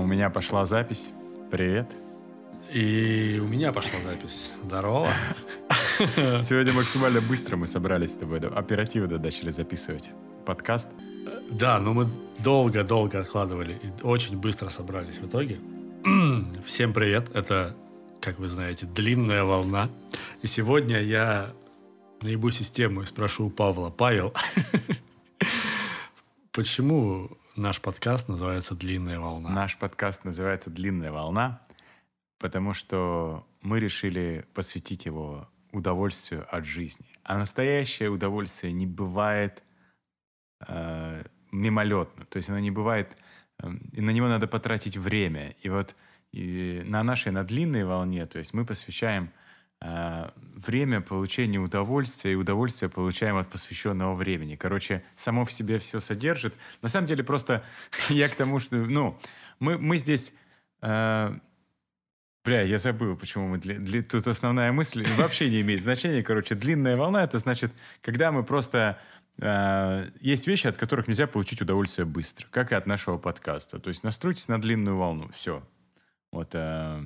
У 0.00 0.06
меня 0.06 0.30
пошла 0.30 0.64
запись. 0.64 1.10
Привет. 1.50 1.86
И 2.72 3.38
у 3.38 3.46
меня 3.46 3.70
пошла 3.70 4.00
запись. 4.02 4.54
Здорово. 4.64 5.12
Сегодня 6.42 6.72
максимально 6.72 7.20
быстро 7.20 7.58
мы 7.58 7.66
собрались 7.66 8.14
с 8.14 8.16
тобой. 8.16 8.38
Оперативно 8.38 9.18
начали 9.18 9.50
записывать 9.50 10.10
подкаст. 10.46 10.88
Да, 11.50 11.78
но 11.80 11.92
мы 11.92 12.08
долго-долго 12.38 13.20
откладывали 13.20 13.78
и 13.82 14.02
очень 14.02 14.38
быстро 14.38 14.70
собрались 14.70 15.18
в 15.18 15.26
итоге. 15.26 15.58
Всем 16.64 16.94
привет. 16.94 17.30
Это, 17.34 17.76
как 18.22 18.38
вы 18.38 18.48
знаете, 18.48 18.86
длинная 18.86 19.44
волна. 19.44 19.90
И 20.40 20.46
сегодня 20.46 21.02
я 21.02 21.52
наебу 22.22 22.50
систему 22.50 23.02
и 23.02 23.06
спрошу 23.06 23.48
у 23.48 23.50
Павла. 23.50 23.90
Павел, 23.90 24.32
почему 26.52 27.36
наш 27.56 27.80
подкаст 27.80 28.28
называется 28.28 28.74
«Длинная 28.74 29.18
волна»? 29.18 29.50
Наш 29.50 29.78
подкаст 29.78 30.24
называется 30.24 30.70
«Длинная 30.70 31.12
волна», 31.12 31.60
потому 32.38 32.74
что 32.74 33.46
мы 33.62 33.80
решили 33.80 34.46
посвятить 34.54 35.04
его 35.04 35.48
удовольствию 35.72 36.46
от 36.50 36.64
жизни. 36.64 37.06
А 37.22 37.38
настоящее 37.38 38.10
удовольствие 38.10 38.72
не 38.72 38.86
бывает 38.86 39.62
э, 40.66 41.24
мимолетно. 41.52 42.24
То 42.26 42.38
есть 42.38 42.48
оно 42.48 42.58
не 42.58 42.70
бывает... 42.70 43.16
Э, 43.62 43.70
и 43.92 44.00
на 44.00 44.10
него 44.10 44.28
надо 44.28 44.46
потратить 44.46 44.96
время. 44.96 45.54
И 45.62 45.68
вот 45.68 45.94
и 46.32 46.82
на 46.84 47.02
нашей, 47.02 47.32
на 47.32 47.44
длинной 47.44 47.84
волне, 47.84 48.26
то 48.26 48.38
есть 48.38 48.54
мы 48.54 48.64
посвящаем 48.64 49.32
время 49.80 51.00
получения 51.00 51.58
удовольствия, 51.58 52.32
и 52.32 52.34
удовольствие 52.34 52.90
получаем 52.90 53.36
от 53.36 53.48
посвященного 53.48 54.14
времени. 54.14 54.56
Короче, 54.56 55.02
само 55.16 55.44
в 55.44 55.52
себе 55.52 55.78
все 55.78 56.00
содержит. 56.00 56.54
На 56.82 56.88
самом 56.88 57.06
деле 57.06 57.24
просто 57.24 57.64
я 58.08 58.28
к 58.28 58.34
тому, 58.34 58.58
что, 58.58 58.76
ну, 58.76 59.18
мы, 59.58 59.78
мы 59.78 59.98
здесь... 59.98 60.34
Э, 60.82 61.34
Бля, 62.42 62.62
я 62.62 62.78
забыл, 62.78 63.16
почему 63.16 63.48
мы... 63.48 63.58
Дли... 63.58 63.76
Дли... 63.76 64.02
Тут 64.02 64.26
основная 64.26 64.72
мысль 64.72 65.06
вообще 65.16 65.50
не 65.50 65.60
имеет 65.60 65.82
значения. 65.82 66.22
Короче, 66.22 66.54
длинная 66.54 66.96
волна— 66.96 67.24
это 67.24 67.38
значит, 67.38 67.72
когда 68.02 68.32
мы 68.32 68.44
просто... 68.44 68.98
Э, 69.38 70.10
есть 70.20 70.46
вещи, 70.46 70.66
от 70.66 70.76
которых 70.76 71.08
нельзя 71.08 71.26
получить 71.26 71.62
удовольствие 71.62 72.04
быстро, 72.04 72.46
как 72.50 72.72
и 72.72 72.74
от 72.74 72.86
нашего 72.86 73.16
подкаста. 73.16 73.78
То 73.78 73.88
есть 73.88 74.04
настройтесь 74.04 74.48
на 74.48 74.60
длинную 74.60 74.96
волну. 74.96 75.30
Все. 75.34 75.62
Вот 76.32 76.50
э, 76.52 77.04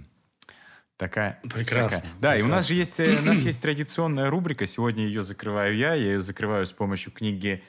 такая... 0.96 1.40
Прекрасно. 1.42 1.98
Такая. 1.98 2.12
Да, 2.20 2.32
прекрасно. 2.32 2.38
и 2.38 2.42
у 2.42 2.46
нас 2.46 2.68
же 2.68 2.74
есть, 2.74 3.00
э, 3.00 3.18
у 3.18 3.22
нас 3.22 3.40
есть 3.40 3.60
традиционная 3.60 4.30
рубрика. 4.30 4.66
Сегодня 4.66 5.04
ее 5.04 5.22
закрываю 5.22 5.76
я. 5.76 5.94
Я 5.94 6.12
ее 6.12 6.20
закрываю 6.20 6.66
с 6.66 6.72
помощью 6.72 7.12
книги 7.12 7.62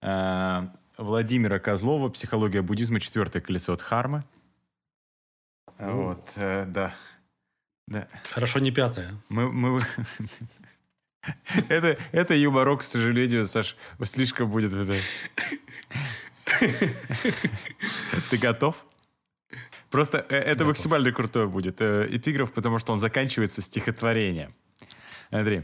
э, 0.00 0.68
Владимира 0.98 1.58
Козлова 1.58 2.08
«Психология 2.08 2.62
буддизма. 2.62 3.00
Четвертое 3.00 3.40
колесо 3.40 3.76
Дхармы». 3.76 4.24
Вот, 5.78 6.28
э, 6.36 6.64
да. 6.66 6.94
Да. 7.88 8.06
Хорошо, 8.30 8.60
не 8.60 8.70
пятое. 8.70 9.14
Мы, 9.28 9.50
мы... 9.50 9.82
это, 11.68 11.98
это 12.12 12.34
юморок, 12.34 12.80
к 12.80 12.84
сожалению, 12.84 13.46
Саш, 13.46 13.76
слишком 14.04 14.50
будет. 14.50 14.72
Ты 18.30 18.38
готов? 18.38 18.84
Просто 19.92 20.24
э, 20.30 20.36
это 20.36 20.64
максимально 20.64 21.12
крутое 21.12 21.46
будет 21.46 21.80
э, 21.80 22.08
эпиграф, 22.10 22.52
потому 22.52 22.78
что 22.78 22.92
он 22.92 22.98
заканчивается 22.98 23.60
стихотворением. 23.60 24.54
Смотри. 25.28 25.62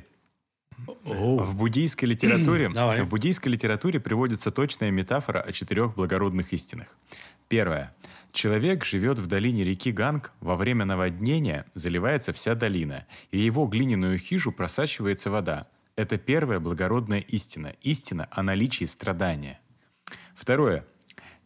В 1.04 1.56
буддийской 1.56 2.10
литературе, 2.10 2.68
Давай. 2.74 3.02
в 3.02 3.08
буддийской 3.08 3.50
литературе 3.50 3.98
приводится 3.98 4.50
точная 4.52 4.90
метафора 4.90 5.40
о 5.40 5.52
четырех 5.52 5.94
благородных 5.94 6.52
истинах. 6.52 6.96
Первое. 7.48 7.94
Человек 8.32 8.84
живет 8.84 9.18
в 9.18 9.26
долине 9.26 9.64
реки 9.64 9.90
Ганг, 9.90 10.32
во 10.40 10.56
время 10.56 10.84
наводнения 10.84 11.64
заливается 11.74 12.34
вся 12.34 12.54
долина, 12.54 13.06
и 13.30 13.38
его 13.38 13.66
глиняную 13.66 14.18
хижу 14.18 14.52
просачивается 14.52 15.30
вода. 15.30 15.68
Это 15.96 16.18
первая 16.18 16.60
благородная 16.60 17.20
истина, 17.20 17.72
истина 17.80 18.28
о 18.30 18.42
наличии 18.42 18.84
страдания. 18.84 19.58
Второе. 20.36 20.84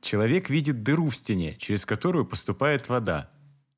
Человек 0.03 0.51
видит 0.51 0.83
дыру 0.83 1.09
в 1.11 1.17
стене, 1.17 1.55
через 1.55 1.87
которую 1.87 2.27
поступает 2.27 2.89
вода. 2.89 3.31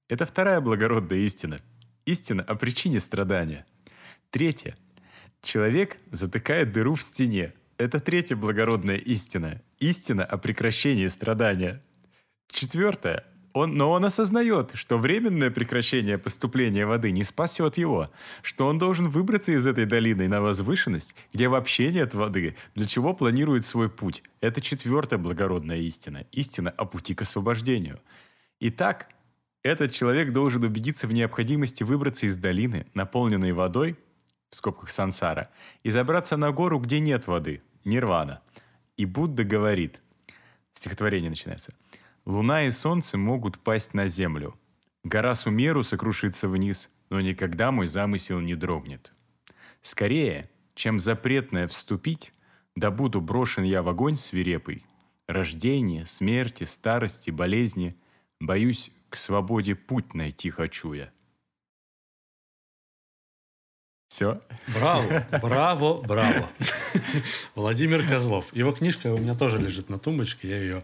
Это 0.08 0.24
вторая 0.24 0.62
благородная 0.62 1.18
истина, 1.18 1.60
истина 2.06 2.42
о 2.42 2.54
причине 2.54 2.98
страдания. 2.98 3.66
Третье. 4.30 4.74
Человек 5.42 5.98
затыкает 6.10 6.72
дыру 6.72 6.94
в 6.94 7.02
стене. 7.02 7.52
Это 7.76 8.00
третья 8.00 8.36
благородная 8.36 8.96
истина, 8.96 9.60
истина 9.78 10.24
о 10.24 10.38
прекращении 10.38 11.08
страдания. 11.08 11.82
Четвертое. 12.50 13.24
Он, 13.54 13.76
но 13.76 13.92
он 13.92 14.04
осознает, 14.04 14.72
что 14.74 14.98
временное 14.98 15.48
прекращение 15.48 16.18
поступления 16.18 16.86
воды 16.86 17.12
не 17.12 17.22
спасет 17.22 17.78
его, 17.78 18.10
что 18.42 18.66
он 18.66 18.78
должен 18.78 19.08
выбраться 19.08 19.52
из 19.52 19.64
этой 19.64 19.86
долины 19.86 20.26
на 20.26 20.40
возвышенность, 20.40 21.14
где 21.32 21.46
вообще 21.46 21.92
нет 21.92 22.14
воды, 22.14 22.56
для 22.74 22.86
чего 22.86 23.14
планирует 23.14 23.64
свой 23.64 23.88
путь. 23.88 24.24
Это 24.40 24.60
четвертая 24.60 25.20
благородная 25.20 25.76
истина, 25.76 26.26
истина 26.32 26.70
о 26.70 26.84
пути 26.84 27.14
к 27.14 27.22
освобождению. 27.22 28.00
Итак, 28.58 29.08
этот 29.62 29.92
человек 29.92 30.32
должен 30.32 30.64
убедиться 30.64 31.06
в 31.06 31.12
необходимости 31.12 31.84
выбраться 31.84 32.26
из 32.26 32.36
долины, 32.36 32.88
наполненной 32.92 33.52
водой, 33.52 33.96
в 34.50 34.56
скобках 34.56 34.90
сансара, 34.90 35.48
и 35.84 35.92
забраться 35.92 36.36
на 36.36 36.50
гору, 36.50 36.80
где 36.80 36.98
нет 36.98 37.28
воды, 37.28 37.62
нирвана. 37.84 38.40
И 38.96 39.04
Будда 39.04 39.44
говорит, 39.44 40.00
стихотворение 40.72 41.30
начинается– 41.30 41.72
Луна 42.26 42.62
и 42.62 42.70
солнце 42.70 43.18
могут 43.18 43.58
пасть 43.58 43.92
на 43.92 44.06
землю. 44.06 44.58
Гора 45.02 45.34
Сумеру 45.34 45.82
сокрушится 45.82 46.48
вниз, 46.48 46.88
но 47.10 47.20
никогда 47.20 47.70
мой 47.70 47.86
замысел 47.86 48.40
не 48.40 48.54
дрогнет. 48.54 49.12
Скорее, 49.82 50.50
чем 50.74 50.98
запретное 50.98 51.68
вступить, 51.68 52.32
да 52.74 52.90
буду 52.90 53.20
брошен 53.20 53.64
я 53.64 53.82
в 53.82 53.88
огонь 53.88 54.16
свирепый. 54.16 54.86
Рождение, 55.26 56.06
смерти, 56.06 56.64
старости, 56.64 57.30
болезни, 57.30 57.94
боюсь, 58.40 58.90
к 59.10 59.16
свободе 59.16 59.74
путь 59.74 60.14
найти 60.14 60.50
хочу 60.50 60.94
я. 60.94 61.10
Все? 64.08 64.40
Браво, 64.68 65.26
браво, 65.42 66.02
браво. 66.02 66.48
Владимир 67.54 68.08
Козлов. 68.08 68.54
Его 68.54 68.70
книжка 68.72 69.12
у 69.12 69.18
меня 69.18 69.34
тоже 69.34 69.58
лежит 69.58 69.88
на 69.88 69.98
тумбочке, 69.98 70.48
я 70.48 70.58
ее 70.58 70.82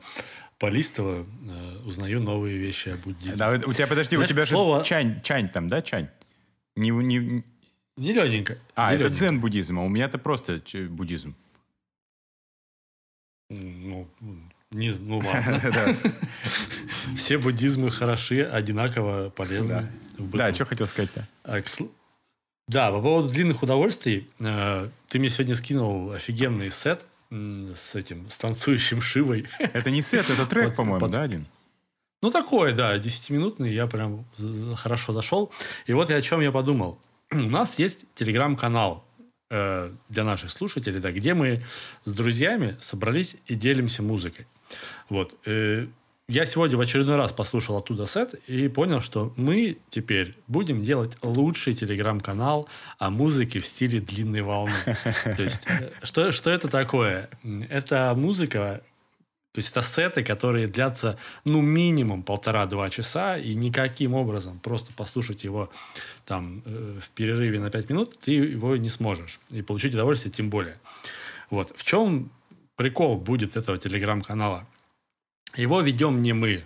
полистываю, 0.61 1.27
э, 1.49 1.79
узнаю 1.87 2.21
новые 2.21 2.57
вещи 2.59 2.91
о 2.91 2.97
буддизме. 2.99 3.35
Да, 3.35 3.51
у 3.51 3.73
тебя, 3.73 3.87
подожди, 3.89 4.15
Знаешь, 4.15 4.31
у 4.31 4.33
тебя 4.35 4.45
слово- 4.45 4.79
же 4.81 4.85
чань, 4.85 5.21
чань 5.23 5.49
там, 5.49 5.67
да, 5.69 5.81
чань? 5.83 6.09
Не, 6.77 6.91
не, 6.91 7.43
Зелененько. 7.97 8.59
а, 8.77 8.89
это 8.95 8.99
зелененько. 9.05 9.19
дзен-буддизм, 9.19 9.79
а 9.79 9.83
у 9.83 9.89
меня 9.89 10.05
это 10.05 10.19
просто 10.19 10.61
буддизм. 10.91 11.35
Ну, 13.49 14.07
не, 14.71 14.91
ну 14.93 15.19
ладно. 15.19 15.61
Все 17.17 17.39
буддизмы 17.39 17.91
хороши, 17.91 18.43
одинаково 18.43 19.31
полезны. 19.31 19.91
Да, 20.19 20.53
что 20.53 20.65
хотел 20.67 20.87
сказать-то? 20.87 21.27
А, 21.43 21.59
Да, 22.69 22.93
по 22.93 23.01
поводу 23.01 23.31
длинных 23.31 23.63
удовольствий. 23.63 24.29
э, 24.39 24.89
Ты 25.09 25.19
мне 25.19 25.29
сегодня 25.31 25.55
скинул 25.57 26.13
офигенный 26.13 26.71
сет 26.71 27.05
с 27.31 27.95
этим, 27.95 28.29
с 28.29 28.37
танцующим 28.39 29.01
Шивой. 29.01 29.47
Это 29.59 29.91
не 29.91 30.03
сет, 30.03 30.29
это 30.31 30.47
трек, 30.47 30.75
по-моему, 30.75 31.09
да, 31.09 31.23
один? 31.23 31.47
Ну, 32.23 32.31
такой, 32.31 32.73
да, 32.73 32.99
10-минутный, 32.99 33.73
я 33.73 33.87
прям 33.87 34.27
хорошо 34.77 35.13
зашел. 35.13 35.51
И 35.87 35.93
вот 35.93 36.11
я 36.11 36.17
о 36.17 36.23
чем 36.23 36.41
я 36.41 36.53
подумал. 36.53 36.99
У 37.33 37.37
нас 37.37 37.79
есть 37.79 38.05
телеграм-канал 38.15 39.05
э, 39.51 39.93
для 40.09 40.25
наших 40.25 40.51
слушателей, 40.51 41.01
да, 41.01 41.13
где 41.13 41.35
мы 41.35 41.63
с 42.05 42.13
друзьями 42.13 42.77
собрались 42.81 43.37
и 43.47 43.55
делимся 43.55 44.03
музыкой. 44.03 44.47
Вот. 45.09 45.35
э, 45.47 45.87
я 46.31 46.47
сегодня 46.47 46.77
в 46.77 46.81
очередной 46.81 47.17
раз 47.17 47.33
послушал 47.33 47.77
оттуда 47.77 48.07
сет 48.07 48.35
и 48.47 48.69
понял, 48.69 49.01
что 49.01 49.33
мы 49.37 49.79
теперь 49.91 50.37
будем 50.47 50.85
делать 50.85 51.17
лучший 51.23 51.75
телеграм-канал 51.75 52.69
о 52.99 53.11
музыке 53.11 53.59
в 53.59 53.67
стиле 53.67 54.01
длинной 54.01 54.43
волны. 54.43 54.73
То 55.37 55.43
есть, 55.43 55.67
э, 55.67 55.91
что, 56.05 56.31
что 56.31 56.51
это 56.51 56.69
такое? 56.69 57.29
Это 57.69 58.15
музыка, 58.17 58.81
то 59.53 59.59
есть 59.59 59.73
это 59.73 59.83
сеты, 59.83 60.23
которые 60.23 60.69
длятся, 60.69 61.19
ну, 61.45 61.61
минимум 61.61 62.23
полтора-два 62.23 62.89
часа, 62.91 63.37
и 63.37 63.57
никаким 63.57 64.15
образом 64.15 64.61
просто 64.61 64.93
послушать 64.93 65.43
его 65.43 65.69
там 66.27 66.63
э, 66.65 67.01
в 67.03 67.11
перерыве 67.11 67.59
на 67.59 67.71
пять 67.71 67.91
минут 67.91 68.17
ты 68.21 68.31
его 68.31 68.77
не 68.77 68.89
сможешь. 68.89 69.41
И 69.51 69.63
получить 69.63 69.95
удовольствие 69.95 70.33
тем 70.33 70.49
более. 70.49 70.79
Вот. 71.51 71.73
В 71.77 71.83
чем 71.83 72.31
прикол 72.77 73.19
будет 73.19 73.57
этого 73.57 73.79
телеграм-канала? 73.79 74.69
Его 75.57 75.81
ведем 75.81 76.23
не 76.23 76.33
мы. 76.33 76.65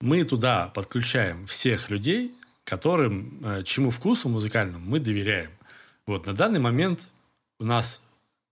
Мы 0.00 0.24
туда 0.24 0.68
подключаем 0.74 1.46
всех 1.46 1.90
людей, 1.90 2.34
которым, 2.64 3.40
э, 3.44 3.62
чему 3.64 3.90
вкусу 3.90 4.28
музыкальному 4.28 4.84
мы 4.84 4.98
доверяем. 4.98 5.50
Вот 6.06 6.26
на 6.26 6.32
данный 6.32 6.58
момент 6.58 7.08
у 7.58 7.64
нас 7.64 8.00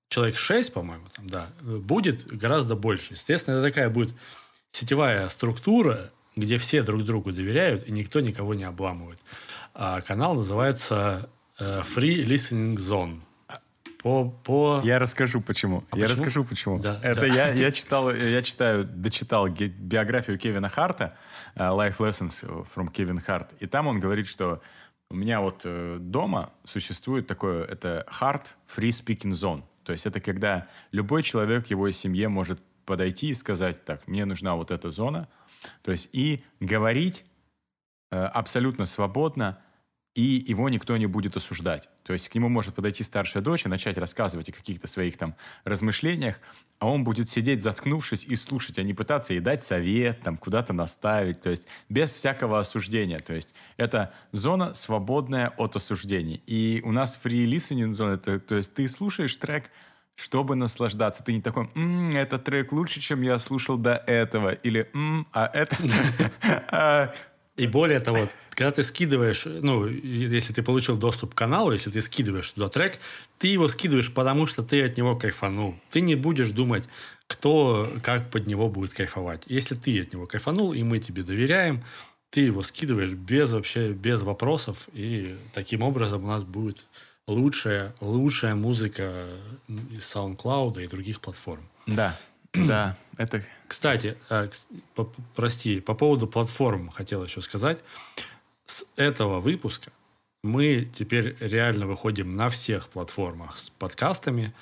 человек 0.08 0.36
6, 0.36 0.72
по-моему, 0.72 1.06
там, 1.14 1.26
да, 1.26 1.48
будет 1.60 2.26
гораздо 2.26 2.76
больше. 2.76 3.14
Естественно, 3.14 3.56
это 3.56 3.68
такая 3.68 3.88
будет 3.88 4.14
сетевая 4.72 5.28
структура, 5.28 6.10
где 6.36 6.58
все 6.58 6.82
друг 6.82 7.04
другу 7.04 7.32
доверяют, 7.32 7.88
и 7.88 7.92
никто 7.92 8.20
никого 8.20 8.54
не 8.54 8.64
обламывает. 8.64 9.20
А 9.74 10.00
канал 10.00 10.34
называется 10.34 11.28
э, 11.58 11.80
Free 11.80 12.24
Listening 12.24 12.76
Zone. 12.76 13.20
По, 14.02 14.30
по... 14.44 14.80
Я 14.82 14.98
расскажу 14.98 15.40
почему. 15.42 15.84
А 15.90 15.96
я 15.96 16.04
почему? 16.04 16.08
расскажу 16.08 16.44
почему. 16.44 16.78
Да, 16.78 16.98
Это 17.02 17.20
да. 17.20 17.26
я, 17.26 17.48
я 17.52 17.70
читал, 17.72 18.10
я 18.14 18.42
читаю, 18.42 18.84
дочитал 18.84 19.48
биографию 19.48 20.38
Кевина 20.38 20.68
Харта, 20.70 21.16
э, 21.54 21.60
Life 21.60 21.98
Lessons 21.98 22.66
from 22.74 22.90
Kevin 22.92 23.24
Hart, 23.26 23.48
и 23.60 23.66
там 23.66 23.86
он 23.86 24.00
говорит, 24.00 24.26
что 24.26 24.62
у 25.10 25.16
меня 25.16 25.40
вот 25.40 25.62
э, 25.64 25.98
дома 25.98 26.50
существует 26.64 27.26
такое, 27.26 27.64
это 27.64 28.06
Heart 28.20 28.46
Free 28.74 28.88
Speaking 28.88 29.32
Zone. 29.32 29.64
То 29.84 29.92
есть 29.92 30.06
это 30.06 30.20
когда 30.20 30.68
любой 30.92 31.22
человек 31.22 31.66
в 31.66 31.70
его 31.70 31.90
семье 31.90 32.28
может 32.28 32.60
подойти 32.86 33.28
и 33.28 33.34
сказать, 33.34 33.84
так, 33.84 34.06
мне 34.08 34.24
нужна 34.24 34.54
вот 34.54 34.70
эта 34.70 34.90
зона. 34.90 35.28
То 35.82 35.92
есть 35.92 36.08
и 36.12 36.42
говорить 36.60 37.24
э, 38.10 38.16
абсолютно 38.16 38.86
свободно, 38.86 39.58
и 40.14 40.44
его 40.46 40.68
никто 40.68 40.96
не 40.96 41.06
будет 41.06 41.36
осуждать. 41.36 41.88
То 42.02 42.12
есть 42.12 42.28
к 42.28 42.34
нему 42.34 42.48
может 42.48 42.74
подойти 42.74 43.04
старшая 43.04 43.42
дочь 43.42 43.64
и 43.64 43.68
начать 43.68 43.96
рассказывать 43.96 44.48
о 44.48 44.52
каких-то 44.52 44.88
своих 44.88 45.16
там 45.16 45.36
размышлениях, 45.64 46.40
а 46.80 46.88
он 46.88 47.04
будет 47.04 47.30
сидеть 47.30 47.62
заткнувшись 47.62 48.24
и 48.24 48.34
слушать, 48.34 48.78
а 48.78 48.82
не 48.82 48.92
пытаться 48.92 49.34
ей 49.34 49.40
дать 49.40 49.62
совет, 49.62 50.22
там 50.22 50.36
куда-то 50.36 50.72
наставить, 50.72 51.40
то 51.40 51.50
есть 51.50 51.68
без 51.88 52.10
всякого 52.12 52.58
осуждения. 52.58 53.18
То 53.18 53.34
есть 53.34 53.54
это 53.76 54.12
зона 54.32 54.74
свободная 54.74 55.52
от 55.56 55.76
осуждений. 55.76 56.42
И 56.46 56.82
у 56.84 56.90
нас 56.90 57.18
free 57.22 57.44
listening 57.46 57.92
зона, 57.92 58.14
это, 58.14 58.40
то 58.40 58.56
есть 58.56 58.74
ты 58.74 58.88
слушаешь 58.88 59.36
трек, 59.36 59.70
чтобы 60.16 60.54
наслаждаться. 60.54 61.22
Ты 61.22 61.32
не 61.32 61.40
такой, 61.40 61.70
«М, 61.74 62.14
этот 62.14 62.44
трек 62.44 62.72
лучше, 62.72 63.00
чем 63.00 63.22
я 63.22 63.38
слушал 63.38 63.78
до 63.78 63.94
этого. 63.94 64.52
Или, 64.52 64.90
«М, 64.92 65.26
а 65.32 65.46
это... 65.46 65.76
И 67.60 67.66
более 67.66 68.00
того, 68.00 68.26
когда 68.54 68.70
ты 68.70 68.82
скидываешь, 68.82 69.44
ну, 69.44 69.86
если 69.86 70.54
ты 70.54 70.62
получил 70.62 70.96
доступ 70.96 71.34
к 71.34 71.38
каналу, 71.38 71.72
если 71.72 71.90
ты 71.90 72.00
скидываешь 72.00 72.50
туда 72.52 72.70
трек, 72.70 72.98
ты 73.38 73.48
его 73.48 73.68
скидываешь, 73.68 74.10
потому 74.14 74.46
что 74.46 74.62
ты 74.62 74.82
от 74.82 74.96
него 74.96 75.14
кайфанул. 75.14 75.74
Ты 75.90 76.00
не 76.00 76.14
будешь 76.14 76.48
думать, 76.48 76.84
кто 77.26 77.92
как 78.02 78.30
под 78.30 78.46
него 78.46 78.70
будет 78.70 78.94
кайфовать. 78.94 79.42
Если 79.46 79.74
ты 79.74 80.00
от 80.00 80.14
него 80.14 80.26
кайфанул, 80.26 80.72
и 80.72 80.82
мы 80.82 81.00
тебе 81.00 81.22
доверяем, 81.22 81.84
ты 82.30 82.40
его 82.40 82.62
скидываешь 82.62 83.12
без 83.12 83.52
вообще, 83.52 83.92
без 83.92 84.22
вопросов, 84.22 84.88
и 84.94 85.36
таким 85.52 85.82
образом 85.82 86.24
у 86.24 86.28
нас 86.28 86.42
будет 86.42 86.86
лучшая, 87.26 87.94
лучшая 88.00 88.54
музыка 88.54 89.26
из 89.68 90.16
SoundCloud 90.16 90.82
и 90.82 90.86
других 90.86 91.20
платформ. 91.20 91.68
Да, 91.86 92.18
да, 92.54 92.96
это... 93.16 93.44
Кстати, 93.66 94.16
э, 94.28 94.48
прости, 95.36 95.80
по 95.80 95.94
поводу 95.94 96.26
платформ 96.26 96.90
хотел 96.90 97.22
еще 97.24 97.40
сказать. 97.40 97.78
С 98.66 98.84
этого 98.96 99.38
выпуска 99.38 99.92
мы 100.42 100.88
теперь 100.92 101.36
реально 101.40 101.86
выходим 101.86 102.34
на 102.34 102.48
всех 102.48 102.88
платформах 102.88 103.58
с 103.58 103.70
подкастами. 103.70 104.54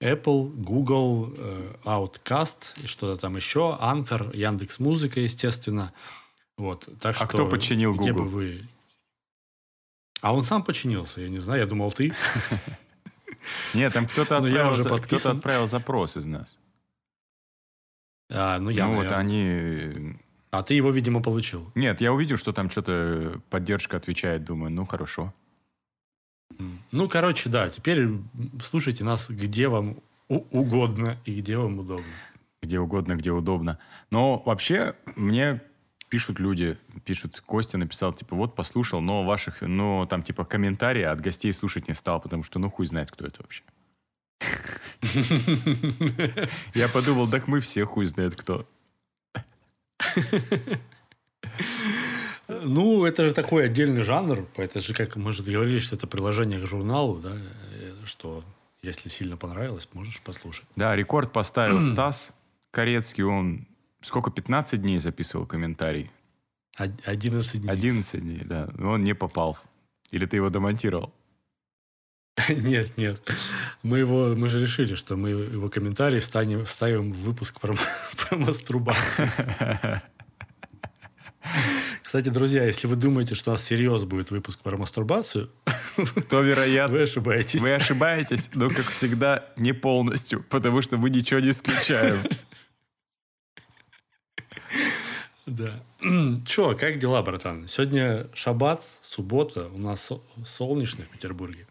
Apple, 0.00 0.50
Google, 0.54 1.32
э, 1.36 1.74
Outcast 1.84 2.86
что-то 2.86 3.20
там 3.20 3.36
еще, 3.36 3.78
Anchor, 3.80 4.36
Яндекс 4.36 4.78
Музыка, 4.78 5.20
естественно. 5.20 5.92
Вот, 6.56 6.88
так 7.00 7.16
А 7.16 7.18
что 7.18 7.26
кто 7.26 7.48
починил 7.48 7.94
где 7.94 8.12
бы 8.12 8.24
Google? 8.24 8.30
вы... 8.30 8.68
А 10.20 10.34
он 10.34 10.42
сам 10.42 10.62
починился, 10.62 11.20
я 11.20 11.28
не 11.28 11.38
знаю, 11.38 11.60
я 11.60 11.66
думал 11.66 11.90
ты. 11.90 12.14
Нет, 13.74 13.92
там 13.92 14.06
кто-то 14.06 14.36
отправил, 14.38 15.30
отправил 15.30 15.66
запрос 15.66 16.16
из 16.16 16.26
нас. 16.26 16.58
А, 18.30 18.58
ну, 18.58 18.70
я, 18.70 18.86
ну 18.86 18.96
вот 18.96 19.04
наверное. 19.04 19.18
они... 19.18 20.16
А 20.50 20.62
ты 20.62 20.74
его, 20.74 20.90
видимо, 20.90 21.20
получил. 21.20 21.70
Нет, 21.74 22.00
я 22.00 22.12
увидел, 22.12 22.36
что 22.36 22.52
там 22.52 22.70
что-то 22.70 23.40
поддержка 23.50 23.96
отвечает, 23.96 24.44
думаю, 24.44 24.70
ну 24.70 24.86
хорошо. 24.86 25.34
Ну, 26.92 27.08
короче, 27.08 27.48
да, 27.48 27.68
теперь 27.70 28.08
слушайте 28.62 29.02
нас 29.02 29.28
где 29.28 29.68
вам 29.68 29.96
угодно 30.28 31.18
и 31.24 31.40
где 31.40 31.56
вам 31.56 31.80
удобно. 31.80 32.12
Где 32.62 32.78
угодно, 32.78 33.16
где 33.16 33.30
удобно. 33.30 33.78
Но 34.10 34.42
вообще 34.46 34.94
мне 35.16 35.60
пишут 36.08 36.38
люди, 36.38 36.78
пишут, 37.04 37.42
Костя 37.44 37.76
написал, 37.76 38.12
типа, 38.12 38.36
вот 38.36 38.54
послушал, 38.54 39.00
но 39.00 39.24
ваших, 39.24 39.62
но 39.62 40.06
там 40.06 40.22
типа 40.22 40.44
комментарии 40.44 41.02
от 41.02 41.20
гостей 41.20 41.52
слушать 41.52 41.88
не 41.88 41.94
стал, 41.94 42.20
потому 42.20 42.44
что 42.44 42.58
ну 42.58 42.70
хуй 42.70 42.86
знает, 42.86 43.10
кто 43.10 43.26
это 43.26 43.42
вообще. 43.42 43.64
Я 46.74 46.88
подумал, 46.88 47.28
так 47.30 47.46
мы 47.48 47.60
все 47.60 47.84
хуй 47.84 48.06
знает 48.06 48.36
кто. 48.36 48.66
Ну, 52.48 53.04
это 53.04 53.28
же 53.28 53.34
такой 53.34 53.66
отдельный 53.66 54.02
жанр. 54.02 54.46
Это 54.56 54.80
же, 54.80 54.92
как 54.94 55.16
мы 55.16 55.32
же 55.32 55.42
договорились, 55.42 55.82
что 55.82 55.96
это 55.96 56.06
приложение 56.06 56.60
к 56.60 56.66
журналу, 56.66 57.16
да, 57.16 57.32
э, 57.36 57.94
что 58.04 58.44
если 58.82 59.08
сильно 59.08 59.36
понравилось, 59.38 59.88
можешь 59.94 60.20
послушать. 60.20 60.66
Да, 60.76 60.94
рекорд 60.94 61.32
поставил 61.32 61.80
Стас 61.80 62.32
Корецкий, 62.70 63.24
он 63.24 63.66
сколько, 64.02 64.30
15 64.30 64.80
дней 64.82 64.98
записывал 64.98 65.46
комментарий? 65.46 66.10
Од- 66.78 67.00
11 67.06 67.62
дней. 67.62 67.70
11 67.70 68.20
дней, 68.20 68.42
да. 68.44 68.68
Он 68.78 69.02
не 69.02 69.14
попал. 69.14 69.58
Или 70.10 70.26
ты 70.26 70.36
его 70.36 70.50
домонтировал? 70.50 71.12
Нет, 72.48 72.96
нет. 72.96 73.22
Мы 73.82 74.00
его, 74.00 74.34
мы 74.34 74.48
же 74.48 74.60
решили, 74.60 74.96
что 74.96 75.16
мы 75.16 75.30
его 75.30 75.68
комментарий 75.68 76.18
встанем, 76.18 76.64
вставим 76.64 77.12
в 77.12 77.16
выпуск 77.18 77.60
про, 77.60 77.76
про 78.16 78.36
мастурбацию. 78.36 79.30
Кстати, 82.02 82.28
друзья, 82.28 82.64
если 82.64 82.86
вы 82.86 82.96
думаете, 82.96 83.34
что 83.34 83.50
у 83.50 83.54
нас 83.54 83.64
серьезно 83.64 84.08
будет 84.08 84.30
выпуск 84.30 84.60
про 84.60 84.76
мастурбацию, 84.76 85.50
То, 86.28 86.40
вероятно, 86.40 86.96
вы 86.96 87.02
ошибаетесь. 87.02 87.60
Вы 87.60 87.72
ошибаетесь, 87.72 88.50
но, 88.54 88.68
как 88.68 88.90
всегда, 88.90 89.44
не 89.56 89.72
полностью, 89.72 90.42
потому 90.42 90.82
что 90.82 90.96
мы 90.96 91.10
ничего 91.10 91.40
не 91.40 91.50
исключаем. 91.50 92.18
Да. 95.46 95.82
Че, 96.46 96.74
как 96.74 96.98
дела, 96.98 97.22
братан? 97.22 97.68
Сегодня 97.68 98.28
шаббат, 98.34 98.82
суббота, 99.02 99.68
у 99.68 99.78
нас 99.78 100.02
со- 100.02 100.20
солнечно 100.46 101.04
в 101.04 101.08
Петербурге. 101.08 101.66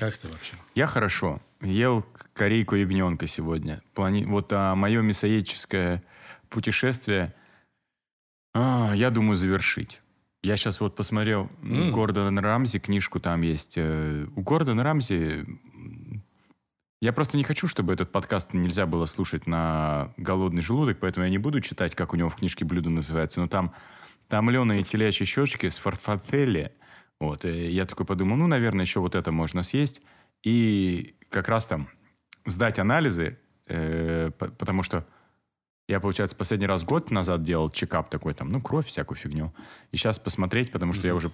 Как 0.00 0.16
ты 0.16 0.28
вообще? 0.28 0.54
Я 0.74 0.86
хорошо. 0.86 1.42
Ел 1.60 2.06
корейку 2.32 2.74
ягненка 2.74 3.26
сегодня. 3.26 3.82
Плани... 3.92 4.24
Вот 4.24 4.50
а, 4.50 4.74
мое 4.74 5.02
мясоедческое 5.02 6.02
путешествие, 6.48 7.34
а, 8.54 8.92
я 8.94 9.10
думаю, 9.10 9.36
завершить. 9.36 10.00
Я 10.42 10.56
сейчас 10.56 10.80
вот 10.80 10.96
посмотрел 10.96 11.50
М. 11.62 11.92
Гордона 11.92 12.40
Рамзи, 12.40 12.78
книжку 12.78 13.20
там 13.20 13.42
есть. 13.42 13.74
Э, 13.76 14.24
У 14.36 14.40
Гордона 14.40 14.82
Рамзи... 14.82 15.44
Я 17.02 17.12
просто 17.12 17.36
не 17.36 17.44
хочу, 17.44 17.68
чтобы 17.68 17.92
этот 17.92 18.10
подкаст 18.10 18.54
нельзя 18.54 18.86
было 18.86 19.04
слушать 19.04 19.46
на 19.46 20.14
голодный 20.16 20.62
желудок, 20.62 20.96
поэтому 20.98 21.26
я 21.26 21.30
не 21.30 21.36
буду 21.36 21.60
читать, 21.60 21.94
как 21.94 22.14
у 22.14 22.16
него 22.16 22.30
в 22.30 22.36
книжке 22.36 22.64
блюдо 22.64 22.88
называется. 22.88 23.40
Но 23.40 23.48
там 23.48 23.74
томленые 24.28 24.82
телячьи 24.82 25.26
щечки 25.26 25.68
с 25.68 25.76
фарфателли. 25.76 26.72
Вот, 27.20 27.44
и 27.44 27.70
я 27.70 27.84
такой 27.84 28.06
подумал, 28.06 28.36
ну, 28.36 28.46
наверное, 28.46 28.84
еще 28.84 29.00
вот 29.00 29.14
это 29.14 29.30
можно 29.30 29.62
съесть. 29.62 30.00
И 30.42 31.14
как 31.28 31.48
раз 31.48 31.66
там 31.66 31.88
сдать 32.46 32.78
анализы, 32.78 33.38
э, 33.66 34.30
по- 34.38 34.48
потому 34.48 34.82
что 34.82 35.06
я, 35.86 36.00
получается, 36.00 36.36
последний 36.36 36.66
раз 36.66 36.82
год 36.84 37.10
назад 37.10 37.42
делал 37.42 37.68
чекап 37.68 38.10
такой, 38.10 38.32
там, 38.32 38.48
ну, 38.48 38.62
кровь, 38.62 38.86
всякую 38.86 39.18
фигню. 39.18 39.52
И 39.92 39.96
сейчас 39.96 40.18
посмотреть, 40.18 40.72
потому 40.72 40.92
что 40.92 41.06
я 41.06 41.14
уже, 41.14 41.32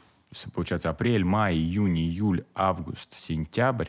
получается, 0.55 0.91
апрель, 0.91 1.25
май, 1.25 1.55
июнь, 1.55 1.99
июль, 1.99 2.45
август, 2.55 3.13
сентябрь. 3.13 3.89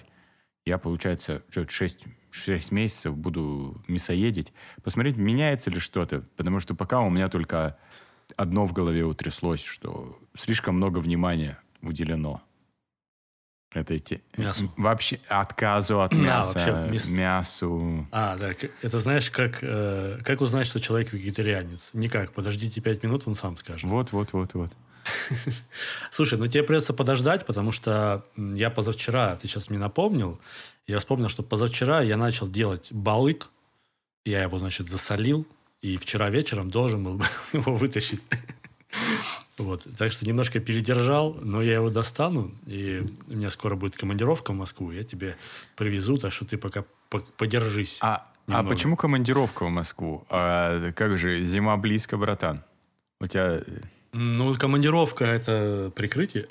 Я, 0.66 0.78
получается, 0.78 1.42
что-то 1.50 1.72
6, 1.72 2.06
6 2.30 2.72
месяцев 2.72 3.16
буду 3.18 3.82
мясоедить. 3.88 4.52
Посмотреть, 4.84 5.16
меняется 5.16 5.72
ли 5.72 5.80
что-то. 5.80 6.26
Потому 6.36 6.60
что 6.60 6.76
пока 6.76 7.00
у 7.00 7.10
меня 7.10 7.30
только 7.30 7.78
одно 8.36 8.66
в 8.66 8.74
голове 8.74 9.06
утряслось, 9.06 9.64
что 9.64 10.20
слишком 10.36 10.76
много 10.76 11.00
внимания 11.00 11.58
уделено 11.82 12.42
этой 13.72 14.00
те... 14.00 14.22
Мясу. 14.38 14.72
Вообще 14.78 15.20
отказу 15.28 16.02
от 16.02 16.12
Да, 16.12 16.18
мяса, 16.18 16.54
вообще 16.54 16.92
мяс- 16.92 17.10
мясу. 17.10 18.08
А, 18.12 18.38
да, 18.38 18.54
это 18.82 18.98
знаешь, 18.98 19.30
как, 19.30 19.60
э, 19.62 20.20
как 20.24 20.42
узнать, 20.42 20.68
что 20.68 20.80
человек 20.80 21.14
вегетарианец? 21.14 21.92
Никак, 21.94 22.34
подождите 22.34 22.82
пять 22.82 23.04
минут, 23.04 23.24
он 23.26 23.36
сам 23.36 23.58
скажет. 23.58 23.84
Вот, 23.90 24.12
вот, 24.12 24.34
вот, 24.34 24.54
вот. 24.54 24.72
Слушай, 26.12 26.38
ну 26.38 26.48
тебе 26.48 26.64
придется 26.64 26.94
подождать, 26.94 27.46
потому 27.46 27.72
что 27.72 28.26
я 28.36 28.70
позавчера, 28.70 29.36
ты 29.36 29.48
сейчас 29.48 29.70
мне 29.70 29.80
напомнил, 29.80 30.40
я 30.86 31.00
вспомнил, 31.00 31.30
что 31.30 31.44
позавчера 31.44 32.02
я 32.02 32.18
начал 32.18 32.50
делать 32.50 32.92
балык, 32.92 33.50
я 34.26 34.42
его, 34.44 34.60
значит, 34.60 34.90
засолил, 34.90 35.46
и 35.82 35.98
вчера 35.98 36.30
вечером 36.30 36.70
должен 36.70 37.04
был 37.04 37.22
его 37.54 37.76
вытащить. 37.76 38.22
Вот, 39.58 39.88
так 39.98 40.12
что 40.12 40.26
немножко 40.28 40.60
передержал, 40.60 41.34
но 41.42 41.64
я 41.64 41.76
его 41.76 41.90
достану, 41.90 42.52
и 42.68 43.04
у 43.28 43.34
меня 43.36 43.50
скоро 43.50 43.76
будет 43.76 43.96
командировка 43.98 44.52
в 44.52 44.56
Москву, 44.56 44.92
я 44.92 45.04
тебе 45.04 45.36
привезу, 45.76 46.18
так 46.18 46.32
что 46.32 46.46
ты 46.46 46.58
пока 46.58 46.84
по- 47.10 47.22
подержись. 47.38 47.98
А, 48.02 48.28
а 48.48 48.64
почему 48.64 48.96
командировка 48.96 49.66
в 49.66 49.70
Москву? 49.70 50.26
А 50.30 50.92
как 50.92 51.18
же, 51.18 51.44
зима 51.44 51.76
близко, 51.78 52.18
братан. 52.18 52.64
У 53.20 53.26
тебя... 53.26 53.62
Ну, 54.14 54.54
командировка– 54.56 55.26
это 55.26 55.92
прикрытие. 55.96 56.48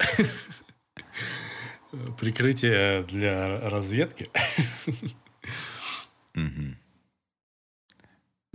Прикрытие 2.19 3.05
для 3.05 3.71
разведки. 3.71 4.29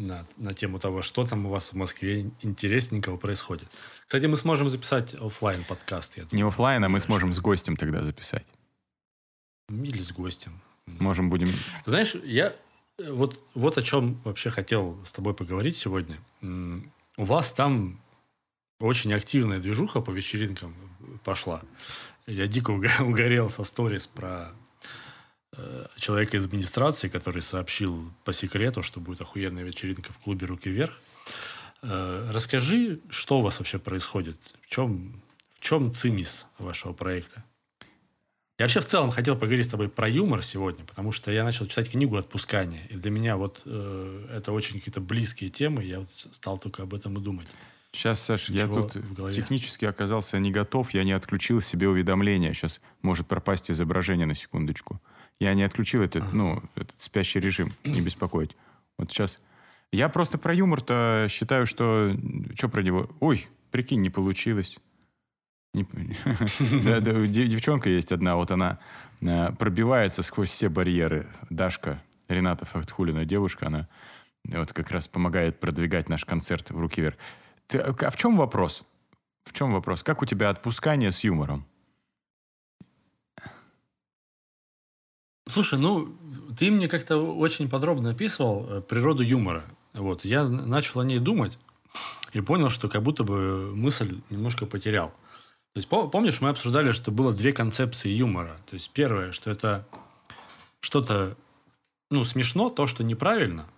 На, 0.01 0.25
на 0.37 0.53
тему 0.53 0.79
того, 0.79 1.03
что 1.03 1.25
там 1.25 1.45
у 1.45 1.49
вас 1.49 1.73
в 1.73 1.75
Москве 1.75 2.31
интересненького 2.41 3.17
происходит. 3.17 3.67
Кстати, 4.07 4.25
мы 4.25 4.35
сможем 4.35 4.69
записать 4.69 5.13
офлайн 5.13 5.63
подкаст. 5.63 6.17
Я 6.17 6.23
Не 6.31 6.41
офлайн, 6.41 6.83
а 6.83 6.89
мы 6.89 6.99
сможем 6.99 7.33
с 7.33 7.39
гостем 7.39 7.75
тогда 7.77 8.03
записать. 8.03 8.45
Или 9.69 10.01
с 10.01 10.11
гостем. 10.11 10.59
Можем 10.87 11.29
будем... 11.29 11.49
Знаешь, 11.85 12.15
я 12.23 12.55
вот, 13.09 13.39
вот 13.53 13.77
о 13.77 13.83
чем 13.83 14.19
вообще 14.23 14.49
хотел 14.49 14.97
с 15.05 15.11
тобой 15.11 15.33
поговорить 15.33 15.75
сегодня. 15.75 16.19
У 16.41 17.23
вас 17.23 17.51
там 17.53 18.01
очень 18.79 19.13
активная 19.13 19.59
движуха 19.59 20.01
по 20.01 20.11
вечеринкам 20.11 20.75
пошла. 21.23 21.61
Я 22.27 22.47
дико 22.47 22.71
угорел 22.99 23.49
со 23.49 23.63
сторис 23.63 24.07
про 24.07 24.27
э, 24.29 24.60
человека 25.97 26.37
из 26.37 26.45
администрации, 26.45 27.09
который 27.09 27.41
сообщил 27.41 28.11
по 28.23 28.33
секрету, 28.33 28.83
что 28.83 28.99
будет 28.99 29.21
охуенная 29.21 29.63
вечеринка 29.63 30.13
в 30.13 30.19
клубе 30.19 30.47
«Руки 30.47 30.69
вверх». 30.69 30.97
Э, 31.81 32.29
расскажи, 32.31 32.99
что 33.09 33.39
у 33.39 33.41
вас 33.41 33.59
вообще 33.59 33.79
происходит? 33.79 34.37
В 34.61 34.69
чем, 34.69 35.21
в 35.57 35.61
чем 35.61 35.93
цимис 35.93 36.45
вашего 36.57 36.93
проекта? 36.93 37.43
Я 38.59 38.65
вообще 38.65 38.79
в 38.79 38.85
целом 38.85 39.09
хотел 39.09 39.35
поговорить 39.35 39.65
с 39.65 39.69
тобой 39.69 39.89
про 39.89 40.07
юмор 40.07 40.43
сегодня, 40.43 40.85
потому 40.85 41.11
что 41.11 41.31
я 41.31 41.43
начал 41.43 41.65
читать 41.65 41.89
книгу 41.89 42.15
«Отпускание». 42.15 42.85
И 42.89 42.95
для 42.95 43.09
меня 43.09 43.35
вот 43.35 43.63
э, 43.65 44.27
это 44.31 44.51
очень 44.51 44.75
какие-то 44.75 45.01
близкие 45.01 45.49
темы. 45.49 45.83
Я 45.83 46.01
вот 46.01 46.09
стал 46.31 46.59
только 46.59 46.83
об 46.83 46.93
этом 46.93 47.17
и 47.17 47.21
думать. 47.21 47.47
Сейчас, 47.91 48.21
Саш, 48.21 48.49
я 48.49 48.67
тут 48.67 48.93
технически 49.33 49.83
оказался 49.85 50.39
не 50.39 50.51
готов, 50.51 50.93
я 50.93 51.03
не 51.03 51.11
отключил 51.11 51.59
себе 51.59 51.89
уведомления. 51.89 52.53
Сейчас 52.53 52.79
может 53.01 53.27
пропасть 53.27 53.69
изображение 53.69 54.25
на 54.25 54.35
секундочку. 54.35 55.01
Я 55.41 55.53
не 55.55 55.63
отключил 55.63 56.03
этот, 56.03 56.33
ну, 56.33 56.61
этот 56.75 57.01
спящий 57.01 57.39
режим, 57.39 57.73
не 57.83 57.99
беспокоить. 57.99 58.55
Вот 58.99 59.09
сейчас... 59.09 59.41
Я 59.91 60.07
просто 60.07 60.37
про 60.37 60.53
юмор-то 60.53 61.25
считаю, 61.31 61.65
что... 61.65 62.15
Что 62.55 62.69
про 62.69 62.83
него? 62.83 63.09
Ой, 63.19 63.47
прикинь, 63.71 64.03
не 64.03 64.11
получилось. 64.11 64.77
Девчонка 65.73 67.89
есть 67.89 68.11
одна, 68.11 68.35
вот 68.35 68.51
она 68.51 68.77
э, 69.21 69.51
пробивается 69.53 70.21
сквозь 70.21 70.51
все 70.51 70.69
барьеры. 70.69 71.25
Дашка, 71.49 72.03
Рената 72.27 72.65
Фахтхулина, 72.65 73.25
девушка, 73.25 73.65
она 73.65 73.87
вот 74.43 74.73
как 74.73 74.91
раз 74.91 75.07
помогает 75.07 75.59
продвигать 75.59 76.07
наш 76.07 76.23
концерт 76.23 76.69
в 76.69 76.79
руки 76.79 77.01
вверх. 77.01 77.17
А 77.73 78.11
в 78.11 78.15
чем 78.15 78.37
вопрос? 78.37 78.83
В 79.45 79.53
чем 79.53 79.73
вопрос? 79.73 80.03
Как 80.03 80.21
у 80.21 80.27
тебя 80.27 80.51
отпускание 80.51 81.11
с 81.11 81.23
юмором? 81.23 81.65
Слушай, 85.47 85.79
ну, 85.79 86.15
ты 86.57 86.71
мне 86.71 86.87
как-то 86.87 87.17
очень 87.17 87.69
подробно 87.69 88.11
описывал 88.11 88.67
э, 88.69 88.81
природу 88.81 89.23
юмора. 89.23 89.65
Вот, 89.93 90.23
я 90.23 90.43
начал 90.43 90.99
о 90.99 91.05
ней 91.05 91.19
думать 91.19 91.57
и 92.33 92.41
понял, 92.41 92.69
что 92.69 92.87
как 92.87 93.03
будто 93.03 93.23
бы 93.23 93.75
мысль 93.75 94.21
немножко 94.29 94.65
потерял. 94.65 95.09
То 95.73 95.77
есть, 95.77 95.87
помнишь, 95.87 96.41
мы 96.41 96.49
обсуждали, 96.49 96.91
что 96.91 97.11
было 97.11 97.33
две 97.33 97.53
концепции 97.53 98.09
юмора. 98.09 98.57
То 98.69 98.75
есть, 98.75 98.91
первое, 98.91 99.31
что 99.31 99.49
это 99.49 99.87
что-то, 100.79 101.35
ну, 102.09 102.23
смешно, 102.23 102.69
то, 102.69 102.87
что 102.87 103.03
неправильно– 103.03 103.67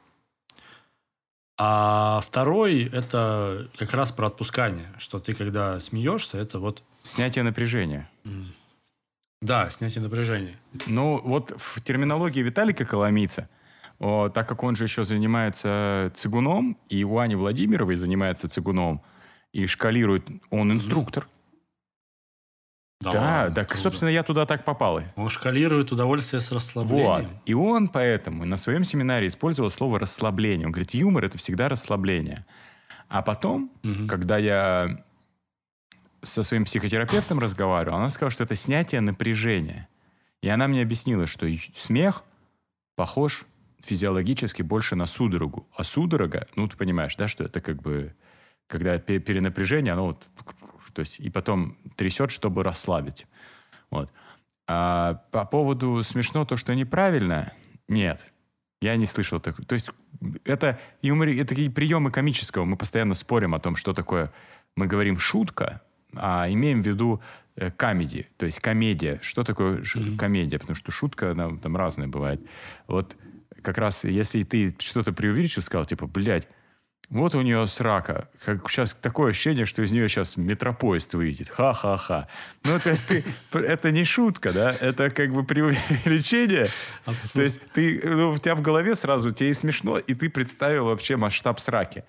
а 1.58 2.22
второй– 2.22 2.84
это 2.94 3.70
как 3.78 3.94
раз 3.94 4.12
про 4.12 4.28
отпускание, 4.28 4.92
что 4.98 5.20
ты, 5.20 5.34
когда 5.34 5.80
смеешься, 5.80 6.38
это 6.38 6.60
вот… 6.60 6.84
Снятие 7.04 7.44
напряжения. 7.44 8.10
Да, 9.44 9.70
снятие 9.70 10.02
напряжения. 10.02 10.56
Ну, 10.88 11.20
вот 11.22 11.54
в 11.58 11.82
терминологии 11.82 12.40
Виталика 12.40 12.86
Коломийца, 12.86 13.50
о, 14.00 14.30
так 14.30 14.48
как 14.48 14.64
он 14.64 14.78
же 14.78 14.86
еще 14.86 15.04
занимается 15.04 16.12
цигуном, 16.16 16.78
и 16.88 17.04
у 17.04 17.18
Ани 17.18 17.36
Владимировой 17.36 17.96
занимается 17.96 18.48
цигуном, 18.48 19.02
и 19.52 19.68
шкалирует, 19.68 20.26
он 20.50 20.72
инструктор. 20.72 21.28
Да, 23.02 23.12
да, 23.12 23.22
ладно, 23.22 23.56
так, 23.56 23.76
собственно, 23.76 24.08
я 24.08 24.24
туда 24.24 24.46
так 24.46 24.64
попал. 24.64 25.02
Он 25.18 25.28
шкалирует 25.28 25.92
удовольствие 25.92 26.40
с 26.40 26.50
расслаблением. 26.50 27.10
Вот. 27.10 27.26
И 27.46 27.54
он 27.54 27.90
поэтому 27.90 28.46
на 28.46 28.56
своем 28.56 28.86
семинаре 28.86 29.28
использовал 29.28 29.70
слово 29.72 30.00
расслабление. 30.00 30.68
Он 30.68 30.72
говорит, 30.72 30.92
юмор 30.92 31.26
это 31.26 31.38
всегда 31.38 31.68
расслабление. 31.68 32.46
А 33.10 33.22
потом, 33.22 33.74
угу. 33.84 34.08
когда 34.08 34.38
я 34.38 35.04
со 36.24 36.44
своим 36.44 36.66
психотерапевтом 36.66 37.40
разговаривал, 37.40 37.98
она 37.98 38.10
сказала, 38.10 38.32
что 38.32 38.44
это 38.44 38.56
снятие 38.56 39.02
напряжения. 39.02 39.88
И 40.42 40.50
она 40.50 40.68
мне 40.68 40.82
объяснила, 40.82 41.28
что 41.28 41.48
смех 41.76 42.24
похож 42.96 43.46
физиологически 43.82 44.62
больше 44.62 44.96
на 44.96 45.06
судорогу. 45.06 45.68
А 45.76 45.84
судорога, 45.84 46.48
ну, 46.56 46.68
ты 46.68 46.78
понимаешь, 46.78 47.16
да, 47.16 47.28
что 47.28 47.44
это 47.44 47.60
как 47.62 47.82
бы, 47.82 48.16
когда 48.68 48.98
перенапряжение, 48.98 49.94
оно 49.94 50.08
вот 50.08 50.28
то 50.94 51.00
есть 51.00 51.20
и 51.20 51.30
потом 51.30 51.76
трясет, 51.96 52.32
чтобы 52.32 52.64
расслабить. 52.64 53.26
Вот. 53.90 54.12
А 54.68 55.16
по 55.32 55.46
поводу 55.46 56.04
смешно 56.04 56.46
то, 56.46 56.56
что 56.56 56.74
неправильно, 56.74 57.52
нет. 57.88 58.26
Я 58.82 58.96
не 58.96 59.06
слышал 59.06 59.40
такого. 59.40 59.66
То 59.66 59.76
есть 59.76 59.90
это, 60.46 60.80
юмор, 61.02 61.30
это 61.30 61.48
такие 61.48 61.72
приемы 61.72 62.12
комического. 62.12 62.66
Мы 62.66 62.78
постоянно 62.78 63.16
спорим 63.16 63.56
о 63.56 63.60
том, 63.60 63.76
что 63.76 63.94
такое, 63.94 64.32
мы 64.76 64.88
говорим 64.88 65.18
шутка, 65.18 65.82
а 66.16 66.48
имеем 66.50 66.82
в 66.82 66.88
виду 66.88 67.22
э, 67.56 67.72
комедии, 67.72 68.28
то 68.38 68.46
есть 68.46 68.60
комедия. 68.60 69.20
Что 69.22 69.44
такое 69.44 69.80
mm-hmm. 69.80 70.18
комедия? 70.18 70.60
Потому 70.60 70.76
что 70.76 70.92
шутка, 70.92 71.32
она 71.32 71.56
там 71.58 71.76
разная 71.76 72.08
бывает. 72.08 72.42
Вот 72.88 73.16
как 73.62 73.78
раз 73.78 74.04
если 74.04 74.44
ты 74.44 74.76
что-то 74.80 75.14
преувеличил, 75.14 75.62
сказал, 75.62 75.86
типа, 75.86 76.08
блядь, 76.08 76.48
вот 77.14 77.36
у 77.36 77.42
нее 77.42 77.68
срака. 77.68 78.28
Как 78.44 78.68
сейчас 78.70 78.96
такое 78.96 79.32
ощущение, 79.32 79.66
что 79.66 79.84
из 79.84 79.92
нее 79.92 80.10
сейчас 80.10 80.36
метропоезд 80.36 81.14
выйдет. 81.14 81.48
Ха-ха-ха. 81.50 82.28
Ну, 82.64 82.80
то 82.80 82.90
есть 82.90 83.08
ты, 83.08 83.24
это 83.52 83.92
не 83.92 84.04
шутка, 84.04 84.52
да? 84.52 84.76
Это 84.80 85.12
как 85.12 85.32
бы 85.32 85.44
преувеличение. 85.44 86.70
Абсолютно. 87.06 87.30
То 87.34 87.42
есть 87.44 87.62
ты, 87.74 88.02
ну, 88.04 88.32
у 88.32 88.38
тебя 88.38 88.56
в 88.56 88.62
голове 88.62 88.96
сразу 88.96 89.30
тебе 89.30 89.52
и 89.52 89.54
смешно, 89.54 90.00
и 90.00 90.16
ты 90.16 90.30
представил 90.30 90.86
вообще 90.86 91.16
масштаб 91.16 91.60
сраки. 91.60 92.04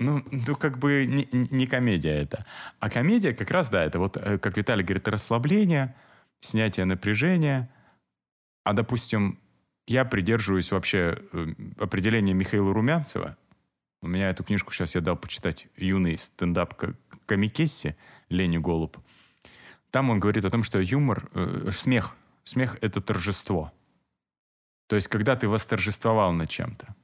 Ну, 0.00 0.24
ну, 0.30 0.56
как 0.56 0.78
бы 0.78 1.06
не, 1.06 1.28
не 1.30 1.66
комедия 1.66 2.14
это. 2.22 2.44
А 2.80 2.90
комедия 2.90 3.32
как 3.32 3.50
раз, 3.50 3.68
да, 3.68 3.84
это 3.84 4.00
вот, 4.00 4.16
э, 4.16 4.38
как 4.38 4.56
Виталий 4.56 4.82
говорит, 4.82 5.06
расслабление, 5.06 5.94
снятие 6.40 6.86
напряжения. 6.86 7.70
А, 8.64 8.72
допустим, 8.72 9.38
я 9.86 10.04
придерживаюсь 10.04 10.72
вообще 10.72 11.22
э, 11.32 11.46
определения 11.78 12.34
Михаила 12.34 12.74
Румянцева– 12.74 13.36
у 14.02 14.08
меня 14.08 14.30
эту 14.30 14.44
книжку 14.44 14.72
сейчас 14.72 14.94
я 14.94 15.02
дал 15.02 15.16
почитать 15.16 15.68
юный 15.76 16.16
стендап 16.16 16.74
Камикесси 17.26 17.96
Лени 18.30 18.56
Голуб. 18.56 18.96
Там 19.90 20.08
он 20.08 20.20
говорит 20.20 20.44
о 20.44 20.50
том, 20.50 20.62
что 20.62 20.78
юмор, 20.78 21.28
э, 21.34 21.70
смех, 21.72 22.16
смех— 22.44 22.78
это 22.80 23.02
торжество. 23.02 23.72
То 24.86 24.96
есть, 24.96 25.08
когда 25.08 25.36
ты 25.36 25.48
восторжествовал 25.48 26.32
над 26.32 26.48
чем-то. 26.48 26.94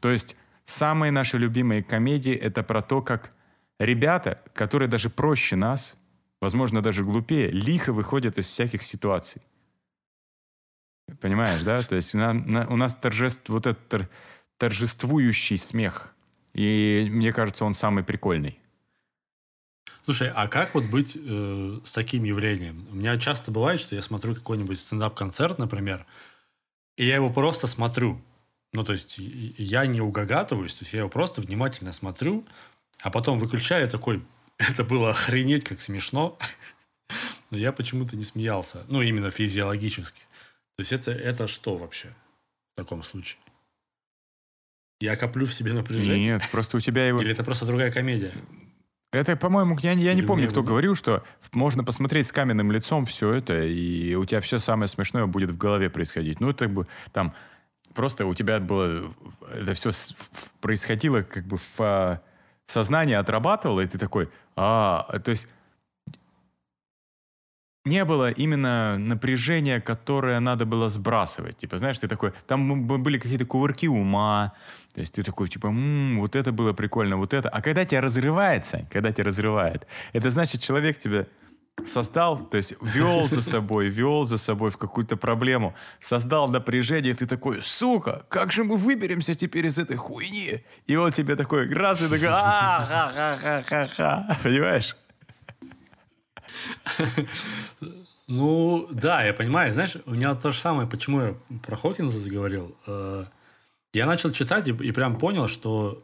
То 0.00 0.10
есть, 0.10 0.36
самые 0.66 1.10
наши 1.10 1.38
любимые 1.38 1.82
комедии— 1.82 2.34
это 2.34 2.62
про 2.62 2.82
то, 2.82 3.00
как 3.00 3.32
ребята, 3.78 4.42
которые 4.52 4.88
даже 4.88 5.08
проще 5.08 5.56
нас, 5.56 5.96
возможно, 6.40 6.82
даже 6.82 7.04
глупее, 7.04 7.50
лихо 7.50 7.94
выходят 7.94 8.38
из 8.38 8.48
всяких 8.48 8.82
ситуаций. 8.82 9.40
Понимаешь, 11.20 11.62
да? 11.62 11.82
То 11.82 11.96
есть, 11.96 12.12
на, 12.14 12.34
на, 12.34 12.66
у 12.66 12.76
нас 12.76 12.94
торжество, 12.94 13.54
вот 13.54 13.66
это 13.66 14.08
торжествующий 14.58 15.56
смех. 15.56 16.14
И 16.52 17.06
мне 17.10 17.32
кажется, 17.32 17.64
он 17.64 17.74
самый 17.74 18.02
прикольный. 18.02 18.58
Слушай, 20.04 20.30
а 20.34 20.48
как 20.48 20.74
вот 20.74 20.86
быть 20.86 21.16
э, 21.16 21.80
с 21.84 21.92
таким 21.92 22.24
явлением? 22.24 22.86
У 22.90 22.94
меня 22.94 23.18
часто 23.18 23.50
бывает, 23.50 23.80
что 23.80 23.94
я 23.94 24.02
смотрю 24.02 24.34
какой-нибудь 24.34 24.78
стендап-концерт, 24.78 25.58
например, 25.58 26.06
и 26.96 27.06
я 27.06 27.16
его 27.16 27.28
просто 27.28 27.66
смотрю. 27.66 28.20
Ну, 28.76 28.84
то 28.84 28.92
есть 28.92 29.14
я 29.18 29.86
не 29.86 30.02
угагатываюсь, 30.02 30.74
то 30.74 30.82
есть 30.82 30.92
я 30.92 30.98
его 30.98 31.08
просто 31.08 31.40
внимательно 31.40 31.92
смотрю, 31.92 32.44
а 33.00 33.10
потом 33.10 33.38
выключаю 33.38 33.88
такой, 33.88 34.22
это 34.58 34.84
было 34.84 35.10
охренеть 35.10 35.64
как 35.64 35.80
смешно, 35.80 36.38
но 37.50 37.56
я 37.56 37.72
почему-то 37.72 38.18
не 38.18 38.22
смеялся. 38.22 38.84
Ну, 38.88 39.00
именно 39.00 39.30
физиологически. 39.30 40.20
То 40.76 40.80
есть 40.80 40.92
это, 40.92 41.10
это 41.10 41.48
что 41.48 41.76
вообще 41.76 42.08
в 42.74 42.76
таком 42.76 43.02
случае? 43.02 43.38
Я 45.00 45.16
коплю 45.16 45.46
в 45.46 45.54
себе 45.54 45.72
напряжение? 45.72 46.34
Нет, 46.34 46.42
просто 46.52 46.76
у 46.76 46.80
тебя 46.80 47.08
его... 47.08 47.22
Или 47.22 47.32
это 47.32 47.44
просто 47.44 47.64
другая 47.64 47.90
комедия? 47.90 48.34
Это, 49.10 49.36
по-моему, 49.36 49.78
я, 49.80 49.92
я 49.92 50.12
не 50.12 50.20
помню, 50.20 50.50
кто 50.50 50.62
говорил, 50.62 50.94
что 50.94 51.24
можно 51.52 51.82
посмотреть 51.82 52.26
с 52.26 52.32
каменным 52.32 52.70
лицом 52.70 53.06
все 53.06 53.32
это, 53.32 53.62
и 53.62 54.14
у 54.16 54.26
тебя 54.26 54.42
все 54.42 54.58
самое 54.58 54.88
смешное 54.88 55.24
будет 55.24 55.50
в 55.50 55.56
голове 55.56 55.88
происходить. 55.88 56.40
Ну, 56.40 56.50
это 56.50 56.68
бы 56.68 56.86
там 57.12 57.34
просто 57.96 58.26
у 58.26 58.34
тебя 58.34 58.60
было... 58.60 59.12
Это 59.52 59.74
все 59.74 59.90
происходило 60.60 61.22
как 61.22 61.44
бы 61.46 61.58
в, 61.76 62.20
сознание 62.66 63.18
отрабатывало, 63.18 63.80
и 63.80 63.86
ты 63.86 63.98
такой, 63.98 64.28
а, 64.54 65.18
то 65.24 65.30
есть 65.30 65.48
не 67.84 68.04
было 68.04 68.30
именно 68.30 68.98
напряжения, 68.98 69.80
которое 69.80 70.40
надо 70.40 70.66
было 70.66 70.88
сбрасывать. 70.88 71.56
Типа, 71.56 71.78
знаешь, 71.78 71.98
ты 71.98 72.08
такой, 72.08 72.32
там 72.46 72.86
были 72.86 73.18
какие-то 73.18 73.46
кувырки 73.46 73.86
ума, 73.86 74.52
то 74.92 75.00
есть 75.00 75.14
ты 75.14 75.22
такой, 75.22 75.48
типа, 75.48 75.68
м-м, 75.68 76.18
вот 76.18 76.34
это 76.34 76.52
было 76.52 76.72
прикольно, 76.72 77.16
вот 77.16 77.32
это. 77.32 77.48
А 77.48 77.62
когда 77.62 77.84
тебя 77.84 78.00
разрывается, 78.00 78.86
когда 78.90 79.12
тебя 79.12 79.24
разрывает, 79.24 79.86
это 80.12 80.30
значит, 80.30 80.60
человек 80.60 80.98
тебя 80.98 81.26
создал, 81.84 82.38
то 82.38 82.56
есть 82.56 82.74
вел 82.80 83.28
за 83.28 83.42
собой, 83.42 83.88
вел 83.88 84.24
за 84.24 84.38
собой 84.38 84.70
в 84.70 84.76
какую-то 84.76 85.16
проблему, 85.16 85.74
создал 86.00 86.48
напряжение, 86.48 87.14
ты 87.14 87.26
такой, 87.26 87.62
сука, 87.62 88.24
как 88.28 88.52
же 88.52 88.64
мы 88.64 88.76
выберемся 88.76 89.34
теперь 89.34 89.66
из 89.66 89.78
этой 89.78 89.96
хуйни? 89.96 90.64
И 90.86 90.96
он 90.96 91.12
тебе 91.12 91.36
такой, 91.36 91.72
раз, 91.72 92.00
и 92.00 92.08
такой, 92.08 92.28
а-ха-ха-ха-ха-ха, 92.28 94.38
понимаешь? 94.42 94.96
Ну, 98.28 98.88
да, 98.90 99.22
я 99.22 99.32
понимаю. 99.32 99.72
Знаешь, 99.72 99.96
у 100.04 100.10
меня 100.10 100.34
то 100.34 100.50
же 100.50 100.60
самое, 100.60 100.88
почему 100.88 101.20
я 101.20 101.34
про 101.64 101.76
Хокинса 101.76 102.18
заговорил. 102.18 102.76
Э, 102.86 103.24
я 103.92 104.06
начал 104.06 104.32
читать 104.32 104.66
и, 104.66 104.72
и 104.72 104.90
прям 104.90 105.16
понял, 105.16 105.46
что 105.46 106.02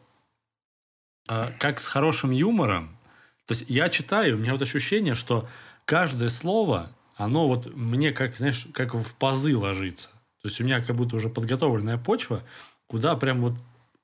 э, 1.29 1.51
как 1.59 1.81
с 1.81 1.87
хорошим 1.87 2.31
юмором, 2.31 2.97
то 3.45 3.53
есть 3.53 3.65
я 3.69 3.89
читаю, 3.89 4.35
у 4.35 4.39
меня 4.39 4.53
вот 4.53 4.61
ощущение, 4.61 5.15
что 5.15 5.47
каждое 5.85 6.29
слово, 6.29 6.91
оно 7.15 7.47
вот 7.47 7.73
мне 7.75 8.11
как, 8.11 8.37
знаешь, 8.37 8.67
как 8.73 8.93
в 8.93 9.15
пазы 9.15 9.55
ложится. 9.57 10.07
То 10.41 10.49
есть 10.49 10.59
у 10.61 10.63
меня 10.63 10.81
как 10.81 10.95
будто 10.95 11.15
уже 11.15 11.29
подготовленная 11.29 11.97
почва, 11.97 12.43
куда 12.87 13.15
прям 13.15 13.41
вот 13.41 13.53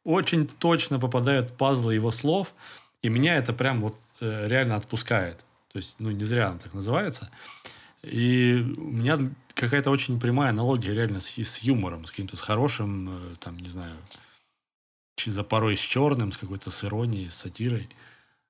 очень 0.04 0.48
точно 0.48 1.00
попадают 1.00 1.56
пазлы 1.58 1.94
его 1.94 2.12
слов, 2.12 2.54
и 3.02 3.10
меня 3.10 3.36
это 3.36 3.54
прям 3.54 3.82
вот 3.82 3.96
э, 4.22 4.48
реально 4.48 4.76
отпускает. 4.76 5.44
То 5.72 5.78
есть, 5.78 5.96
ну, 6.00 6.12
не 6.12 6.24
зря 6.24 6.50
она 6.50 6.58
так 6.58 6.74
называется. 6.74 7.30
И 8.02 8.56
у 8.78 8.92
меня 8.92 9.20
какая-то 9.54 9.90
очень 9.92 10.20
прямая 10.20 10.50
аналогия 10.50 10.94
реально 10.94 11.20
с, 11.20 11.38
с 11.38 11.60
юмором, 11.60 12.06
с 12.06 12.12
каким-то 12.12 12.38
с 12.38 12.42
хорошим, 12.42 13.10
э, 13.10 13.36
там, 13.40 13.58
не 13.58 13.70
знаю, 13.70 13.96
за 15.26 15.44
порой 15.44 15.76
с 15.76 15.82
черным, 15.82 16.32
с 16.32 16.38
какой-то 16.38 16.72
с 16.72 16.84
иронией, 16.86 17.30
с 17.30 17.36
сатирой. 17.36 17.90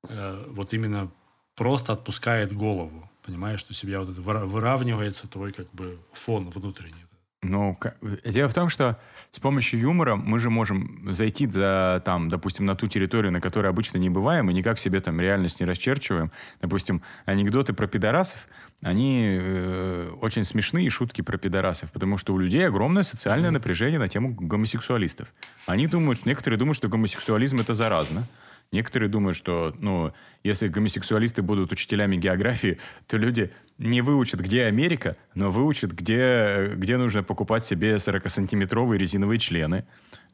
Э, 0.08 0.46
вот 0.50 0.74
именно 0.74 1.12
просто 1.56 1.94
отпускает 1.94 2.54
голову. 2.54 3.10
Понимаешь, 3.26 3.60
что 3.60 3.74
себя 3.74 4.00
вот 4.00 4.10
это 4.10 4.22
выравнивается 4.22 5.28
твой 5.28 5.52
как 5.52 5.70
бы 5.74 6.00
фон 6.14 6.50
внутренний. 6.50 7.06
Ну, 7.42 7.78
дело 8.26 8.50
в 8.50 8.54
том, 8.54 8.68
что 8.68 9.00
с 9.32 9.40
помощью 9.40 9.80
юмора 9.80 10.18
мы 10.18 10.40
же 10.40 10.50
можем 10.50 11.14
зайти 11.14 11.48
за, 11.48 12.02
там, 12.04 12.28
допустим, 12.28 12.66
на 12.66 12.76
ту 12.76 12.88
территорию, 12.88 13.32
на 13.32 13.40
которой 13.40 13.68
обычно 13.68 13.98
не 13.98 14.10
бываем, 14.10 14.50
и 14.50 14.54
никак 14.54 14.78
себе 14.78 15.00
там 15.00 15.22
реальность 15.22 15.62
не 15.62 15.66
расчерчиваем. 15.66 16.32
Допустим, 16.62 17.02
анекдоты 17.26 17.72
про 17.72 17.88
пидорасов, 17.88 18.46
они 18.82 19.38
э, 19.40 20.10
очень 20.20 20.44
смешные 20.44 20.90
шутки 20.90 21.22
про 21.22 21.38
пидорасов, 21.38 21.92
потому 21.94 22.18
что 22.18 22.34
у 22.34 22.38
людей 22.38 22.68
огромное 22.68 23.04
социальное 23.04 23.52
напряжение 23.52 24.00
на 24.00 24.10
тему 24.10 24.36
гомосексуалистов. 24.38 25.34
Они 25.66 25.88
думают, 25.88 26.26
некоторые 26.26 26.60
думают, 26.60 26.76
что 26.76 26.90
гомосексуализм 26.90 27.62
это 27.62 27.74
заразно. 27.74 28.28
Некоторые 28.72 29.10
думают, 29.10 29.36
что, 29.36 29.74
ну, 29.80 30.14
если 30.44 30.68
гомосексуалисты 30.68 31.42
будут 31.42 31.72
учителями 31.72 32.18
географии, 32.18 32.78
то 33.08 33.18
люди 33.18 33.52
не 33.80 34.02
выучат, 34.02 34.42
где 34.42 34.66
Америка, 34.66 35.18
но 35.34 35.50
выучат, 35.50 35.92
где, 35.92 36.72
где 36.76 36.98
нужно 36.98 37.24
покупать 37.24 37.64
себе 37.64 37.96
40-сантиметровые 37.96 38.98
резиновые 38.98 39.40
члены. 39.40 39.86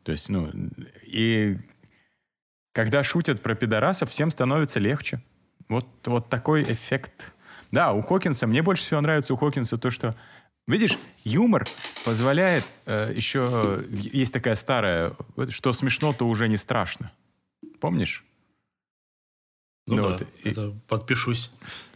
То 0.03 0.11
есть, 0.11 0.29
ну, 0.29 0.51
и 1.05 1.57
когда 2.73 3.03
шутят 3.03 3.41
про 3.41 3.55
пидорасов, 3.55 4.11
всем 4.11 4.31
становится 4.31 4.79
легче. 4.79 5.21
Вот, 5.69 5.87
вот 6.05 6.29
такой 6.29 6.63
эффект. 6.63 7.31
Да, 7.71 7.93
у 7.93 8.01
Хокинса, 8.01 8.47
мне 8.47 8.61
больше 8.61 8.83
всего 8.83 8.99
нравится 8.99 9.33
у 9.33 9.37
Хокинса 9.37 9.77
то, 9.77 9.89
что 9.89 10.15
Видишь, 10.67 10.97
юмор 11.23 11.67
позволяет 12.05 12.63
э, 12.87 13.13
еще... 13.15 13.83
Есть 13.91 14.33
такая 14.33 14.55
старая, 14.55 15.13
что 15.49 15.73
смешно, 15.73 16.11
то 16.11 16.27
уже 16.27 16.47
не 16.47 16.57
страшно. 16.57 17.11
Помнишь? 17.85 18.25
Ну, 19.85 19.97
ну 19.97 20.01
да, 20.01 20.09
вот, 20.09 20.27
это 20.43 20.61
и... 20.69 20.73
подпишусь. 20.87 21.51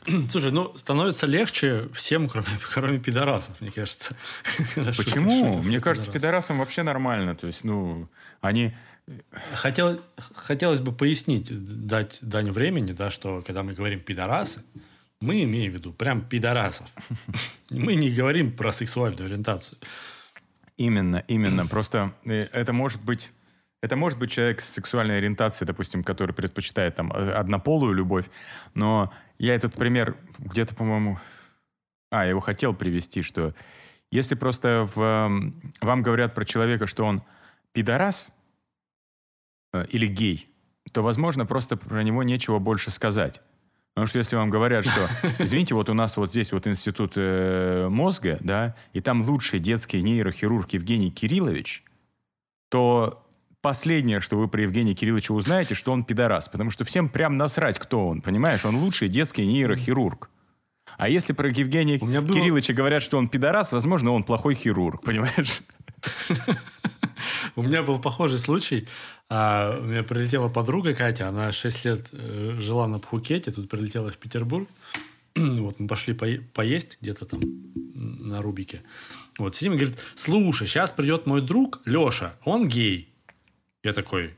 Слушай, 0.29 0.51
ну, 0.51 0.77
становится 0.77 1.25
легче 1.25 1.89
всем, 1.95 2.29
кроме, 2.29 2.45
кроме 2.73 2.99
пидорасов, 2.99 3.59
мне 3.59 3.71
кажется. 3.71 4.15
Почему? 4.75 5.57
Мне 5.63 5.81
кажется, 5.81 6.11
пидорасам 6.11 6.59
вообще 6.59 6.83
нормально. 6.83 7.35
То 7.35 7.47
есть, 7.47 7.63
ну, 7.63 8.07
они... 8.39 8.71
Хотел, 9.55 9.99
хотелось 10.35 10.81
бы 10.81 10.91
пояснить, 10.91 11.47
дать 11.87 12.19
дань 12.21 12.51
времени, 12.51 12.91
да, 12.91 13.09
что 13.09 13.41
когда 13.41 13.63
мы 13.63 13.73
говорим 13.73 14.01
пидорасы, 14.01 14.61
мы 15.19 15.41
имеем 15.41 15.71
в 15.71 15.73
виду 15.73 15.91
прям 15.91 16.21
пидорасов. 16.21 16.87
Мы 17.71 17.95
не 17.95 18.11
говорим 18.11 18.51
про 18.51 18.71
сексуальную 18.71 19.25
ориентацию. 19.25 19.79
Именно, 20.77 21.23
именно. 21.27 21.65
Просто 21.65 22.13
э, 22.25 22.41
это 22.53 22.73
может 22.73 23.01
быть 23.01 23.31
это 23.81 23.95
может 23.95 24.19
быть 24.19 24.31
человек 24.31 24.61
с 24.61 24.69
сексуальной 24.69 25.17
ориентацией, 25.17 25.67
допустим, 25.67 26.03
который 26.03 26.33
предпочитает 26.33 26.95
там 26.95 27.11
э, 27.11 27.31
однополую 27.31 27.93
любовь, 27.93 28.25
но 28.73 29.13
я 29.37 29.55
этот 29.55 29.73
пример 29.73 30.17
где-то, 30.37 30.75
по-моему... 30.75 31.19
А, 32.11 32.23
я 32.23 32.31
его 32.31 32.39
хотел 32.39 32.73
привести, 32.73 33.21
что 33.21 33.53
если 34.11 34.35
просто 34.35 34.89
в, 34.95 35.53
вам 35.81 36.01
говорят 36.01 36.33
про 36.33 36.43
человека, 36.43 36.87
что 36.87 37.05
он 37.05 37.21
пидорас 37.71 38.29
э, 39.73 39.85
или 39.89 40.07
гей, 40.07 40.49
то, 40.91 41.03
возможно, 41.03 41.45
просто 41.45 41.77
про 41.77 42.03
него 42.03 42.23
нечего 42.23 42.59
больше 42.59 42.91
сказать. 42.91 43.41
Потому 43.93 44.07
что 44.07 44.19
если 44.19 44.35
вам 44.35 44.49
говорят, 44.49 44.85
что, 44.85 45.07
извините, 45.39 45.75
вот 45.75 45.89
у 45.89 45.93
нас 45.93 46.17
вот 46.17 46.31
здесь 46.31 46.51
вот 46.51 46.67
институт 46.67 47.13
э, 47.15 47.87
мозга, 47.89 48.37
да, 48.41 48.75
и 48.93 49.01
там 49.01 49.21
лучший 49.21 49.59
детский 49.59 50.01
нейрохирург 50.01 50.71
Евгений 50.71 51.11
Кириллович, 51.11 51.83
то 52.69 53.28
последнее, 53.61 54.19
что 54.19 54.37
вы 54.37 54.47
про 54.47 54.61
Евгения 54.61 54.93
Кирилловича 54.93 55.33
узнаете, 55.33 55.73
что 55.73 55.91
он 55.91 56.03
пидорас. 56.03 56.47
Потому 56.49 56.69
что 56.69 56.83
всем 56.85 57.09
прям 57.09 57.35
насрать, 57.35 57.79
кто 57.79 58.07
он, 58.07 58.21
понимаешь? 58.21 58.65
Он 58.65 58.75
лучший 58.75 59.09
детский 59.09 59.45
нейрохирург. 59.45 60.29
А 60.97 61.07
если 61.07 61.33
про 61.33 61.49
Евгения 61.49 61.97
было... 61.97 62.27
Кирилловича 62.27 62.73
говорят, 62.73 63.01
что 63.01 63.17
он 63.17 63.29
пидорас, 63.29 63.71
возможно, 63.71 64.11
он 64.11 64.23
плохой 64.23 64.55
хирург, 64.55 65.03
понимаешь? 65.03 65.61
У 67.55 67.61
меня 67.61 67.83
был 67.83 67.99
похожий 67.99 68.39
случай. 68.39 68.87
А, 69.29 69.79
у 69.79 69.83
меня 69.83 70.03
прилетела 70.03 70.49
подруга 70.49 70.93
Катя, 70.93 71.29
она 71.29 71.51
6 71.51 71.85
лет 71.85 72.07
э, 72.11 72.55
жила 72.59 72.87
на 72.87 72.99
Пхукете, 72.99 73.51
тут 73.51 73.69
прилетела 73.69 74.09
в 74.09 74.17
Петербург. 74.17 74.69
Вот 75.35 75.79
мы 75.79 75.87
пошли 75.87 76.13
поесть 76.13 76.97
где-то 77.01 77.25
там 77.25 77.39
на 77.95 78.41
Рубике. 78.41 78.81
Вот 79.37 79.55
сидим 79.55 79.73
и 79.73 79.77
говорит, 79.77 79.97
слушай, 80.15 80.67
сейчас 80.67 80.91
придет 80.91 81.25
мой 81.25 81.41
друг 81.41 81.81
Леша, 81.85 82.35
он 82.43 82.67
гей. 82.67 83.08
Я 83.83 83.93
такой, 83.93 84.35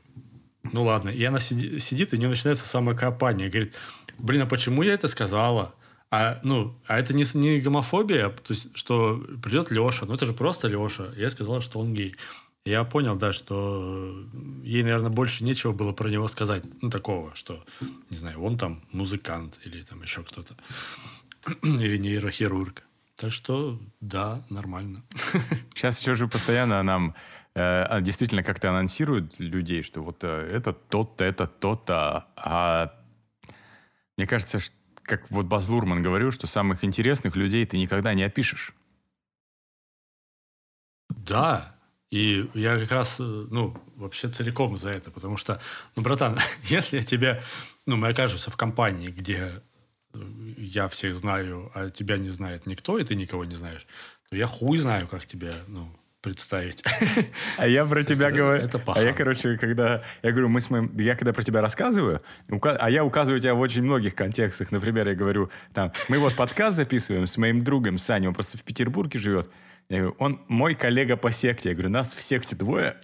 ну 0.62 0.84
ладно. 0.84 1.10
И 1.10 1.22
она 1.24 1.38
сиди, 1.38 1.78
сидит, 1.78 2.12
и 2.12 2.16
у 2.16 2.18
нее 2.18 2.28
начинается 2.28 2.66
самокопание. 2.66 3.48
Говорит, 3.48 3.74
блин, 4.18 4.42
а 4.42 4.46
почему 4.46 4.82
я 4.82 4.94
это 4.94 5.08
сказала? 5.08 5.74
А, 6.10 6.40
ну, 6.42 6.78
а 6.86 6.98
это 6.98 7.14
не, 7.14 7.24
не 7.34 7.60
гомофобия, 7.60 8.28
то 8.28 8.50
есть, 8.50 8.76
что 8.76 9.16
придет 9.42 9.70
Леша, 9.70 10.04
ну 10.04 10.14
это 10.14 10.26
же 10.26 10.34
просто 10.34 10.68
Леша. 10.68 11.06
Я 11.16 11.30
сказала, 11.30 11.62
что 11.62 11.80
он 11.80 11.94
гей. 11.94 12.14
Я 12.64 12.84
понял, 12.84 13.16
да, 13.16 13.32
что 13.32 14.24
ей, 14.62 14.82
наверное, 14.84 15.10
больше 15.10 15.42
нечего 15.42 15.72
было 15.72 15.92
про 15.92 16.08
него 16.08 16.28
сказать. 16.28 16.62
Ну, 16.80 16.90
такого, 16.90 17.34
что, 17.34 17.64
не 18.10 18.16
знаю, 18.16 18.40
он 18.42 18.56
там 18.56 18.82
музыкант 18.92 19.58
или 19.64 19.82
там 19.82 20.02
еще 20.02 20.22
кто-то. 20.22 20.54
или 21.62 21.96
нейрохирург. 21.96 22.84
Так 23.16 23.32
что, 23.32 23.80
да, 24.00 24.44
нормально. 24.50 25.02
Сейчас 25.74 25.98
еще 26.00 26.14
же 26.14 26.28
постоянно 26.28 26.82
нам 26.82 27.14
э, 27.54 28.00
действительно 28.00 28.42
как-то 28.42 28.70
анонсируют 28.70 29.38
людей, 29.38 29.82
что 29.82 30.02
вот 30.02 30.24
э, 30.24 30.50
это 30.52 30.72
тот-то, 30.72 31.24
это 31.24 31.46
тот-то. 31.46 32.26
А 32.36 32.94
мне 34.16 34.26
кажется, 34.26 34.60
что, 34.60 34.74
как 35.02 35.30
вот 35.30 35.46
Баз 35.46 35.68
Лурман 35.68 36.02
говорил, 36.02 36.30
что 36.30 36.46
самых 36.46 36.84
интересных 36.84 37.36
людей 37.36 37.66
ты 37.66 37.78
никогда 37.78 38.14
не 38.14 38.22
опишешь. 38.22 38.74
Да, 41.08 41.76
и 42.10 42.50
я 42.54 42.78
как 42.78 42.90
раз, 42.92 43.20
э, 43.20 43.22
ну, 43.22 43.74
вообще 43.96 44.28
целиком 44.28 44.76
за 44.76 44.90
это, 44.90 45.10
потому 45.10 45.36
что, 45.36 45.60
ну, 45.96 46.02
братан, 46.02 46.38
если 46.64 47.00
тебя, 47.00 47.42
ну, 47.86 47.96
мы 47.96 48.08
окажемся 48.08 48.50
в 48.50 48.56
компании, 48.56 49.08
где 49.08 49.62
я 50.14 50.88
всех 50.88 51.16
знаю, 51.16 51.70
а 51.74 51.90
тебя 51.90 52.18
не 52.18 52.28
знает 52.28 52.66
никто, 52.66 52.98
и 52.98 53.04
ты 53.04 53.14
никого 53.14 53.44
не 53.44 53.54
знаешь, 53.54 53.86
то 54.28 54.36
я 54.36 54.46
хуй 54.46 54.76
знаю, 54.78 55.08
как 55.08 55.26
тебя, 55.26 55.52
ну, 55.68 55.88
представить. 56.22 56.82
А 57.58 57.66
я 57.66 57.84
про 57.84 58.02
тебя 58.02 58.30
говорю. 58.30 58.62
Это 58.62 58.82
а 58.86 59.02
я, 59.02 59.12
короче, 59.12 59.58
когда 59.58 60.02
я 60.22 60.30
говорю, 60.30 60.48
мы 60.48 60.60
с 60.60 60.70
моим, 60.70 60.90
я 60.96 61.14
когда 61.14 61.32
про 61.32 61.42
тебя 61.42 61.60
рассказываю, 61.60 62.22
а 62.48 62.90
я 62.90 63.04
указываю 63.04 63.40
тебя 63.40 63.54
в 63.54 63.60
очень 63.60 63.82
многих 63.82 64.14
контекстах. 64.14 64.70
Например, 64.72 65.08
я 65.08 65.14
говорю, 65.14 65.50
там, 65.74 65.92
мы 66.08 66.18
вот 66.18 66.34
подкаст 66.34 66.76
записываем 66.76 67.26
с 67.26 67.36
моим 67.36 67.60
другом 67.60 67.98
Саней, 67.98 68.28
он 68.28 68.34
просто 68.34 68.56
в 68.56 68.62
Петербурге 68.62 69.18
живет. 69.18 69.50
Я 69.88 69.98
говорю, 69.98 70.16
он 70.18 70.40
мой 70.48 70.74
коллега 70.74 71.16
по 71.16 71.32
секте. 71.32 71.70
Я 71.70 71.74
говорю, 71.74 71.90
нас 71.90 72.14
в 72.14 72.22
секте 72.22 72.56
двое. 72.56 72.96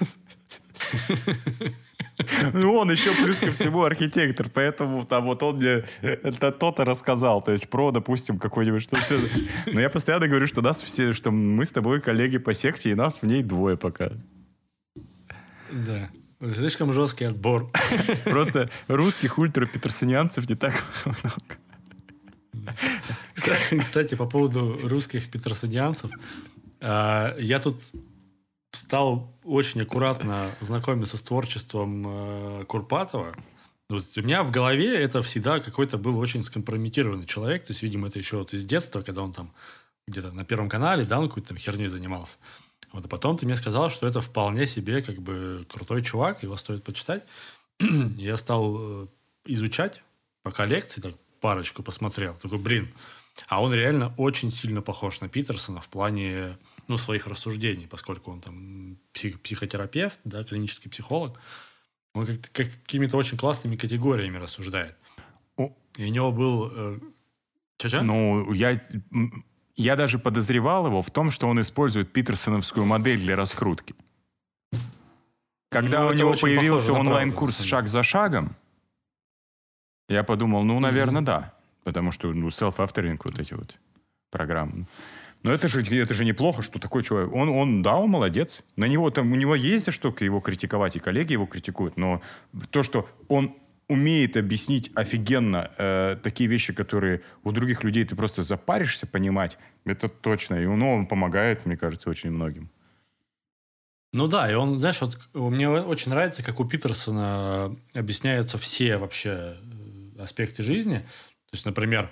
Ну, 2.52 2.74
он 2.74 2.90
еще 2.90 3.12
плюс 3.14 3.38
ко 3.38 3.52
всему 3.52 3.84
архитектор, 3.84 4.48
поэтому 4.48 5.04
там 5.04 5.24
вот 5.24 5.42
он 5.42 5.56
мне 5.56 5.84
это 6.00 6.52
то-то 6.52 6.84
рассказал, 6.84 7.42
то 7.42 7.52
есть 7.52 7.68
про, 7.68 7.90
допустим, 7.90 8.38
какой-нибудь 8.38 8.82
что 8.82 8.96
то 8.96 9.18
Но 9.72 9.80
я 9.80 9.90
постоянно 9.90 10.28
говорю, 10.28 10.46
что 10.46 10.62
нас 10.62 10.82
все, 10.82 11.12
что 11.12 11.30
мы 11.30 11.64
с 11.64 11.70
тобой 11.70 12.00
коллеги 12.00 12.38
по 12.38 12.54
секте, 12.54 12.90
и 12.90 12.94
нас 12.94 13.22
в 13.22 13.26
ней 13.26 13.42
двое 13.42 13.76
пока. 13.76 14.12
Да. 15.70 16.10
Слишком 16.54 16.92
жесткий 16.92 17.24
отбор. 17.24 17.70
Просто 18.24 18.68
русских 18.88 19.38
ультра-петерсонианцев 19.38 20.48
не 20.48 20.56
так 20.56 20.82
много. 21.04 21.56
Кстати, 23.80 24.16
по 24.16 24.26
поводу 24.26 24.80
русских 24.82 25.30
петерсонианцев, 25.30 26.10
а, 26.80 27.36
я 27.38 27.60
тут 27.60 27.80
стал 28.72 29.30
очень 29.44 29.82
аккуратно 29.82 30.50
знакомиться 30.60 31.16
с 31.16 31.22
творчеством 31.22 32.04
э, 32.06 32.64
Курпатова. 32.66 33.34
Вот 33.88 34.04
у 34.16 34.22
меня 34.22 34.42
в 34.42 34.50
голове 34.50 34.96
это 34.96 35.22
всегда 35.22 35.60
какой-то 35.60 35.98
был 35.98 36.18
очень 36.18 36.42
скомпрометированный 36.42 37.26
человек. 37.26 37.66
То 37.66 37.72
есть, 37.72 37.82
видимо, 37.82 38.08
это 38.08 38.18
еще 38.18 38.38
вот 38.38 38.54
из 38.54 38.64
детства, 38.64 39.02
когда 39.02 39.22
он 39.22 39.32
там 39.32 39.52
где-то 40.08 40.32
на 40.32 40.44
Первом 40.44 40.68
канале, 40.68 41.04
да, 41.04 41.20
он 41.20 41.28
какой-то 41.28 41.48
там 41.48 41.58
херней 41.58 41.88
занимался. 41.88 42.38
Вот, 42.92 43.04
а 43.04 43.08
потом 43.08 43.36
ты 43.36 43.46
мне 43.46 43.56
сказал, 43.56 43.90
что 43.90 44.06
это 44.06 44.20
вполне 44.20 44.66
себе 44.66 45.02
как 45.02 45.16
бы 45.16 45.66
крутой 45.68 46.02
чувак, 46.02 46.42
его 46.42 46.56
стоит 46.56 46.82
почитать. 46.82 47.24
Я 48.16 48.36
стал 48.36 48.76
э, 48.78 49.06
изучать 49.46 50.02
по 50.42 50.50
коллекции, 50.50 51.00
так 51.00 51.14
парочку 51.40 51.82
посмотрел. 51.82 52.34
Такой, 52.34 52.58
блин, 52.58 52.92
а 53.48 53.62
он 53.62 53.72
реально 53.74 54.14
очень 54.16 54.50
сильно 54.50 54.82
похож 54.82 55.20
на 55.20 55.28
Питерсона 55.28 55.80
в 55.80 55.88
плане 55.88 56.56
ну, 56.88 56.98
своих 56.98 57.26
рассуждений, 57.26 57.86
поскольку 57.86 58.30
он 58.32 58.40
там 58.40 58.98
псих, 59.12 59.40
психотерапевт, 59.40 60.20
да, 60.24 60.44
клинический 60.44 60.90
психолог. 60.90 61.38
Он 62.14 62.26
как 62.26 62.52
какими-то 62.52 63.16
очень 63.16 63.38
классными 63.38 63.76
категориями 63.76 64.36
рассуждает. 64.36 64.96
И 65.96 66.04
у 66.04 66.08
него 66.08 66.32
был... 66.32 66.72
Э, 66.74 66.98
Ча-ча? 67.78 68.02
Ну, 68.02 68.52
я, 68.52 68.80
я 69.76 69.96
даже 69.96 70.18
подозревал 70.18 70.86
его 70.86 71.02
в 71.02 71.10
том, 71.10 71.30
что 71.30 71.48
он 71.48 71.60
использует 71.60 72.12
питерсоновскую 72.12 72.86
модель 72.86 73.18
для 73.18 73.36
раскрутки. 73.36 73.94
Когда 75.70 76.02
ну, 76.02 76.08
у 76.08 76.12
него 76.12 76.34
появился 76.34 76.92
онлайн-курс 76.92 77.62
«Шаг 77.62 77.88
за 77.88 78.02
шагом», 78.02 78.56
я 80.08 80.24
подумал, 80.24 80.62
ну, 80.64 80.78
наверное, 80.80 81.22
mm-hmm. 81.22 81.24
да. 81.24 81.54
Потому 81.84 82.12
что, 82.12 82.32
ну, 82.32 82.48
self-авторинг, 82.48 83.22
вот 83.24 83.38
эти 83.38 83.54
вот 83.54 83.78
программы. 84.30 84.86
Но 85.42 85.52
это 85.52 85.66
же, 85.68 85.82
это 85.82 86.14
же 86.14 86.24
неплохо, 86.24 86.62
что 86.62 86.78
такой 86.78 87.02
человек. 87.02 87.32
Он, 87.32 87.48
он, 87.48 87.82
да, 87.82 87.96
он 87.96 88.10
молодец. 88.10 88.62
На 88.76 88.86
него 88.86 89.10
там, 89.10 89.32
у 89.32 89.34
него 89.34 89.54
есть 89.54 89.84
за 89.84 89.90
что 89.90 90.14
его 90.20 90.40
критиковать, 90.40 90.96
и 90.96 91.00
коллеги 91.00 91.32
его 91.32 91.46
критикуют. 91.46 91.96
Но 91.96 92.22
то, 92.70 92.82
что 92.82 93.08
он 93.28 93.56
умеет 93.88 94.36
объяснить 94.36 94.90
офигенно 94.94 95.70
э, 95.76 96.16
такие 96.22 96.48
вещи, 96.48 96.72
которые 96.72 97.22
у 97.42 97.52
других 97.52 97.82
людей 97.82 98.04
ты 98.04 98.14
просто 98.14 98.42
запаришься 98.42 99.06
понимать, 99.06 99.58
это 99.84 100.08
точно. 100.08 100.54
И 100.54 100.66
ну, 100.66 100.94
он 100.94 101.06
помогает, 101.06 101.66
мне 101.66 101.76
кажется, 101.76 102.08
очень 102.08 102.30
многим. 102.30 102.70
Ну 104.14 104.28
да, 104.28 104.50
и 104.50 104.54
он, 104.54 104.78
знаешь, 104.78 105.00
вот 105.00 105.18
мне 105.32 105.68
очень 105.68 106.10
нравится, 106.10 106.42
как 106.42 106.60
у 106.60 106.64
Питерсона 106.64 107.74
объясняются 107.94 108.58
все 108.58 108.98
вообще 108.98 109.56
э, 110.16 110.22
аспекты 110.22 110.62
жизни. 110.62 110.98
То 110.98 111.54
есть, 111.54 111.66
например, 111.66 112.10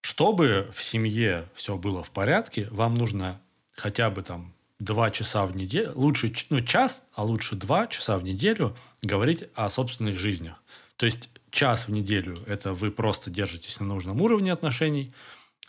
чтобы 0.00 0.70
в 0.72 0.82
семье 0.82 1.48
все 1.54 1.76
было 1.76 2.02
в 2.02 2.10
порядке, 2.10 2.68
вам 2.70 2.94
нужно 2.94 3.40
хотя 3.74 4.10
бы 4.10 4.22
там 4.22 4.54
два 4.78 5.10
часа 5.10 5.46
в 5.46 5.54
неделю, 5.54 5.92
лучше 5.94 6.32
ну, 6.48 6.60
час, 6.62 7.04
а 7.12 7.22
лучше 7.22 7.54
два 7.54 7.86
часа 7.86 8.18
в 8.18 8.24
неделю 8.24 8.76
говорить 9.02 9.44
о 9.54 9.68
собственных 9.68 10.18
жизнях. 10.18 10.54
То 10.96 11.06
есть 11.06 11.28
час 11.50 11.86
в 11.86 11.90
неделю– 11.90 12.42
это 12.46 12.72
вы 12.72 12.90
просто 12.90 13.30
держитесь 13.30 13.78
на 13.80 13.86
нужном 13.86 14.20
уровне 14.22 14.52
отношений, 14.52 15.12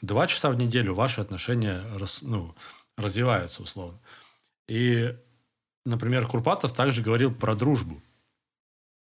два 0.02 0.28
часа 0.28 0.50
в 0.50 0.56
неделю 0.56 0.94
ваши 0.94 1.22
отношения 1.22 1.84
рас, 1.98 2.20
ну, 2.22 2.56
развиваются 2.98 3.63
условно. 3.63 4.00
И, 4.67 5.15
например, 5.86 6.28
Курпатов 6.28 6.74
также 6.74 7.02
говорил 7.02 7.34
про 7.34 7.56
дружбу. 7.56 8.02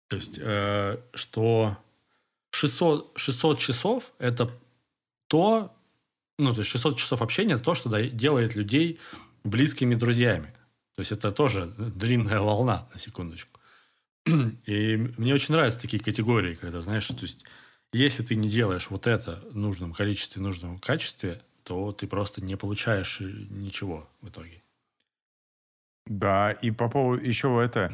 То 0.08 0.16
есть, 0.16 0.38
э, 0.40 0.98
что 1.14 1.76
600, 2.50 3.12
600 3.16 3.58
часов– 3.58 4.12
это 4.18 4.50
то, 5.32 5.74
ну, 6.38 6.52
то 6.52 6.58
есть 6.58 6.70
600 6.70 6.98
часов 6.98 7.22
общения– 7.22 7.54
это 7.54 7.64
то, 7.64 7.74
что 7.74 7.88
делает 8.10 8.54
людей 8.54 9.00
близкими 9.44 9.94
друзьями. 9.94 10.52
То 10.94 11.00
есть 11.00 11.10
это 11.10 11.32
тоже 11.32 11.72
длинная 11.78 12.40
волна, 12.40 12.86
на 12.92 13.00
секундочку. 13.00 13.58
И 14.66 14.96
мне 15.16 15.32
очень 15.32 15.54
нравятся 15.54 15.80
такие 15.80 16.02
категории, 16.02 16.54
когда, 16.54 16.82
знаешь, 16.82 17.06
то 17.06 17.22
есть 17.22 17.46
если 17.94 18.22
ты 18.22 18.34
не 18.34 18.50
делаешь 18.50 18.90
вот 18.90 19.06
это 19.06 19.42
в 19.50 19.56
нужном 19.56 19.94
количестве, 19.94 20.40
в 20.40 20.42
нужном 20.42 20.78
качестве, 20.78 21.40
то 21.62 21.92
ты 21.92 22.06
просто 22.06 22.44
не 22.44 22.56
получаешь 22.58 23.20
ничего 23.20 24.10
в 24.20 24.28
итоге. 24.28 24.62
Да, 26.04 26.52
и 26.52 26.70
по 26.70 26.90
поводу 26.90 27.24
еще 27.24 27.58
это... 27.64 27.90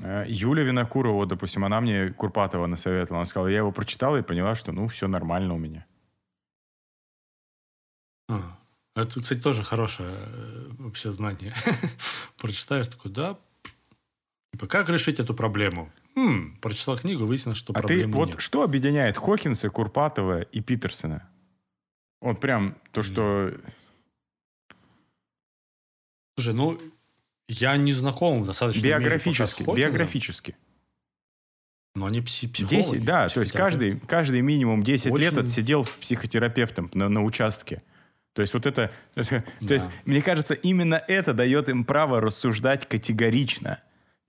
Э, 0.00 0.24
Юля 0.28 0.62
Винокурова, 0.62 1.26
допустим, 1.26 1.64
она 1.64 1.80
мне 1.80 2.10
Курпатова 2.10 2.66
насоветовала. 2.66 3.22
Она 3.22 3.26
сказала, 3.26 3.48
я 3.48 3.58
его 3.58 3.72
прочитала 3.72 4.18
и 4.18 4.22
поняла, 4.22 4.54
что 4.54 4.70
ну 4.70 4.86
все 4.86 5.08
нормально 5.08 5.54
у 5.54 5.58
меня. 5.58 5.86
А, 8.32 8.56
это, 8.94 9.20
кстати, 9.20 9.40
тоже 9.40 9.62
хорошее 9.62 10.12
э, 10.12 10.68
вообще 10.78 11.12
знание. 11.12 11.54
Прочитаешь 12.38 12.88
такой, 12.88 13.10
да, 13.10 13.38
типа, 14.52 14.66
как 14.66 14.88
решить 14.88 15.20
эту 15.20 15.34
проблему? 15.34 15.90
Хм, 16.14 16.56
прочитал 16.60 16.96
книгу, 16.98 17.24
выяснилось, 17.24 17.58
что 17.58 17.72
а 17.72 17.80
проблемы 17.80 18.12
ты, 18.12 18.18
вот 18.18 18.40
что 18.40 18.62
объединяет 18.62 19.16
Хокинса, 19.16 19.70
Курпатова 19.70 20.42
и 20.42 20.60
Питерсона? 20.60 21.28
Вот 22.20 22.40
прям 22.40 22.76
то, 22.92 23.02
что... 23.02 23.52
Слушай, 26.36 26.54
ну, 26.54 26.78
я 27.48 27.76
не 27.76 27.92
знаком 27.92 28.44
достаточно. 28.44 28.82
Биографически, 28.82 29.62
биографически. 29.62 30.56
Но 31.94 32.06
они 32.06 32.22
психологи. 32.22 32.76
10, 32.76 33.04
да, 33.04 33.28
то 33.28 33.40
есть 33.40 33.52
каждый, 33.52 34.00
каждый 34.00 34.40
минимум 34.40 34.82
10 34.82 35.12
Очень... 35.12 35.22
лет 35.22 35.36
отсидел 35.36 35.82
в 35.82 35.98
психотерапевтом 35.98 36.90
на, 36.94 37.08
на 37.08 37.22
участке. 37.22 37.82
То 38.34 38.42
есть 38.42 38.54
вот 38.54 38.66
это, 38.66 38.90
да. 39.14 39.24
то 39.24 39.74
есть 39.74 39.90
мне 40.04 40.22
кажется, 40.22 40.54
именно 40.54 41.02
это 41.08 41.34
дает 41.34 41.68
им 41.68 41.84
право 41.84 42.20
рассуждать 42.20 42.88
категорично. 42.88 43.80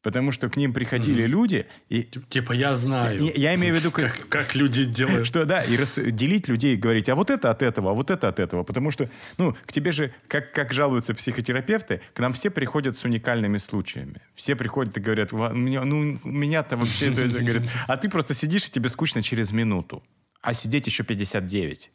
Потому 0.03 0.33
что 0.33 0.49
к 0.49 0.57
ним 0.57 0.73
приходили 0.73 1.23
mm. 1.23 1.27
люди 1.27 1.65
и... 1.87 2.03
Типа 2.03 2.51
я 2.51 2.73
знаю. 2.73 3.17
Я, 3.23 3.31
я 3.35 3.55
имею 3.55 3.73
в 3.73 3.79
виду... 3.79 3.89
Как, 3.89 4.11
как, 4.17 4.27
как 4.27 4.55
люди 4.55 4.83
делают. 4.83 5.25
Что, 5.25 5.45
да, 5.45 5.63
и 5.63 5.77
рас, 5.77 5.97
делить 5.97 6.49
людей, 6.49 6.75
говорить, 6.75 7.07
а 7.07 7.15
вот 7.15 7.29
это 7.29 7.49
от 7.49 7.61
этого, 7.61 7.91
а 7.91 7.93
вот 7.93 8.11
это 8.11 8.27
от 8.27 8.37
этого. 8.37 8.63
Потому 8.63 8.91
что, 8.91 9.09
ну, 9.37 9.55
к 9.65 9.71
тебе 9.71 9.93
же, 9.93 10.13
как, 10.27 10.51
как 10.51 10.73
жалуются 10.73 11.15
психотерапевты, 11.15 12.01
к 12.13 12.19
нам 12.19 12.33
все 12.33 12.49
приходят 12.49 12.97
с 12.97 13.05
уникальными 13.05 13.57
случаями. 13.57 14.19
Все 14.35 14.57
приходят 14.57 14.97
и 14.97 14.99
говорят, 14.99 15.31
ну, 15.31 16.19
меня-то 16.25 16.75
вообще... 16.75 17.09
Говорят, 17.09 17.63
а 17.87 17.95
ты 17.95 18.09
просто 18.09 18.33
сидишь, 18.33 18.67
и 18.67 18.71
тебе 18.71 18.89
скучно 18.89 19.23
через 19.23 19.53
минуту. 19.53 20.03
А 20.41 20.53
сидеть 20.53 20.85
еще 20.85 21.05
59. 21.05 21.91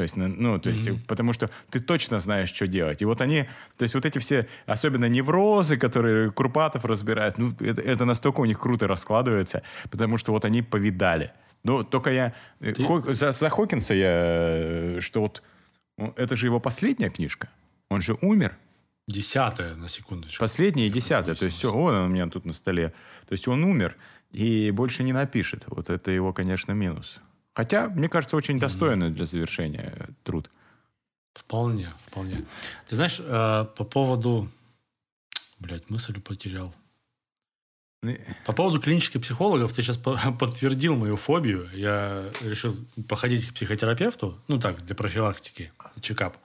То 0.00 0.04
есть, 0.04 0.16
ну, 0.16 0.58
то 0.58 0.70
есть, 0.70 0.88
mm-hmm. 0.88 1.00
потому 1.06 1.34
что 1.34 1.50
ты 1.68 1.78
точно 1.78 2.20
знаешь, 2.20 2.48
что 2.48 2.66
делать. 2.66 3.02
И 3.02 3.04
вот 3.04 3.20
они, 3.20 3.42
то 3.76 3.82
есть 3.82 3.94
вот 3.94 4.06
эти 4.06 4.18
все, 4.18 4.48
особенно 4.64 5.04
неврозы, 5.10 5.76
которые 5.76 6.30
Курпатов 6.30 6.86
разбирает, 6.86 7.36
ну, 7.36 7.52
это, 7.60 7.82
это 7.82 8.06
настолько 8.06 8.40
у 8.40 8.46
них 8.46 8.58
круто 8.58 8.88
раскладывается, 8.88 9.62
потому 9.90 10.16
что 10.16 10.32
вот 10.32 10.46
они 10.46 10.62
повидали. 10.62 11.32
Ну, 11.64 11.84
только 11.84 12.10
я... 12.12 12.32
Э, 12.60 12.72
ты... 12.72 12.82
Хо, 12.82 13.12
за, 13.12 13.32
за 13.32 13.50
Хокинса 13.50 13.92
я... 13.92 14.08
Э, 14.10 15.00
что 15.02 15.20
вот... 15.20 15.42
Ну, 15.98 16.14
это 16.16 16.34
же 16.34 16.46
его 16.46 16.60
последняя 16.60 17.10
книжка. 17.10 17.50
Он 17.90 18.00
же 18.00 18.16
умер. 18.22 18.56
Десятая, 19.06 19.74
на 19.74 19.90
секундочку. 19.90 20.40
Последняя 20.40 20.86
и 20.86 20.90
десятая. 20.90 21.34
То 21.34 21.44
есть 21.44 21.58
все, 21.58 21.70
он 21.70 21.94
у 21.94 22.08
меня 22.08 22.26
тут 22.28 22.46
на 22.46 22.54
столе. 22.54 22.94
То 23.28 23.32
есть 23.32 23.46
он 23.48 23.64
умер 23.64 23.98
и 24.32 24.70
больше 24.70 25.02
не 25.02 25.12
напишет. 25.12 25.64
Вот 25.66 25.90
это 25.90 26.10
его, 26.10 26.32
конечно, 26.32 26.72
минус. 26.72 27.20
Хотя, 27.54 27.88
мне 27.88 28.08
кажется, 28.08 28.36
очень 28.36 28.58
достойный 28.58 29.10
для 29.10 29.24
завершения 29.24 30.08
труд. 30.22 30.50
Вполне, 31.34 31.92
вполне. 32.06 32.44
Ты 32.88 32.96
знаешь, 32.96 33.20
э, 33.20 33.66
по 33.76 33.84
поводу... 33.84 34.48
Блядь, 35.58 35.88
мысль 35.90 36.20
потерял. 36.20 36.74
Ну, 38.02 38.16
по 38.46 38.52
поводу 38.52 38.80
клинических 38.80 39.20
психологов, 39.20 39.74
ты 39.74 39.82
сейчас 39.82 39.96
подтвердил 40.38 40.96
мою 40.96 41.16
фобию. 41.16 41.68
Я 41.74 42.30
решил 42.42 42.74
походить 43.08 43.48
к 43.48 43.54
психотерапевту, 43.54 44.40
ну 44.48 44.58
так, 44.58 44.84
для 44.84 44.94
профилактики, 44.94 45.72
чекап. 46.00 46.36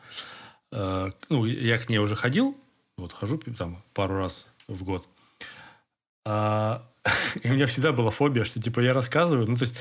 Э, 0.71 1.11
ну, 1.29 1.45
я 1.45 1.77
к 1.77 1.89
ней 1.89 1.99
уже 1.99 2.15
ходил, 2.15 2.57
вот 2.97 3.13
хожу 3.13 3.37
там 3.37 3.83
пару 3.93 4.17
раз 4.17 4.45
в 4.67 4.83
год. 4.83 5.07
А, 6.25 6.83
и 7.43 7.49
у 7.49 7.53
меня 7.53 7.67
всегда 7.67 7.91
была 7.91 8.11
фобия, 8.11 8.43
что 8.43 8.61
типа 8.61 8.79
я 8.79 8.93
рассказываю, 8.93 9.47
ну 9.47 9.55
то 9.55 9.63
есть 9.63 9.75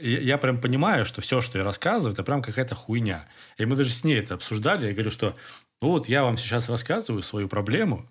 я 0.00 0.38
прям 0.38 0.60
понимаю, 0.60 1.04
что 1.04 1.20
все, 1.20 1.40
что 1.40 1.58
я 1.58 1.64
рассказываю, 1.64 2.12
это 2.12 2.22
прям 2.22 2.42
какая-то 2.42 2.74
хуйня. 2.74 3.26
И 3.58 3.64
мы 3.64 3.76
даже 3.76 3.90
с 3.90 4.04
ней 4.04 4.18
это 4.18 4.34
обсуждали. 4.34 4.86
Я 4.86 4.92
говорю, 4.92 5.10
что 5.10 5.34
вот 5.80 6.08
я 6.08 6.22
вам 6.22 6.36
сейчас 6.36 6.68
рассказываю 6.68 7.22
свою 7.22 7.48
проблему, 7.48 8.06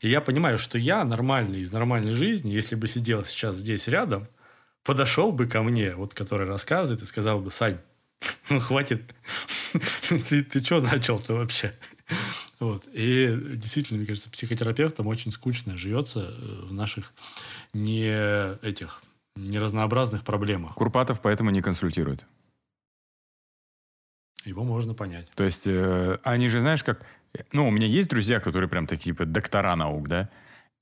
И 0.00 0.08
я 0.08 0.20
понимаю, 0.20 0.58
что 0.58 0.76
я 0.76 1.02
нормальный 1.04 1.60
из 1.60 1.72
нормальной 1.72 2.12
жизни, 2.12 2.50
если 2.50 2.76
бы 2.76 2.88
сидел 2.88 3.24
сейчас 3.24 3.56
здесь 3.56 3.88
рядом, 3.88 4.28
подошел 4.82 5.32
бы 5.32 5.46
ко 5.46 5.62
мне, 5.62 5.94
вот 5.94 6.12
который 6.12 6.46
рассказывает, 6.46 7.02
и 7.02 7.06
сказал 7.06 7.40
бы, 7.40 7.50
Сань, 7.50 7.78
ну 8.50 8.60
хватит, 8.60 9.02
ты, 10.08 10.44
ты 10.44 10.62
что 10.62 10.80
начал-то 10.80 11.34
вообще? 11.34 11.72
Вот. 12.64 12.88
И 12.92 13.38
действительно, 13.56 13.98
мне 13.98 14.06
кажется, 14.06 14.30
психотерапевтам 14.30 15.06
очень 15.06 15.30
скучно 15.32 15.76
живется 15.76 16.20
э, 16.20 16.66
в 16.66 16.72
наших 16.72 17.12
не 17.74 18.08
этих 18.62 19.02
неразнообразных 19.36 20.24
проблемах. 20.24 20.74
Курпатов 20.74 21.20
поэтому 21.20 21.50
не 21.50 21.60
консультирует. 21.60 22.24
Его 24.44 24.64
можно 24.64 24.94
понять. 24.94 25.28
То 25.34 25.44
есть 25.44 25.66
э, 25.66 26.18
они 26.22 26.48
же, 26.48 26.60
знаешь, 26.60 26.82
как... 26.82 27.04
Ну, 27.52 27.68
у 27.68 27.70
меня 27.70 27.86
есть 27.86 28.08
друзья, 28.08 28.40
которые 28.40 28.68
прям 28.68 28.86
такие 28.86 29.14
типа 29.14 29.26
доктора 29.26 29.76
наук, 29.76 30.08
да? 30.08 30.30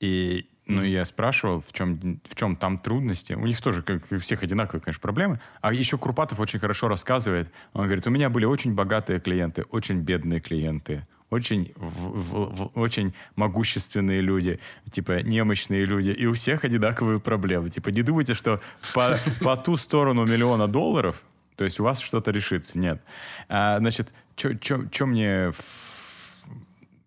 И 0.01 0.49
ну, 0.67 0.83
я 0.83 1.05
спрашивал, 1.05 1.61
в 1.61 1.73
чем, 1.73 2.21
в 2.29 2.35
чем 2.37 2.57
там 2.57 2.79
трудности. 2.79 3.33
У 3.33 3.47
них 3.47 3.61
тоже, 3.61 3.83
как 3.83 4.03
у 4.11 4.19
всех, 4.19 4.43
одинаковые, 4.43 4.81
конечно, 4.81 5.01
проблемы. 5.01 5.41
А 5.61 5.73
еще 5.73 5.99
Курпатов 5.99 6.39
очень 6.39 6.61
хорошо 6.61 6.89
рассказывает. 6.89 7.51
Он 7.73 7.87
говорит, 7.87 8.07
у 8.07 8.11
меня 8.11 8.31
были 8.31 8.45
очень 8.45 8.75
богатые 8.75 9.19
клиенты, 9.19 9.63
очень 9.71 10.01
бедные 10.01 10.41
клиенты, 10.41 11.07
очень, 11.33 11.73
в, 11.77 12.67
в, 12.69 12.79
очень 12.79 13.15
могущественные 13.37 14.21
люди, 14.21 14.61
типа 14.91 15.23
немощные 15.23 15.87
люди, 15.87 16.11
и 16.11 16.27
у 16.27 16.35
всех 16.35 16.63
одинаковые 16.63 17.21
проблемы. 17.21 17.71
Типа 17.71 17.89
не 17.89 18.03
думайте, 18.03 18.35
что 18.35 18.61
по, 18.93 19.19
по 19.41 19.57
ту 19.57 19.79
сторону 19.79 20.27
миллиона 20.27 20.69
долларов, 20.69 21.23
то 21.57 21.65
есть 21.65 21.81
у 21.81 21.85
вас 21.85 22.01
что-то 22.01 22.33
решится. 22.33 22.79
Нет. 22.79 23.03
А, 23.49 23.79
значит, 23.79 24.13
что 24.37 25.07
мне 25.07 25.53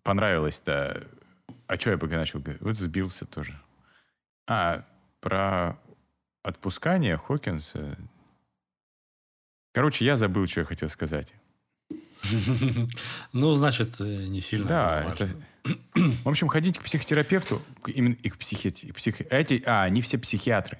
понравилось-то? 0.02 1.06
А 1.68 1.76
что 1.76 1.90
я 1.90 1.98
пока 1.98 2.16
начал 2.16 2.40
говорить? 2.40 2.62
Вот 2.62 2.74
сбился 2.74 3.26
тоже. 3.26 3.56
А, 4.48 4.84
про 5.20 5.78
отпускание 6.42 7.16
Хокинса. 7.16 7.96
Короче, 9.72 10.04
я 10.04 10.16
забыл, 10.16 10.48
что 10.48 10.60
я 10.60 10.66
хотел 10.66 10.88
сказать. 10.88 11.32
Ну, 13.32 13.54
значит, 13.54 13.96
э, 14.00 14.26
не 14.26 14.40
сильно. 14.40 14.66
Да, 14.66 15.04
это... 15.12 15.28
В 16.24 16.28
общем, 16.28 16.48
ходить 16.48 16.78
к 16.78 16.82
психотерапевту, 16.82 17.62
именно 17.86 18.16
и 18.22 18.28
к 18.28 18.38
психи... 18.38 18.70
псих... 18.92 19.20
Эти... 19.20 19.62
А, 19.66 19.84
они 19.84 20.02
все 20.02 20.18
психиатры. 20.18 20.78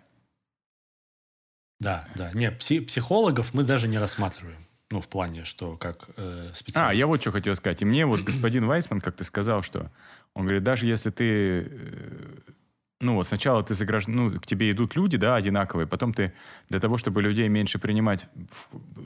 Да, 1.80 2.09
да. 2.14 2.32
Не, 2.32 2.50
пси... 2.50 2.80
психологов 2.80 3.52
мы 3.52 3.64
даже 3.64 3.88
не 3.88 3.98
рассматриваем. 3.98 4.66
Ну, 4.90 5.00
в 5.00 5.09
плане, 5.09 5.44
что 5.44 5.76
как 5.76 6.09
э, 6.16 6.52
специалист. 6.54 6.90
А, 6.90 6.94
я 6.94 7.09
вот 7.09 7.20
что 7.20 7.32
хотел 7.32 7.56
сказать. 7.56 7.82
И 7.82 7.85
мне 7.85 8.06
вот 8.06 8.20
господин 8.20 8.66
Вайсман 8.66 9.00
как-то 9.00 9.24
сказал, 9.24 9.62
что 9.62 9.90
он 10.32 10.44
говорит, 10.44 10.62
даже 10.62 10.87
если 10.87 11.11
ты 11.11 11.68
э, 11.68 12.38
ну 13.00 13.14
вот 13.14 13.28
сначала 13.28 13.62
ты 13.62 13.74
загражд... 13.74 14.09
ну, 14.09 14.30
к 14.40 14.46
тебе 14.46 14.70
идут 14.70 14.96
люди, 14.96 15.16
да, 15.16 15.37
одинаковые, 15.37 15.87
потом 15.87 16.14
ты 16.14 16.32
для 16.70 16.80
того, 16.80 16.96
чтобы 16.96 17.22
людей 17.22 17.48
меньше 17.48 17.78
принимать, 17.78 18.28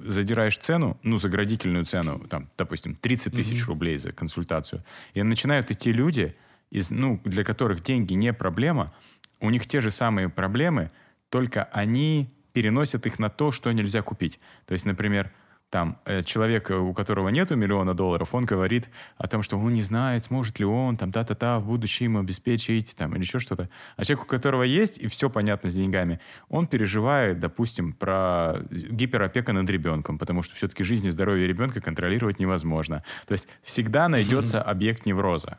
задираешь 0.04 0.56
цену, 0.58 0.98
ну, 1.02 1.18
заградительную 1.18 1.84
цену, 1.84 2.20
там, 2.28 2.48
допустим, 2.56 2.94
30 2.94 3.34
тысяч 3.34 3.62
mm-hmm. 3.62 3.66
рублей 3.66 3.96
за 3.96 4.12
консультацию. 4.12 4.84
И 5.14 5.22
начинают 5.22 5.70
идти 5.70 5.92
люди, 5.92 6.36
из, 6.70 6.90
ну, 6.90 7.20
для 7.24 7.42
которых 7.42 7.82
деньги 7.82 8.14
не 8.14 8.32
проблема, 8.32 8.94
у 9.40 9.50
них 9.50 9.66
те 9.66 9.80
же 9.80 9.90
самые 9.90 10.28
проблемы, 10.28 10.92
только 11.28 11.64
они 11.64 12.32
переносят 12.52 13.06
их 13.06 13.18
на 13.18 13.28
то, 13.28 13.50
что 13.50 13.72
нельзя 13.72 14.02
купить. 14.02 14.38
То 14.66 14.74
есть, 14.74 14.86
например, 14.86 15.32
там 15.70 15.98
э, 16.04 16.22
человек, 16.22 16.70
у 16.70 16.92
которого 16.92 17.28
нету 17.28 17.56
миллиона 17.56 17.94
долларов, 17.94 18.34
он 18.34 18.44
говорит 18.44 18.88
о 19.16 19.28
том, 19.28 19.42
что 19.42 19.56
он 19.56 19.72
не 19.72 19.82
знает, 19.82 20.24
сможет 20.24 20.58
ли 20.58 20.64
он 20.64 20.96
там 20.96 21.12
та-та-та 21.12 21.60
в 21.60 21.66
будущем 21.66 22.16
обеспечить 22.16 22.96
там 22.96 23.14
или 23.14 23.22
еще 23.22 23.38
что-то. 23.38 23.68
А 23.96 24.04
человек, 24.04 24.24
у 24.24 24.28
которого 24.28 24.64
есть 24.64 24.98
и 24.98 25.06
все 25.06 25.30
понятно 25.30 25.70
с 25.70 25.74
деньгами, 25.74 26.20
он 26.48 26.66
переживает, 26.66 27.38
допустим, 27.38 27.92
про 27.92 28.56
гиперопека 28.70 29.52
над 29.52 29.70
ребенком, 29.70 30.18
потому 30.18 30.42
что 30.42 30.54
все-таки 30.56 30.82
жизнь 30.82 31.06
и 31.06 31.10
здоровье 31.10 31.46
ребенка 31.46 31.80
контролировать 31.80 32.40
невозможно. 32.40 33.04
То 33.26 33.32
есть 33.32 33.48
всегда 33.62 34.08
найдется 34.08 34.60
объект 34.60 35.06
невроза. 35.06 35.58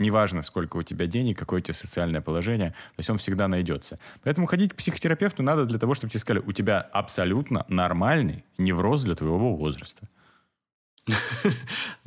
Неважно, 0.00 0.40
сколько 0.40 0.78
у 0.78 0.82
тебя 0.82 1.06
денег, 1.06 1.38
какое 1.38 1.60
у 1.60 1.62
тебя 1.62 1.74
социальное 1.74 2.22
положение, 2.22 2.70
то 2.70 3.00
есть 3.00 3.10
он 3.10 3.18
всегда 3.18 3.48
найдется. 3.48 3.98
Поэтому 4.22 4.46
ходить 4.46 4.72
к 4.72 4.76
психотерапевту 4.76 5.42
надо 5.42 5.66
для 5.66 5.78
того, 5.78 5.92
чтобы 5.92 6.10
тебе 6.10 6.20
сказали, 6.20 6.42
у 6.46 6.52
тебя 6.52 6.80
абсолютно 6.80 7.66
нормальный 7.68 8.42
невроз 8.56 9.02
для 9.02 9.14
твоего 9.14 9.54
возраста. 9.54 10.08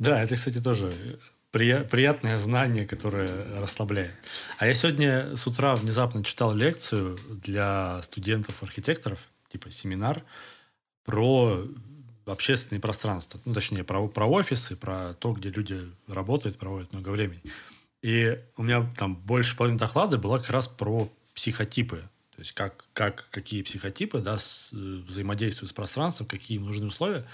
Да, 0.00 0.20
это, 0.20 0.34
кстати, 0.34 0.60
тоже 0.60 0.92
приятное 1.52 2.36
знание, 2.36 2.84
которое 2.84 3.30
расслабляет. 3.60 4.14
А 4.58 4.66
я 4.66 4.74
сегодня 4.74 5.36
с 5.36 5.46
утра 5.46 5.76
внезапно 5.76 6.24
читал 6.24 6.52
лекцию 6.52 7.16
для 7.30 8.02
студентов-архитекторов, 8.02 9.20
типа 9.52 9.70
семинар, 9.70 10.24
про 11.04 11.64
общественные 12.26 12.80
пространства. 12.80 13.40
Ну, 13.44 13.54
точнее, 13.54 13.84
про, 13.84 14.08
про 14.08 14.26
офисы, 14.26 14.74
про 14.74 15.14
то, 15.14 15.32
где 15.32 15.50
люди 15.50 15.80
работают, 16.08 16.58
проводят 16.58 16.92
много 16.92 17.10
времени. 17.10 17.40
И 18.04 18.38
у 18.58 18.62
меня 18.62 18.86
там 18.98 19.16
больше 19.16 19.56
половины 19.56 19.78
доклада 19.78 20.18
была 20.18 20.38
как 20.38 20.50
раз 20.50 20.68
про 20.68 21.10
психотипы. 21.34 22.02
То 22.36 22.40
есть 22.42 22.52
как, 22.52 22.84
как, 22.92 23.24
какие 23.30 23.62
психотипы 23.62 24.18
да, 24.18 24.38
с, 24.38 24.72
взаимодействуют 24.72 25.70
с 25.70 25.72
пространством, 25.72 26.26
какие 26.26 26.58
им 26.58 26.66
нужны 26.66 26.88
условия. 26.88 27.24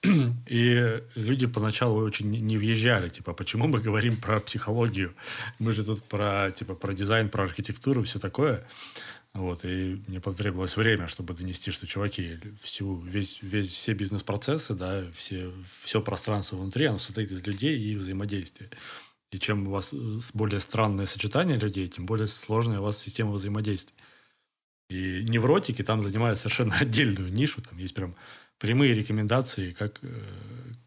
И 0.46 1.02
люди 1.16 1.46
поначалу 1.46 2.02
очень 2.02 2.30
не 2.30 2.56
въезжали. 2.56 3.10
Типа, 3.10 3.34
почему 3.34 3.66
мы 3.66 3.78
говорим 3.78 4.16
про 4.16 4.40
психологию? 4.40 5.14
Мы 5.58 5.72
же 5.72 5.84
тут 5.84 6.02
про, 6.04 6.50
типа, 6.50 6.74
про 6.74 6.94
дизайн, 6.94 7.28
про 7.28 7.44
архитектуру, 7.44 8.02
все 8.04 8.18
такое. 8.18 8.66
Вот, 9.34 9.66
и 9.66 10.02
мне 10.06 10.18
потребовалось 10.18 10.78
время, 10.78 11.08
чтобы 11.08 11.34
донести, 11.34 11.70
что, 11.70 11.86
чуваки, 11.86 12.38
всю, 12.62 12.98
весь, 13.02 13.40
весь, 13.42 13.70
все 13.70 13.92
бизнес-процессы, 13.92 14.72
да, 14.72 15.04
все, 15.14 15.52
все 15.84 16.00
пространство 16.00 16.56
внутри, 16.56 16.86
оно 16.86 16.96
состоит 16.96 17.30
из 17.30 17.46
людей 17.46 17.78
и 17.78 17.92
их 17.92 17.98
взаимодействия. 17.98 18.70
И 19.32 19.38
чем 19.38 19.68
у 19.68 19.70
вас 19.70 19.92
э, 19.92 20.18
более 20.34 20.60
странное 20.60 21.06
сочетание 21.06 21.58
людей, 21.58 21.88
тем 21.88 22.06
более 22.06 22.26
сложная 22.26 22.80
у 22.80 22.84
вас 22.84 22.98
система 22.98 23.32
взаимодействия. 23.32 23.96
И 24.88 25.24
невротики 25.28 25.82
там 25.82 26.00
занимают 26.02 26.38
совершенно 26.38 26.76
отдельную 26.80 27.32
нишу. 27.32 27.60
Там 27.62 27.78
есть 27.78 27.94
прям 27.94 28.14
прямые 28.58 28.94
рекомендации, 28.94 29.72
как, 29.72 29.98
э, 30.02 30.22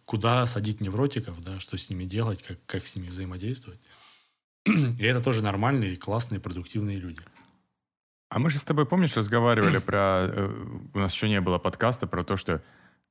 куда 0.05 0.45
садить 0.47 0.81
невротиков, 0.81 1.41
да, 1.43 1.59
что 1.59 1.77
с 1.77 1.89
ними 1.89 2.05
делать, 2.05 2.41
как, 2.43 2.57
как 2.65 2.87
с 2.87 2.95
ними 2.95 3.09
взаимодействовать. 3.09 3.79
И 4.65 5.03
это 5.03 5.21
тоже 5.21 5.41
нормальные, 5.41 5.97
классные, 5.97 6.39
продуктивные 6.39 6.97
люди. 6.97 7.21
А 8.29 8.37
мы 8.39 8.49
же 8.51 8.59
с 8.59 8.63
тобой, 8.63 8.85
помнишь, 8.85 9.17
разговаривали 9.17 9.77
про... 9.85 10.27
Э, 10.29 10.65
у 10.93 10.99
нас 10.99 11.13
еще 11.13 11.27
не 11.27 11.41
было 11.41 11.57
подкаста 11.57 12.07
про 12.07 12.23
то, 12.23 12.37
что 12.37 12.63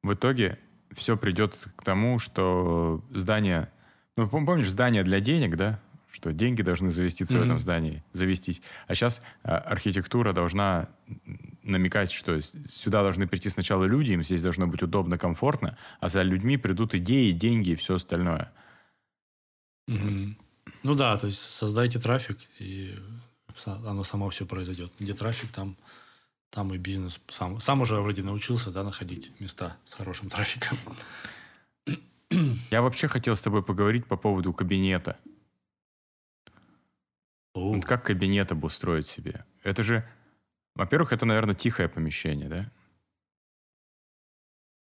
в 0.02 0.14
итоге 0.14 0.58
все 0.92 1.16
придет 1.16 1.68
к 1.76 1.84
тому, 1.84 2.18
что 2.18 3.04
здание 3.10 3.70
ну, 4.18 4.28
помнишь, 4.28 4.68
здание 4.68 5.04
для 5.04 5.20
денег, 5.20 5.56
да? 5.56 5.80
Что 6.10 6.32
деньги 6.32 6.62
должны 6.62 6.90
завеститься 6.90 7.36
mm-hmm. 7.36 7.40
в 7.40 7.44
этом 7.44 7.60
здании, 7.60 8.02
завестись. 8.12 8.60
А 8.88 8.94
сейчас 8.94 9.22
а, 9.44 9.58
архитектура 9.58 10.32
должна 10.32 10.88
намекать, 11.62 12.10
что 12.10 12.40
сюда 12.42 13.02
должны 13.02 13.28
прийти 13.28 13.48
сначала 13.48 13.84
люди, 13.84 14.12
им 14.12 14.24
здесь 14.24 14.42
должно 14.42 14.66
быть 14.66 14.82
удобно, 14.82 15.18
комфортно, 15.18 15.78
а 16.00 16.08
за 16.08 16.22
людьми 16.22 16.56
придут 16.56 16.94
идеи, 16.94 17.30
деньги 17.30 17.70
и 17.70 17.74
все 17.76 17.94
остальное. 17.94 18.50
Mm-hmm. 19.88 20.34
Ну 20.82 20.94
да, 20.94 21.16
то 21.16 21.26
есть 21.26 21.40
создайте 21.40 22.00
трафик, 22.00 22.38
и 22.58 22.98
оно 23.66 24.02
само 24.02 24.30
все 24.30 24.46
произойдет. 24.46 24.92
Где 24.98 25.14
трафик, 25.14 25.50
там, 25.52 25.76
там 26.50 26.74
и 26.74 26.78
бизнес. 26.78 27.20
Сам, 27.28 27.60
сам 27.60 27.82
уже 27.82 28.00
вроде 28.00 28.22
научился 28.22 28.70
да, 28.72 28.82
находить 28.82 29.30
места 29.40 29.76
с 29.84 29.94
хорошим 29.94 30.28
трафиком. 30.28 30.76
Я 32.70 32.82
вообще 32.82 33.08
хотел 33.08 33.34
с 33.34 33.40
тобой 33.40 33.62
поговорить 33.62 34.06
по 34.06 34.16
поводу 34.16 34.52
кабинета. 34.52 35.18
Вот 37.54 37.84
как 37.84 38.04
кабинет 38.04 38.52
обустроить 38.52 39.06
себе? 39.06 39.44
Это 39.64 39.82
же, 39.82 40.08
во-первых, 40.74 41.12
это, 41.12 41.26
наверное, 41.26 41.54
тихое 41.54 41.88
помещение, 41.88 42.48
да? 42.48 42.70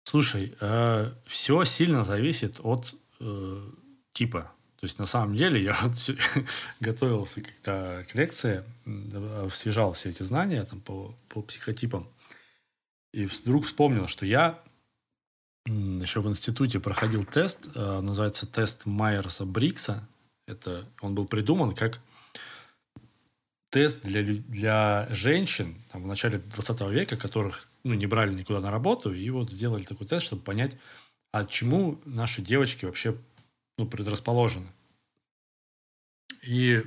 Слушай, 0.05 0.57
э, 0.61 1.12
все 1.27 1.64
сильно 1.64 2.03
зависит 2.03 2.61
от 2.62 2.94
э, 3.20 3.70
типа. 4.12 4.53
То 4.81 4.85
есть, 4.85 4.98
на 4.98 5.07
самом 5.07 5.37
деле, 5.37 5.62
я 5.62 5.77
вот 5.83 5.98
готовился 6.81 7.42
когда 7.42 8.05
к 8.05 8.14
лекции, 8.14 8.64
освежал 9.44 9.92
все 9.92 10.11
эти 10.11 10.22
знания 10.22 10.64
там, 10.64 10.81
по, 10.81 11.14
по 11.29 11.42
психотипам. 11.42 12.09
И 13.12 13.27
вдруг 13.27 13.66
вспомнил, 13.66 14.09
что 14.09 14.27
я 14.27 14.62
еще 15.69 16.21
в 16.21 16.29
институте 16.29 16.81
проходил 16.81 17.25
тест, 17.25 17.69
э, 17.75 18.01
называется 18.01 18.47
тест 18.47 18.87
Майерса 18.87 19.45
Брикса. 19.45 20.09
Это 20.47 20.89
он 21.01 21.15
был 21.15 21.27
придуман 21.27 21.75
как 21.75 22.01
тест 23.71 24.03
для, 24.03 24.23
для 24.23 25.09
женщин 25.11 25.83
там, 25.93 26.05
в 26.05 26.07
начале 26.07 26.39
20 26.39 26.81
века, 26.91 27.17
которых 27.17 27.69
ну, 27.85 27.95
не 27.95 28.07
брали 28.07 28.33
никуда 28.33 28.61
на 28.61 28.71
работу, 28.71 29.13
и 29.13 29.29
вот 29.31 29.51
сделали 29.51 29.83
такой 29.83 30.07
тест, 30.07 30.27
чтобы 30.27 30.43
понять, 30.43 30.77
а 31.33 31.45
чему 31.45 32.01
наши 32.05 32.41
девочки 32.41 32.85
вообще 32.87 33.17
ну, 33.77 33.87
предрасположены. 33.87 34.69
И 36.43 36.85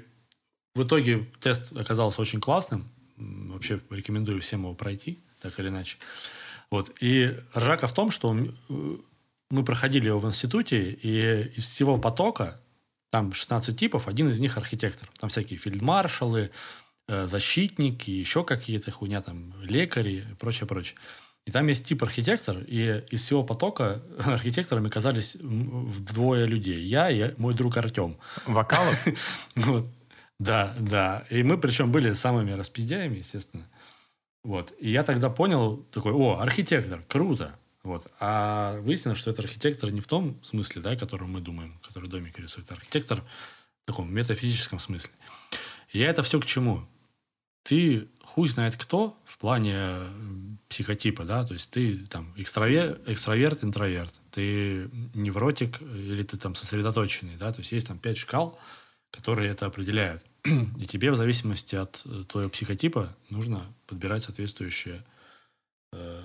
в 0.73 0.83
итоге 0.83 1.27
тест 1.39 1.75
оказался 1.75 2.21
очень 2.21 2.41
классным. 2.41 2.89
Вообще 3.17 3.79
рекомендую 3.89 4.41
всем 4.41 4.61
его 4.61 4.73
пройти, 4.73 5.19
так 5.39 5.59
или 5.59 5.67
иначе. 5.67 5.97
Вот. 6.71 6.91
И 7.01 7.37
ржака 7.55 7.85
в 7.87 7.93
том, 7.93 8.09
что 8.09 8.33
э, 8.33 8.97
мы 9.49 9.63
проходили 9.63 10.07
его 10.07 10.17
в 10.17 10.27
институте, 10.27 10.91
и 10.91 11.51
из 11.55 11.65
всего 11.65 11.97
потока, 11.97 12.59
там 13.11 13.33
16 13.33 13.77
типов, 13.77 14.07
один 14.07 14.29
из 14.29 14.39
них 14.39 14.57
архитектор. 14.57 15.09
Там 15.19 15.29
всякие 15.29 15.59
фельдмаршалы, 15.59 16.49
э, 17.09 17.27
защитники, 17.27 18.09
еще 18.09 18.45
какие-то 18.45 18.89
хуйня, 18.89 19.21
там, 19.21 19.53
лекари 19.61 20.25
и 20.31 20.35
прочее, 20.35 20.65
прочее. 20.65 20.97
И 21.45 21.51
там 21.51 21.67
есть 21.67 21.85
тип 21.87 22.03
архитектор, 22.03 22.59
и 22.59 23.03
из 23.09 23.23
всего 23.23 23.43
потока 23.43 24.01
архитекторами 24.19 24.87
оказались 24.87 25.35
вдвое 25.35 26.45
людей. 26.45 26.81
Я 26.85 27.09
и 27.09 27.33
мой 27.37 27.53
друг 27.53 27.77
Артем. 27.77 28.17
Вокалов? 28.45 29.07
Да, 30.39 30.73
да. 30.79 31.23
И 31.29 31.43
мы 31.43 31.59
причем 31.59 31.91
были 31.91 32.13
самыми 32.13 32.53
распиздяями, 32.53 33.17
естественно. 33.17 33.69
Вот. 34.43 34.73
И 34.79 34.89
я 34.89 35.03
тогда 35.03 35.29
понял, 35.29 35.77
такой, 35.91 36.13
о, 36.13 36.39
архитектор, 36.39 37.03
круто. 37.07 37.55
Вот. 37.83 38.07
А 38.19 38.79
выяснилось, 38.81 39.19
что 39.19 39.31
это 39.31 39.41
архитектор 39.41 39.91
не 39.91 40.01
в 40.01 40.07
том 40.07 40.43
смысле, 40.43 40.81
да, 40.81 40.95
которым 40.95 41.31
мы 41.31 41.41
думаем, 41.41 41.79
который 41.83 42.09
домик 42.09 42.37
рисует. 42.39 42.71
Архитектор 42.71 43.21
в 43.21 43.85
таком 43.85 44.13
метафизическом 44.13 44.79
смысле. 44.79 45.11
И 45.91 45.99
я 45.99 46.09
это 46.09 46.23
все 46.23 46.39
к 46.39 46.45
чему? 46.45 46.87
Ты 47.63 48.07
хуй 48.23 48.49
знает 48.49 48.75
кто 48.75 49.17
в 49.25 49.37
плане 49.37 49.85
психотипа, 50.69 51.25
да, 51.25 51.43
то 51.43 51.53
есть 51.53 51.69
ты 51.69 51.97
там 52.07 52.33
экстравер, 52.37 52.99
экстраверт, 53.05 53.63
интроверт, 53.63 54.13
ты 54.31 54.89
невротик 55.13 55.81
или 55.81 56.23
ты 56.23 56.37
там 56.37 56.55
сосредоточенный, 56.55 57.35
да, 57.35 57.51
то 57.51 57.59
есть 57.59 57.71
есть 57.71 57.87
там 57.87 57.99
пять 57.99 58.17
шкал, 58.17 58.57
которые 59.11 59.51
это 59.51 59.65
определяют. 59.65 60.25
И 60.45 60.85
тебе 60.85 61.11
в 61.11 61.15
зависимости 61.15 61.75
от 61.75 62.01
э, 62.05 62.23
твоего 62.27 62.49
психотипа 62.49 63.15
нужно 63.29 63.73
подбирать 63.85 64.23
соответствующее 64.23 65.05
э, 65.93 66.23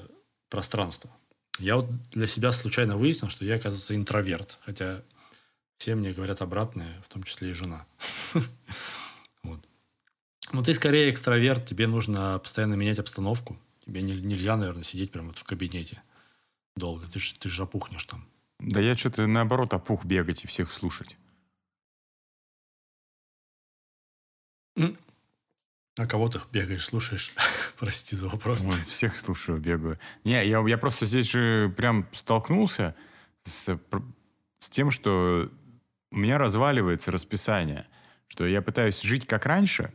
пространство. 0.49 1.11
Я 1.59 1.77
вот 1.77 1.87
для 2.11 2.27
себя 2.27 2.53
случайно 2.53 2.97
выяснил, 2.97 3.29
что 3.29 3.45
я, 3.45 3.57
оказывается, 3.57 3.95
интроверт. 3.95 4.59
Хотя 4.63 5.03
все 5.79 5.95
мне 5.95 6.13
говорят 6.13 6.41
обратное, 6.43 7.03
в 7.03 7.13
том 7.13 7.23
числе 7.23 7.51
и 7.51 7.55
жена. 7.55 7.87
Вот. 9.43 9.61
Ну, 10.51 10.65
ты 10.65 10.75
скорее 10.75 11.09
экстраверт, 11.09 11.67
тебе 11.67 11.87
нужно 11.87 12.41
постоянно 12.41 12.75
менять 12.75 12.99
обстановку. 12.99 13.57
Тебе 13.85 14.03
нельзя, 14.03 14.57
наверное, 14.57 14.83
сидеть 14.83 15.13
прямо 15.13 15.29
вот 15.29 15.39
в 15.39 15.45
кабинете 15.45 16.03
долго. 16.77 17.07
Ты 17.07 17.21
же 17.21 17.35
ты 17.35 17.49
ж 17.49 17.61
опухнешь 17.61 18.05
там. 18.05 18.27
Да 18.59 18.81
я 18.81 18.97
что-то 18.97 19.29
наоборот 19.29 19.73
опух 19.73 20.05
бегать 20.05 20.43
и 20.43 20.49
всех 20.49 20.73
слушать. 20.73 21.17
А 25.99 26.07
кого 26.07 26.29
ты 26.29 26.41
бегаешь, 26.53 26.85
слушаешь? 26.85 27.33
Прости 27.79 28.17
за 28.17 28.29
вопрос. 28.29 28.65
Ой, 28.67 28.79
всех 28.87 29.17
слушаю, 29.17 29.59
бегаю. 29.59 29.99
Не, 30.25 30.47
я, 30.47 30.61
я 30.61 30.79
просто 30.79 31.07
здесь 31.07 31.31
же 31.31 31.73
прям 31.75 32.07
столкнулся 32.13 32.95
с, 33.45 33.79
с 34.59 34.71
тем, 34.71 34.91
что 34.91 35.51
у 36.11 36.17
меня 36.17 36.37
разваливается 36.37 37.11
расписание, 37.11 37.87
что 38.29 38.47
я 38.47 38.61
пытаюсь 38.61 39.01
жить 39.01 39.27
как 39.27 39.47
раньше, 39.47 39.93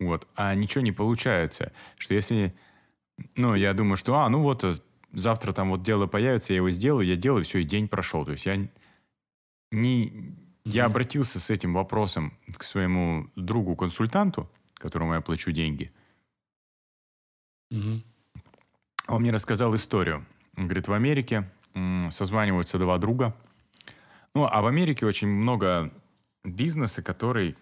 вот, 0.00 0.26
а 0.34 0.54
ничего 0.54 0.82
не 0.82 0.92
получается. 0.92 1.72
Что 1.96 2.14
если, 2.14 2.52
ну, 3.36 3.54
я 3.54 3.72
думаю, 3.72 3.96
что, 3.96 4.16
а, 4.16 4.28
ну 4.28 4.42
вот, 4.42 4.64
э, 4.64 4.76
завтра 5.12 5.52
там 5.52 5.70
вот 5.70 5.82
дело 5.82 6.06
появится, 6.06 6.52
я 6.52 6.58
его 6.58 6.70
сделаю, 6.70 7.06
я 7.06 7.14
делаю, 7.14 7.44
все, 7.44 7.58
и 7.58 7.64
день 7.64 7.88
прошел. 7.88 8.24
То 8.24 8.32
есть 8.32 8.46
я 8.46 8.68
не, 9.70 10.34
я 10.66 10.84
обратился 10.84 11.38
с 11.38 11.48
этим 11.50 11.74
вопросом 11.74 12.32
к 12.56 12.64
своему 12.64 13.30
другу-консультанту, 13.36 14.50
которому 14.74 15.14
я 15.14 15.20
плачу 15.20 15.52
деньги. 15.52 15.92
Mm-hmm. 17.72 18.02
Он 19.08 19.22
мне 19.22 19.30
рассказал 19.30 19.74
историю. 19.76 20.26
Он 20.56 20.64
говорит, 20.64 20.88
в 20.88 20.92
Америке 20.92 21.48
созваниваются 22.10 22.78
два 22.78 22.98
друга. 22.98 23.36
Ну, 24.34 24.44
а 24.44 24.60
в 24.60 24.66
Америке 24.66 25.06
очень 25.06 25.28
много 25.28 25.92
бизнеса, 26.42 27.00
который, 27.00 27.56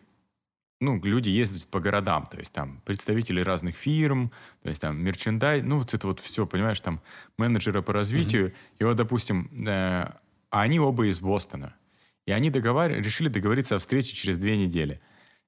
ну, 0.81 0.99
люди 1.03 1.29
ездят 1.29 1.69
по 1.69 1.81
городам, 1.81 2.27
то 2.27 2.39
есть 2.39 2.53
там 2.53 2.81
представители 2.85 3.41
разных 3.41 3.77
фирм, 3.77 4.33
то 4.63 4.71
есть 4.71 4.81
там 4.81 4.97
мерчендай, 4.99 5.63
ну, 5.63 5.79
вот 5.79 5.93
это 5.93 6.07
вот 6.07 6.21
все, 6.21 6.47
понимаешь, 6.47 6.81
там 6.81 7.01
менеджеры 7.37 7.83
по 7.83 7.93
развитию. 7.93 8.49
Mm-hmm. 8.49 8.77
И 8.79 8.85
вот, 8.85 8.97
допустим, 8.97 9.51
э, 9.67 10.11
они 10.51 10.81
оба 10.81 11.07
из 11.07 11.21
Бостона. 11.21 11.75
И 12.27 12.33
они 12.33 12.51
договар... 12.51 12.91
решили 12.93 13.29
договориться 13.29 13.77
о 13.77 13.79
встрече 13.79 14.15
через 14.15 14.39
две 14.39 14.57
недели. 14.57 15.01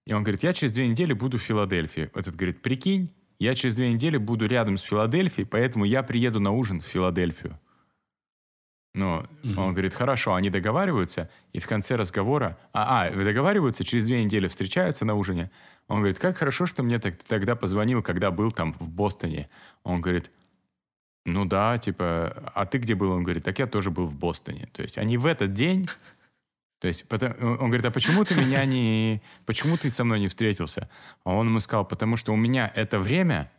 И 0.05 0.12
он 0.12 0.23
говорит, 0.23 0.43
я 0.43 0.53
через 0.53 0.73
две 0.73 0.87
недели 0.87 1.12
буду 1.12 1.39
в 1.39 1.43
Филадельфии. 1.43 2.11
Этот 2.15 2.37
говорит, 2.37 2.62
прикинь, 2.62 3.12
я 3.39 3.55
через 3.55 3.75
две 3.75 3.93
недели 3.93 4.17
буду 4.17 4.47
рядом 4.47 4.79
с 4.79 4.83
Филадельфией, 4.83 5.47
поэтому 5.47 5.85
я 5.85 6.03
приеду 6.03 6.41
на 6.41 6.53
ужин 6.53 6.81
в 6.81 6.87
Филадельфию. 6.87 7.59
Ну, 8.95 9.27
mm 9.43 9.59
он 9.59 9.73
говорит, 9.73 9.93
хорошо, 9.93 10.35
они 10.35 10.49
договариваются, 10.49 11.29
и 11.53 11.59
в 11.59 11.67
конце 11.67 11.97
разговора, 11.97 12.59
а, 12.73 13.05
а, 13.05 13.11
договариваются, 13.11 13.85
через 13.85 14.07
две 14.07 14.25
недели 14.25 14.49
встречаются 14.49 15.05
на 15.05 15.15
ужине. 15.15 15.51
Он 15.87 15.99
говорит, 15.99 16.19
как 16.19 16.39
хорошо, 16.39 16.65
что 16.65 16.83
мне 16.83 16.99
так, 16.99 17.23
тогда 17.25 17.57
позвонил, 17.57 18.03
когда 18.03 18.31
был 18.31 18.51
там 18.51 18.75
в 18.81 18.89
Бостоне. 18.89 19.51
Он 19.83 20.01
говорит, 20.01 20.31
ну 21.27 21.45
да, 21.45 21.77
типа, 21.77 22.53
а 22.55 22.65
ты 22.65 22.79
где 22.79 22.95
был? 22.95 23.11
Он 23.11 23.23
говорит, 23.23 23.45
так 23.45 23.59
я 23.59 23.67
тоже 23.67 23.91
был 23.91 24.07
в 24.07 24.17
Бостоне. 24.17 24.69
То 24.73 24.83
есть 24.83 24.97
они 24.97 25.19
в 25.19 25.27
этот 25.27 25.53
день 25.53 25.89
то 26.79 26.89
есть 26.89 27.07
он 27.11 27.57
говорит, 27.57 27.87
а 27.87 27.91
почему 27.91 28.25
ты 28.25 28.35
меня 28.35 28.65
не... 28.65 29.23
Почему 29.47 29.77
ты 29.77 29.89
со 29.91 30.05
мной 30.05 30.21
не 30.21 30.29
встретился? 30.29 30.91
А 31.25 31.33
он 31.33 31.49
ему 31.49 31.61
сказал, 31.61 31.87
потому 31.87 32.17
что 32.17 32.33
у 32.33 32.37
меня 32.37 32.71
это 32.75 32.99
время 32.99 33.51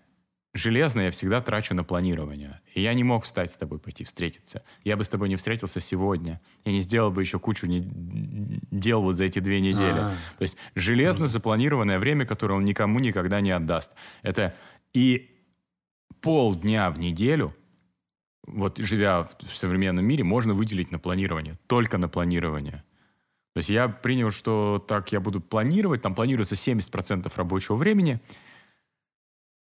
железное 0.53 1.05
я 1.05 1.11
всегда 1.11 1.41
трачу 1.41 1.73
на 1.73 1.83
планирование. 1.83 2.61
И 2.73 2.81
я 2.81 2.93
не 2.93 3.03
мог 3.03 3.25
встать 3.25 3.51
с 3.51 3.57
тобой 3.57 3.79
пойти 3.79 4.03
встретиться. 4.03 4.63
Я 4.83 4.97
бы 4.97 5.03
с 5.03 5.09
тобой 5.09 5.29
не 5.29 5.35
встретился 5.35 5.79
сегодня. 5.79 6.41
Я 6.65 6.71
не 6.71 6.81
сделал 6.81 7.11
бы 7.11 7.21
еще 7.21 7.39
кучу 7.39 7.65
не... 7.65 7.79
дел 8.71 9.01
вот 9.01 9.17
за 9.17 9.25
эти 9.25 9.39
две 9.39 9.61
недели. 9.61 9.99
А-а-а. 9.99 10.37
То 10.37 10.43
есть 10.43 10.57
железно 10.75 11.27
запланированное 11.27 11.99
время, 11.99 12.25
которое 12.25 12.55
он 12.55 12.65
никому 12.65 12.99
никогда 12.99 13.41
не 13.41 13.51
отдаст. 13.51 13.93
Это 14.21 14.55
и 14.93 15.31
полдня 16.21 16.91
в 16.91 16.99
неделю 16.99 17.53
вот 18.47 18.77
живя 18.77 19.29
в 19.41 19.55
современном 19.55 20.05
мире, 20.05 20.23
можно 20.23 20.53
выделить 20.53 20.91
на 20.91 20.99
планирование. 20.99 21.55
Только 21.67 21.97
на 21.97 22.07
планирование. 22.07 22.83
То 23.57 23.59
есть 23.59 23.71
я 23.71 23.89
принял, 23.89 24.29
что 24.29 24.85
так 24.87 25.11
я 25.11 25.19
буду 25.19 25.41
планировать, 25.41 26.03
там 26.03 26.13
планируется 26.13 26.53
70% 26.53 27.33
рабочего 27.35 27.75
времени, 27.75 28.21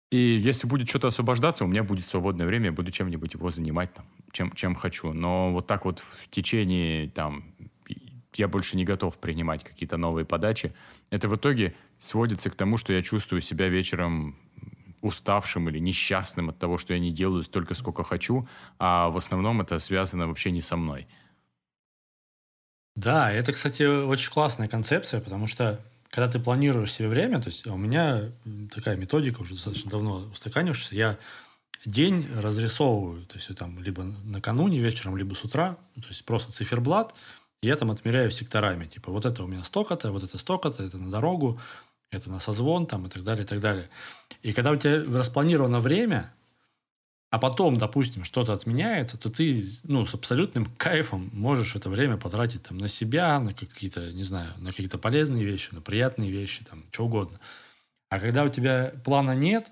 и 0.10 0.18
если 0.18 0.66
будет 0.66 0.90
что-то 0.90 1.10
освобождаться, 1.10 1.66
у 1.66 1.68
меня 1.68 1.84
будет 1.84 2.08
свободное 2.08 2.48
время, 2.48 2.66
я 2.66 2.72
буду 2.72 2.90
чем-нибудь 2.90 3.36
его 3.36 3.52
занимать, 3.52 3.94
там, 3.94 4.08
чем, 4.32 4.52
чем 4.54 4.74
хочу. 4.74 5.14
Но 5.14 5.52
вот 5.52 5.68
так 5.68 5.86
вот 5.86 6.00
в 6.00 6.30
течение, 6.32 7.12
там, 7.12 7.44
я 8.34 8.48
больше 8.48 8.76
не 8.76 8.86
готов 8.86 9.20
принимать 9.20 9.64
какие-то 9.64 9.98
новые 9.98 10.26
подачи. 10.26 10.74
Это 11.12 11.30
в 11.30 11.36
итоге 11.36 11.76
сводится 12.00 12.50
к 12.50 12.56
тому, 12.56 12.78
что 12.78 12.92
я 12.92 13.04
чувствую 13.04 13.42
себя 13.42 13.70
вечером 13.70 14.36
уставшим 15.02 15.70
или 15.70 15.78
несчастным 15.78 16.50
от 16.50 16.58
того, 16.58 16.80
что 16.80 16.94
я 16.94 17.00
не 17.00 17.12
делаю 17.12 17.44
столько, 17.44 17.76
сколько 17.76 18.04
хочу, 18.04 18.48
а 18.80 19.10
в 19.10 19.18
основном 19.18 19.62
это 19.62 19.78
связано 19.78 20.28
вообще 20.28 20.50
не 20.50 20.64
со 20.64 20.76
мной. 20.76 21.08
Да, 22.96 23.32
это, 23.32 23.52
кстати, 23.52 23.84
очень 23.84 24.32
классная 24.32 24.68
концепция, 24.68 25.20
потому 25.20 25.48
что 25.48 25.80
когда 26.10 26.30
ты 26.30 26.40
планируешь 26.40 26.94
себе 26.94 27.10
время, 27.10 27.42
то 27.42 27.50
есть 27.50 27.68
у 27.68 27.76
меня 27.76 28.32
такая 28.74 28.96
методика 28.96 29.42
уже 29.42 29.56
достаточно 29.56 29.92
давно 29.92 30.30
устаканившаяся, 30.32 30.96
я 30.96 31.18
день 31.84 32.28
разрисовываю, 32.34 33.26
то 33.26 33.36
есть 33.36 33.54
там 33.56 33.82
либо 33.84 34.04
накануне 34.04 34.80
вечером, 34.80 35.18
либо 35.18 35.34
с 35.34 35.44
утра, 35.44 35.78
то 35.96 36.08
есть 36.08 36.24
просто 36.24 36.54
циферблат, 36.54 37.14
и 37.62 37.68
я 37.68 37.76
там 37.76 37.92
отмеряю 37.92 38.32
секторами, 38.32 38.86
типа 38.86 39.12
вот 39.12 39.26
это 39.26 39.44
у 39.44 39.48
меня 39.48 39.64
столько-то, 39.64 40.12
вот 40.12 40.24
это 40.24 40.38
столько-то, 40.38 40.84
это 40.84 40.98
на 40.98 41.12
дорогу, 41.12 41.60
это 42.12 42.30
на 42.30 42.40
созвон 42.40 42.88
там 42.88 43.08
и 43.08 43.10
так 43.10 43.24
далее, 43.24 43.44
и 43.44 43.48
так 43.48 43.60
далее. 43.60 43.90
И 44.42 44.54
когда 44.54 44.72
у 44.72 44.78
тебя 44.78 45.04
распланировано 45.18 45.80
время, 45.80 46.34
а 47.36 47.38
потом, 47.38 47.78
допустим, 47.78 48.24
что-то 48.24 48.54
отменяется, 48.54 49.18
то 49.18 49.30
ты 49.30 49.66
ну, 49.84 50.06
с 50.06 50.14
абсолютным 50.14 50.68
кайфом 50.78 51.30
можешь 51.34 51.76
это 51.76 51.90
время 51.90 52.16
потратить 52.16 52.64
там, 52.64 52.78
на 52.78 52.88
себя, 52.88 53.38
на 53.42 53.54
какие-то, 53.54 54.14
не 54.14 54.24
знаю, 54.24 54.54
на 54.58 54.70
какие-то 54.70 54.98
полезные 54.98 55.44
вещи, 55.44 55.74
на 55.74 55.82
приятные 55.82 56.32
вещи, 56.32 56.64
там, 56.64 56.86
что 56.92 57.08
угодно. 57.08 57.42
А 58.08 58.22
когда 58.22 58.46
у 58.46 58.50
тебя 58.50 58.94
плана 59.04 59.36
нет, 59.36 59.70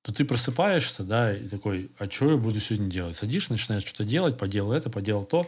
то 0.00 0.14
ты 0.14 0.24
просыпаешься, 0.24 1.04
да, 1.04 1.36
и 1.36 1.48
такой, 1.48 1.90
а 1.98 2.08
что 2.08 2.30
я 2.30 2.38
буду 2.38 2.60
сегодня 2.60 2.90
делать? 2.90 3.14
Садишься, 3.14 3.52
начинаешь 3.52 3.84
что-то 3.84 4.04
делать, 4.04 4.38
поделал 4.38 4.72
это, 4.72 4.88
поделал 4.88 5.26
то. 5.26 5.46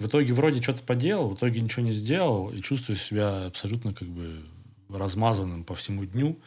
В 0.00 0.06
итоге 0.06 0.32
вроде 0.32 0.62
что-то 0.62 0.82
поделал, 0.82 1.28
в 1.28 1.34
итоге 1.34 1.60
ничего 1.60 1.84
не 1.84 1.92
сделал, 1.92 2.50
и 2.50 2.62
чувствуешь 2.62 3.02
себя 3.02 3.44
абсолютно 3.48 3.92
как 3.92 4.08
бы 4.08 4.46
размазанным 4.88 5.64
по 5.64 5.74
всему 5.74 6.06
дню, 6.06 6.40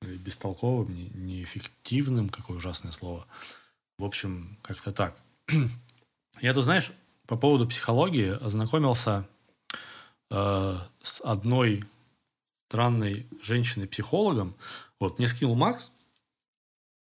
бестолковым, 0.00 0.96
неэффективным, 1.26 2.30
какое 2.30 2.56
ужасное 2.56 2.92
слово. 2.92 3.26
В 3.98 4.04
общем, 4.04 4.56
как-то 4.62 4.92
так. 4.92 5.16
Я 6.40 6.54
тут, 6.54 6.64
знаешь, 6.64 6.92
по 7.26 7.36
поводу 7.36 7.66
психологии 7.66 8.30
ознакомился 8.42 9.26
э, 10.30 10.76
с 11.02 11.20
одной 11.20 11.84
странной 12.68 13.26
женщиной-психологом. 13.42 14.54
Вот, 15.00 15.18
мне 15.18 15.26
скинул 15.26 15.56
Макс. 15.56 15.90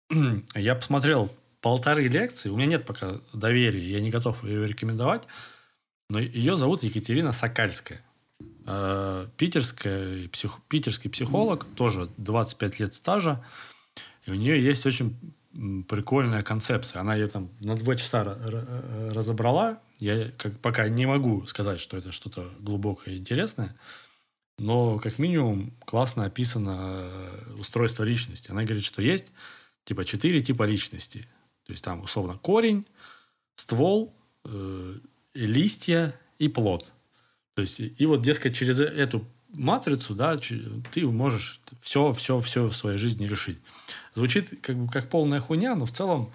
Я 0.53 0.75
посмотрел 0.75 1.31
полторы 1.61 2.07
лекции. 2.07 2.49
У 2.49 2.55
меня 2.55 2.67
нет 2.67 2.85
пока 2.85 3.19
доверия, 3.33 3.89
я 3.89 3.99
не 3.99 4.11
готов 4.11 4.43
ее 4.43 4.67
рекомендовать. 4.67 5.23
Но 6.11 6.19
ее 6.19 6.55
зовут 6.55 6.83
Екатерина 6.83 7.31
Сокальская. 7.31 8.05
Э, 8.67 9.27
питерская, 9.37 10.27
псих, 10.29 10.59
питерский 10.67 11.09
психолог, 11.09 11.65
тоже 11.75 12.11
25 12.17 12.79
лет 12.79 12.93
стажа. 12.93 13.43
И 14.25 14.31
у 14.31 14.35
нее 14.35 14.61
есть 14.61 14.85
очень 14.85 15.15
прикольная 15.87 16.43
концепция. 16.43 17.01
Она 17.01 17.15
ее 17.15 17.27
там 17.27 17.49
на 17.61 17.75
два 17.75 17.95
часа 17.95 18.23
разобрала. 18.23 19.79
Я 19.99 20.31
как, 20.37 20.59
пока 20.59 20.87
не 20.89 21.05
могу 21.05 21.45
сказать, 21.47 21.79
что 21.79 21.97
это 21.97 22.11
что-то 22.11 22.51
глубокое 22.59 23.13
и 23.13 23.17
интересное. 23.17 23.75
Но 24.57 24.97
как 24.97 25.19
минимум 25.19 25.73
классно 25.85 26.25
описано 26.25 26.77
э, 26.79 27.53
устройство 27.59 28.03
личности. 28.03 28.51
Она 28.51 28.63
говорит, 28.63 28.85
что 28.85 29.01
есть 29.01 29.31
типа 29.83 30.05
четыре 30.05 30.41
типа 30.41 30.63
личности. 30.63 31.27
То 31.65 31.71
есть 31.71 31.83
там 31.83 32.03
условно 32.03 32.37
корень, 32.37 32.85
ствол, 33.55 34.13
э, 34.45 34.95
листья 35.33 36.17
и 36.39 36.47
плод. 36.47 36.91
То 37.53 37.61
есть 37.61 37.79
и 37.79 38.05
вот, 38.05 38.21
дескать, 38.21 38.55
через 38.55 38.79
эту 38.79 39.25
матрицу, 39.55 40.15
да, 40.15 40.37
ты 40.37 41.07
можешь 41.07 41.61
все, 41.81 42.13
все, 42.13 42.39
все 42.39 42.67
в 42.67 42.75
своей 42.75 42.97
жизни 42.97 43.25
решить. 43.25 43.59
Звучит 44.13 44.61
как 44.61 44.77
бы 44.77 44.91
как 44.91 45.09
полная 45.09 45.39
хуйня, 45.39 45.75
но 45.75 45.85
в 45.85 45.91
целом 45.91 46.31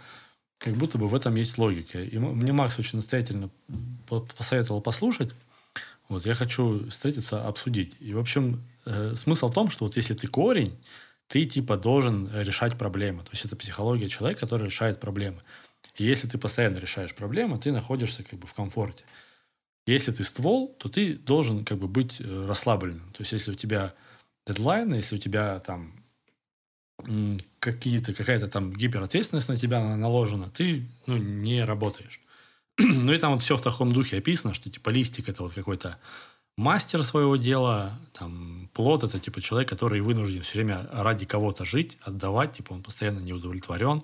как 0.58 0.74
будто 0.74 0.98
бы 0.98 1.08
в 1.08 1.14
этом 1.14 1.34
есть 1.36 1.56
логика. 1.58 2.02
И 2.02 2.18
мне 2.18 2.52
Макс 2.52 2.78
очень 2.78 2.96
настоятельно 2.96 3.50
посоветовал 4.36 4.80
послушать. 4.80 5.32
Вот, 6.08 6.26
я 6.26 6.34
хочу 6.34 6.88
встретиться, 6.90 7.46
обсудить. 7.46 7.94
И, 8.00 8.12
в 8.12 8.18
общем, 8.18 8.62
э, 8.84 9.14
смысл 9.16 9.48
в 9.48 9.54
том, 9.54 9.70
что 9.70 9.84
вот 9.84 9.96
если 9.96 10.14
ты 10.14 10.26
корень, 10.26 10.76
ты 11.28 11.44
типа 11.44 11.76
должен 11.76 12.28
решать 12.34 12.76
проблемы. 12.76 13.22
То 13.22 13.30
есть 13.32 13.44
это 13.44 13.54
психология 13.54 14.08
человека, 14.08 14.40
который 14.40 14.66
решает 14.66 14.98
проблемы. 14.98 15.42
И 15.96 16.04
если 16.04 16.26
ты 16.26 16.36
постоянно 16.36 16.78
решаешь 16.78 17.14
проблемы, 17.14 17.58
ты 17.58 17.72
находишься 17.72 18.24
как 18.24 18.38
бы 18.38 18.46
в 18.46 18.54
комфорте. 18.54 19.04
Если 19.93 20.12
ты 20.12 20.24
ствол, 20.24 20.74
то 20.78 20.88
ты 20.88 21.14
должен 21.14 21.64
как 21.64 21.78
бы 21.78 21.88
быть 21.88 22.20
э, 22.20 22.47
расслабленным. 22.47 23.12
То 23.12 23.22
есть 23.22 23.32
если 23.32 23.53
у 23.53 23.55
тебя 23.55 23.95
дедлайны, 24.47 24.95
если 24.95 25.16
у 25.16 25.18
тебя 25.18 25.61
там 25.61 25.95
какие-то, 27.59 28.12
какая-то 28.12 28.49
там 28.49 28.74
гиперответственность 28.74 29.49
на 29.49 29.57
тебя 29.57 29.97
наложена, 29.97 30.51
ты 30.51 30.86
ну, 31.07 31.16
не 31.16 31.64
работаешь. 31.64 32.20
ну 32.78 33.12
и 33.12 33.18
там 33.18 33.32
вот 33.32 33.43
все 33.43 33.57
в 33.57 33.62
таком 33.62 33.91
духе 33.91 34.18
описано, 34.18 34.55
что 34.55 34.70
типа 34.70 34.91
листик 34.91 35.28
это 35.28 35.43
вот 35.43 35.53
какой-то 35.55 35.99
мастер 36.57 37.03
своего 37.05 37.36
дела, 37.36 37.99
там 38.12 38.68
плод 38.74 39.03
это 39.03 39.18
типа 39.18 39.41
человек, 39.41 39.68
который 39.68 40.01
вынужден 40.01 40.43
все 40.43 40.59
время 40.59 40.88
ради 40.93 41.24
кого-то 41.24 41.64
жить, 41.64 41.99
отдавать, 42.03 42.53
типа 42.53 42.72
он 42.72 42.82
постоянно 42.82 43.20
не 43.20 43.32
удовлетворен. 43.32 44.03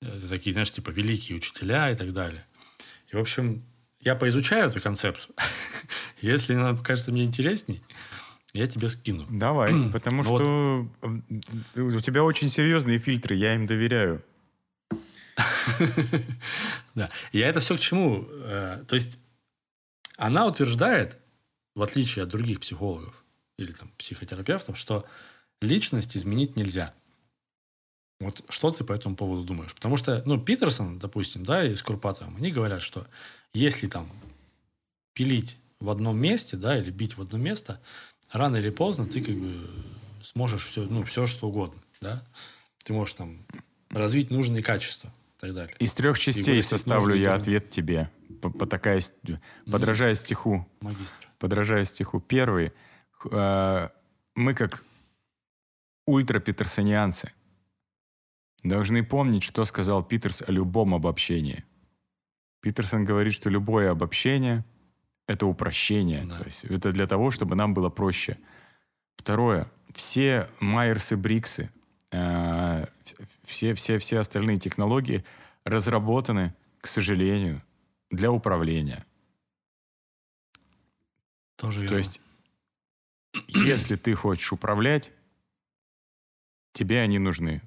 Это 0.00 0.28
такие, 0.28 0.52
знаешь, 0.52 0.72
типа 0.72 0.90
великие 0.90 1.38
учителя 1.38 1.90
и 1.90 1.96
так 1.96 2.12
далее. 2.12 2.44
И, 3.10 3.16
в 3.16 3.20
общем, 3.20 3.62
я 4.04 4.14
поизучаю 4.14 4.68
эту 4.68 4.80
концепцию. 4.80 5.34
Если 6.20 6.54
она 6.54 6.74
покажется 6.74 7.10
мне 7.10 7.24
интересней, 7.24 7.82
я 8.52 8.68
тебе 8.68 8.88
скину. 8.88 9.26
Давай, 9.30 9.72
потому 9.92 10.22
ну 10.22 10.24
что 10.24 10.88
у 11.76 12.00
тебя 12.00 12.22
очень 12.22 12.48
серьезные 12.50 12.98
фильтры, 12.98 13.34
я 13.34 13.54
им 13.54 13.66
доверяю. 13.66 14.22
Да. 16.94 17.10
Я 17.32 17.48
это 17.48 17.58
все 17.58 17.76
к 17.76 17.80
чему? 17.80 18.28
Э, 18.30 18.84
то 18.86 18.94
есть 18.94 19.18
она 20.16 20.46
утверждает, 20.46 21.16
в 21.74 21.82
отличие 21.82 22.22
от 22.22 22.28
других 22.28 22.60
психологов 22.60 23.24
или 23.58 23.72
там 23.72 23.90
психотерапевтов, 23.98 24.78
что 24.78 25.04
личность 25.60 26.16
изменить 26.16 26.54
нельзя. 26.54 26.94
Вот 28.24 28.42
что 28.48 28.70
ты 28.70 28.84
по 28.84 28.92
этому 28.92 29.16
поводу 29.16 29.44
думаешь? 29.44 29.74
Потому 29.74 29.96
что, 29.96 30.22
ну, 30.24 30.40
Питерсон, 30.40 30.98
допустим, 30.98 31.44
да, 31.44 31.64
и 31.64 31.74
с 31.74 31.82
Курпатовым, 31.82 32.36
они 32.36 32.50
говорят, 32.50 32.82
что 32.82 33.06
если 33.52 33.86
там 33.86 34.10
пилить 35.12 35.56
в 35.80 35.90
одном 35.90 36.18
месте, 36.18 36.56
да, 36.56 36.78
или 36.78 36.90
бить 36.90 37.16
в 37.16 37.22
одно 37.22 37.38
место, 37.38 37.80
рано 38.30 38.56
или 38.56 38.70
поздно 38.70 39.06
ты 39.06 39.20
как 39.20 39.34
бы 39.34 39.68
сможешь 40.24 40.66
все, 40.66 40.82
ну, 40.82 41.04
все 41.04 41.26
что 41.26 41.48
угодно, 41.48 41.80
да. 42.00 42.24
Ты 42.84 42.92
можешь 42.92 43.14
там 43.14 43.38
развить 43.90 44.30
нужные 44.30 44.62
качества 44.62 45.12
и 45.38 45.40
так 45.40 45.54
далее. 45.54 45.76
Из 45.78 45.92
трех 45.92 46.18
частей 46.18 46.62
составлю 46.62 47.14
я 47.14 47.34
ответ 47.34 47.70
тебе, 47.70 48.10
потакая, 48.40 49.02
подражая 49.70 50.12
mm. 50.12 50.16
стиху. 50.16 50.68
Магистр. 50.80 51.28
Подражая 51.38 51.84
стиху. 51.84 52.20
Первый. 52.20 52.72
Э, 53.30 53.88
мы 54.34 54.54
как 54.54 54.84
ультрапетерсонианцы 56.06 57.32
должны 58.64 59.04
помнить, 59.04 59.42
что 59.42 59.64
сказал 59.66 60.02
Питерс 60.02 60.42
о 60.42 60.50
любом 60.50 60.94
обобщении. 60.94 61.64
Питерсон 62.60 63.04
говорит, 63.04 63.34
что 63.34 63.50
любое 63.50 63.90
обобщение— 63.90 64.64
это 65.28 65.46
упрощение. 65.46 66.24
Да. 66.24 66.38
То 66.38 66.44
есть 66.46 66.64
это 66.64 66.92
для 66.92 67.06
того, 67.06 67.30
чтобы 67.30 67.54
нам 67.54 67.74
было 67.74 67.90
проще. 67.90 68.38
Второе. 69.16 69.70
Все 69.94 70.48
Майерсы, 70.60 71.16
Бриксы, 71.16 71.70
э, 72.10 72.86
все, 73.44 73.74
все, 73.74 73.98
все 73.98 74.18
остальные 74.18 74.58
технологии 74.58 75.24
разработаны, 75.64 76.54
к 76.80 76.86
сожалению, 76.86 77.62
для 78.10 78.32
управления. 78.32 79.04
Тоже 81.56 81.82
верно. 81.82 81.96
То 81.96 81.98
есть, 81.98 82.20
если 83.48 83.96
ты 83.96 84.14
хочешь 84.14 84.52
управлять, 84.52 85.12
тебе 86.72 87.00
они 87.00 87.18
нужны. 87.18 87.62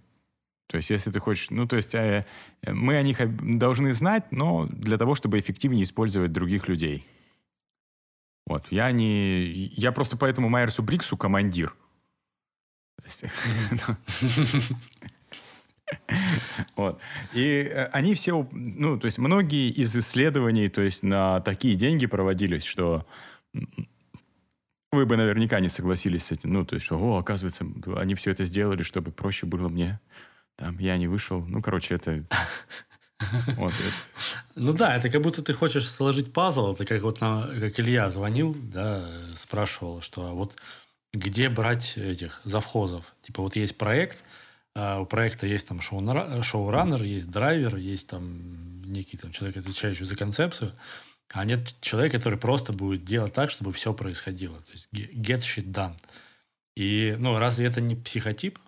То 0.68 0.78
есть, 0.78 0.90
если 0.90 1.12
ты 1.12 1.20
хочешь... 1.20 1.50
Ну, 1.50 1.66
то 1.66 1.78
есть, 1.78 1.96
э, 1.96 2.26
мы 2.66 2.98
о 2.98 3.02
них 3.02 3.20
должны 3.58 3.94
знать, 3.94 4.32
но 4.32 4.66
для 4.66 4.98
того, 4.98 5.16
чтобы 5.16 5.40
эффективнее 5.40 5.84
использовать 5.84 6.34
других 6.34 6.68
людей. 6.68 7.06
Вот. 8.46 8.66
Я 8.70 8.92
не... 8.92 9.46
Я 9.76 9.92
просто 9.92 10.18
поэтому 10.18 10.50
Майерсу 10.50 10.84
Бриксу 10.84 11.18
командир. 11.18 11.76
Вот. 16.76 17.00
И 17.34 17.42
э, 17.44 17.86
они 17.94 18.14
все, 18.14 18.46
ну, 18.52 19.00
то 19.00 19.06
есть 19.06 19.20
многие 19.20 19.70
из 19.70 19.96
исследований, 19.96 20.68
то 20.68 20.82
есть 20.82 21.02
на 21.02 21.40
такие 21.40 21.76
деньги 21.76 22.08
проводились, 22.08 22.66
что 22.66 23.06
вы 24.92 25.06
бы 25.06 25.16
наверняка 25.16 25.62
не 25.62 25.70
согласились 25.70 26.26
с 26.26 26.32
этим. 26.34 26.52
Ну, 26.52 26.66
то 26.66 26.76
есть, 26.76 26.86
что, 26.86 27.00
о, 27.00 27.20
оказывается, 27.20 27.66
они 27.96 28.16
все 28.16 28.32
это 28.32 28.44
сделали, 28.44 28.84
чтобы 28.84 29.12
проще 29.12 29.46
было 29.46 29.70
мне 29.70 30.02
там, 30.58 30.78
я 30.80 30.98
не 30.98 31.08
вышел. 31.08 31.46
Ну, 31.46 31.62
короче, 31.62 31.96
это... 31.96 32.24
Вот. 33.58 33.74
Ну 34.54 34.74
да, 34.74 34.96
это 34.96 35.10
как 35.10 35.24
будто 35.24 35.42
ты 35.42 35.52
хочешь 35.52 35.90
сложить 35.90 36.32
пазл. 36.32 36.74
Это 36.74 36.86
как 36.86 37.02
вот 37.02 37.20
на, 37.20 37.48
как 37.48 37.80
Илья 37.80 38.12
звонил, 38.12 38.56
да, 38.56 39.10
спрашивал, 39.36 40.02
что 40.02 40.28
а 40.28 40.34
вот 40.34 40.56
где 41.14 41.50
брать 41.50 41.98
этих 41.98 42.42
завхозов. 42.44 43.16
Типа 43.24 43.42
вот 43.42 43.56
есть 43.56 43.76
проект, 43.76 44.24
а 44.76 45.00
у 45.00 45.08
проекта 45.08 45.48
есть 45.48 45.68
там 45.68 45.82
шоу-раннер, 45.82 47.02
есть 47.04 47.30
драйвер, 47.30 47.78
есть 47.78 48.08
там 48.08 48.84
некий 48.84 49.18
там 49.18 49.32
человек, 49.32 49.58
отвечающий 49.58 50.06
за 50.06 50.16
концепцию, 50.16 50.74
а 51.30 51.44
нет 51.44 51.76
человека, 51.82 52.18
который 52.18 52.38
просто 52.38 52.72
будет 52.72 53.04
делать 53.04 53.34
так, 53.34 53.50
чтобы 53.50 53.74
все 53.74 53.94
происходило. 53.94 54.58
То 54.62 54.72
есть 54.74 54.90
get 54.94 55.40
shit 55.40 55.72
done. 55.72 55.96
И, 56.76 57.16
ну, 57.18 57.40
разве 57.40 57.66
это 57.66 57.82
не 57.82 57.96
психотип? 57.96 58.60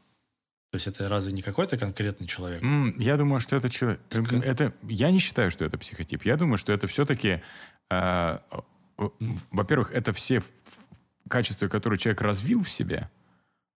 То 0.72 0.76
есть 0.76 0.88
это 0.88 1.09
разве 1.09 1.34
не 1.34 1.41
какой-то 1.41 1.78
конкретный 1.78 2.28
человек? 2.28 2.61
Mm, 2.61 2.93
я 3.01 3.17
думаю, 3.17 3.39
что 3.39 3.55
это 3.55 3.70
человек. 3.70 3.99
Ск... 4.09 4.34
Это 4.34 4.74
я 4.84 5.09
не 5.09 5.20
считаю, 5.20 5.49
что 5.49 5.65
это 5.65 5.78
психотип. 5.78 6.24
Я 6.26 6.38
думаю, 6.38 6.57
что 6.57 6.72
это 6.72 6.86
все-таки, 6.86 7.41
э, 7.89 8.39
mm. 8.97 9.38
во-первых, 9.51 9.91
это 9.91 10.13
все 10.13 10.43
качества, 11.28 11.67
которые 11.67 11.97
человек 11.97 12.22
развил 12.22 12.63
в 12.63 12.70
себе. 12.70 13.09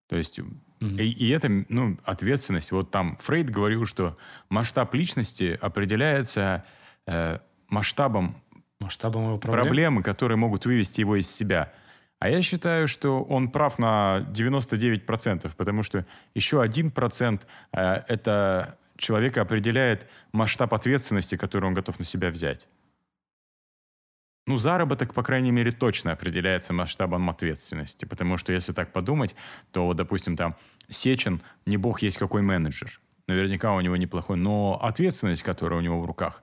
То 0.07 0.17
есть 0.17 0.37
mm-hmm. 0.37 1.01
и, 1.01 1.09
и 1.09 1.29
это 1.29 1.65
ну 1.69 1.97
ответственность. 2.03 2.71
Вот 2.71 2.91
там 2.91 3.17
Фрейд 3.21 3.49
говорил, 3.49 3.85
что 3.85 4.15
масштаб 4.49 4.93
личности 4.93 5.57
определяется 5.59 6.63
э, 7.07 7.39
масштабом 7.69 8.41
масштабом 8.79 9.23
его 9.25 9.37
проблем? 9.39 9.65
проблемы, 9.65 10.03
которые 10.03 10.37
могут 10.37 10.65
вывести 10.65 10.99
его 10.99 11.15
из 11.15 11.29
себя. 11.29 11.73
А 12.23 12.29
я 12.29 12.41
считаю, 12.41 12.87
что 12.87 13.21
он 13.21 13.49
прав 13.49 13.79
на 13.79 14.25
99%, 14.33 15.51
потому 15.57 15.83
что 15.83 16.05
еще 16.33 16.63
1% 16.63 17.41
э, 17.73 18.03
это 18.07 18.77
человека 18.95 19.41
определяет 19.41 20.07
масштаб 20.31 20.73
ответственности, 20.73 21.35
который 21.35 21.65
он 21.65 21.73
готов 21.73 21.99
на 21.99 22.05
себя 22.05 22.29
взять. 22.29 22.65
Ну, 24.47 24.55
заработок, 24.55 25.13
по 25.13 25.21
крайней 25.21 25.51
мере, 25.51 25.73
точно 25.73 26.13
определяется 26.13 26.71
масштабом 26.71 27.29
ответственности, 27.29 28.05
потому 28.05 28.37
что 28.37 28.53
если 28.53 28.71
так 28.71 28.93
подумать, 28.93 29.35
то, 29.73 29.93
допустим, 29.93 30.37
там 30.37 30.55
Сечин, 30.89 31.41
не 31.65 31.75
бог 31.75 32.03
есть 32.03 32.17
какой 32.17 32.41
менеджер. 32.41 33.01
Наверняка 33.27 33.73
у 33.73 33.81
него 33.81 33.97
неплохой, 33.97 34.37
но 34.37 34.79
ответственность, 34.81 35.43
которая 35.43 35.77
у 35.77 35.83
него 35.83 35.99
в 35.99 36.05
руках, 36.05 36.41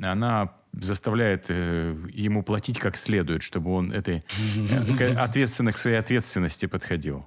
она 0.00 0.52
заставляет 0.72 1.46
э, 1.48 1.94
ему 2.12 2.42
платить 2.42 2.78
как 2.78 2.96
следует, 2.96 3.42
чтобы 3.42 3.72
он 3.72 3.92
этой 3.92 4.24
э, 4.70 5.14
ответственно 5.18 5.72
к 5.72 5.78
своей 5.78 5.96
ответственности 5.96 6.66
подходил. 6.66 7.26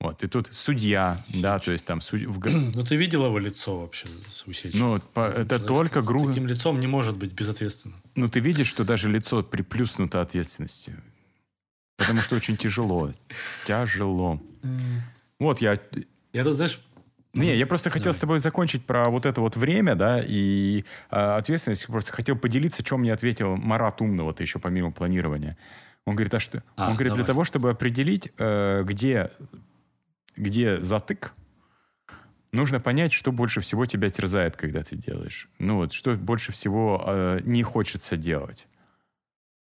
Вот, 0.00 0.22
и 0.22 0.28
тут 0.28 0.48
судья, 0.52 1.18
да, 1.42 1.58
то 1.58 1.72
есть 1.72 1.84
там... 1.84 2.00
Суд... 2.00 2.22
В... 2.22 2.38
Ну, 2.74 2.84
ты 2.84 2.94
видел 2.94 3.26
его 3.26 3.38
лицо 3.38 3.80
вообще 3.80 4.06
усечено? 4.46 4.94
Ну, 4.94 5.00
по, 5.00 5.28
это 5.28 5.58
Человек 5.58 5.66
только 5.66 6.02
грубо... 6.02 6.28
таким 6.28 6.46
лицом 6.46 6.78
не 6.78 6.86
может 6.86 7.16
быть 7.16 7.32
безответственным. 7.32 8.00
Ну, 8.14 8.28
ты 8.28 8.38
видишь, 8.38 8.68
что 8.68 8.84
даже 8.84 9.10
лицо 9.10 9.42
приплюснуто 9.42 10.20
ответственностью. 10.20 11.02
Потому 11.96 12.20
что 12.20 12.36
очень 12.36 12.56
тяжело. 12.56 13.12
Тяжело. 13.66 14.40
Вот 15.40 15.60
я... 15.60 15.80
Я 16.32 16.44
тут, 16.44 16.54
знаешь, 16.54 16.80
не, 17.38 17.56
я 17.56 17.66
просто 17.66 17.90
хотел 17.90 18.12
Давай. 18.12 18.14
с 18.14 18.18
тобой 18.18 18.38
закончить 18.40 18.84
про 18.84 19.08
вот 19.10 19.26
это 19.26 19.40
вот 19.40 19.56
время, 19.56 19.94
да, 19.94 20.22
и 20.24 20.84
э, 21.10 21.16
ответственность. 21.16 21.86
Просто 21.86 22.12
хотел 22.12 22.36
поделиться, 22.36 22.82
чем 22.82 23.00
мне 23.00 23.12
ответил 23.12 23.56
Марат 23.56 24.00
Умного-то 24.00 24.42
еще 24.42 24.58
помимо 24.58 24.90
планирования. 24.92 25.56
Он 26.04 26.14
говорит, 26.14 26.34
а 26.34 26.40
что? 26.40 26.62
А, 26.76 26.88
он 26.88 26.94
говорит, 26.94 27.12
давай. 27.12 27.16
для 27.16 27.26
того, 27.26 27.44
чтобы 27.44 27.70
определить, 27.70 28.32
э, 28.38 28.82
где, 28.84 29.30
где 30.36 30.78
затык, 30.78 31.34
нужно 32.52 32.80
понять, 32.80 33.12
что 33.12 33.32
больше 33.32 33.60
всего 33.60 33.86
тебя 33.86 34.08
терзает, 34.10 34.56
когда 34.56 34.82
ты 34.82 34.96
делаешь. 34.96 35.48
Ну 35.58 35.76
вот, 35.76 35.92
что 35.92 36.14
больше 36.14 36.52
всего 36.52 37.02
э, 37.06 37.40
не 37.44 37.62
хочется 37.62 38.16
делать. 38.16 38.66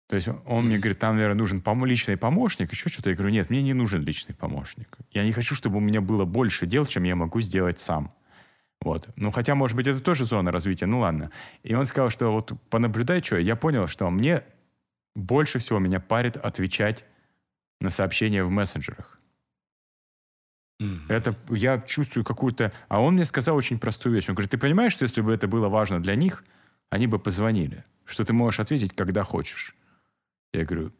То 0.07 0.15
есть 0.15 0.27
он 0.27 0.35
mm-hmm. 0.37 0.61
мне 0.61 0.77
говорит, 0.77 0.99
там, 0.99 1.15
наверное, 1.15 1.37
нужен 1.37 1.61
пом- 1.61 1.85
личный 1.85 2.15
помощник, 2.15 2.71
еще 2.71 2.89
что-то. 2.89 3.09
Я 3.09 3.15
говорю, 3.15 3.31
нет, 3.33 3.49
мне 3.49 3.63
не 3.63 3.73
нужен 3.73 4.03
личный 4.03 4.35
помощник. 4.35 4.97
Я 5.11 5.23
не 5.23 5.31
хочу, 5.31 5.55
чтобы 5.55 5.77
у 5.77 5.79
меня 5.79 5.99
было 5.99 6.25
больше 6.25 6.67
дел, 6.67 6.85
чем 6.85 7.03
я 7.03 7.15
могу 7.15 7.41
сделать 7.41 7.79
сам. 7.79 8.11
Вот. 8.81 9.09
Ну, 9.15 9.31
хотя, 9.31 9.55
может 9.55 9.75
быть, 9.75 9.87
это 9.87 9.99
тоже 9.99 10.25
зона 10.25 10.51
развития. 10.51 10.85
Ну, 10.85 10.99
ладно. 10.99 11.31
И 11.63 11.73
он 11.73 11.85
сказал, 11.85 12.11
что 12.11 12.31
вот 12.31 12.53
понаблюдай, 12.69 13.23
что 13.23 13.37
я 13.37 13.55
понял, 13.55 13.87
что 13.87 14.09
мне 14.11 14.43
больше 15.15 15.57
всего 15.57 15.79
меня 15.79 15.99
парит 15.99 16.37
отвечать 16.37 17.05
на 17.81 17.89
сообщения 17.89 18.43
в 18.43 18.51
мессенджерах. 18.51 19.19
Mm-hmm. 20.79 21.05
Это 21.09 21.35
я 21.49 21.79
чувствую 21.79 22.23
какую-то... 22.23 22.71
А 22.89 23.01
он 23.01 23.15
мне 23.15 23.25
сказал 23.25 23.55
очень 23.55 23.79
простую 23.79 24.13
вещь. 24.13 24.29
Он 24.29 24.35
говорит, 24.35 24.51
ты 24.51 24.59
понимаешь, 24.59 24.93
что 24.93 25.03
если 25.03 25.21
бы 25.21 25.33
это 25.33 25.47
было 25.47 25.67
важно 25.67 25.99
для 25.99 26.15
них, 26.15 26.43
они 26.91 27.07
бы 27.07 27.17
позвонили, 27.17 27.83
что 28.05 28.23
ты 28.23 28.33
можешь 28.33 28.59
ответить, 28.59 28.93
когда 28.93 29.23
хочешь. 29.23 29.75
Я 30.55 30.65
говорю, 30.65 30.91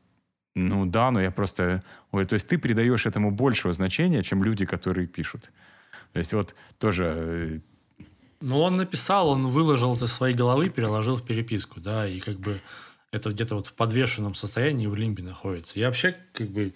ну 0.56 0.86
да, 0.86 1.12
но 1.12 1.22
я 1.22 1.32
просто... 1.32 1.84
Говорю, 2.12 2.28
то 2.28 2.36
есть 2.36 2.48
ты 2.48 2.58
придаешь 2.58 3.06
этому 3.06 3.32
большего 3.32 3.74
значения, 3.74 4.24
чем 4.24 4.44
люди, 4.44 4.66
которые 4.66 5.08
пишут. 5.08 5.52
То 6.14 6.20
есть 6.20 6.34
вот 6.34 6.56
тоже... 6.78 7.62
Э, 8.00 8.06
ну, 8.42 8.60
он 8.60 8.76
написал, 8.78 9.30
он 9.30 9.48
выложил 9.48 9.96
это 9.96 10.08
своей 10.08 10.36
головы, 10.36 10.70
переложил 10.70 11.18
в 11.18 11.26
переписку, 11.26 11.80
да, 11.80 12.08
и 12.08 12.20
как 12.20 12.40
бы 12.40 12.62
это 13.12 13.32
где-то 13.32 13.56
вот 13.56 13.68
в 13.68 13.74
подвешенном 13.74 14.36
состоянии 14.36 14.88
в 14.88 14.96
лимбе 14.96 15.24
находится. 15.24 15.80
Я 15.80 15.88
вообще 15.88 16.16
как 16.34 16.50
бы 16.50 16.74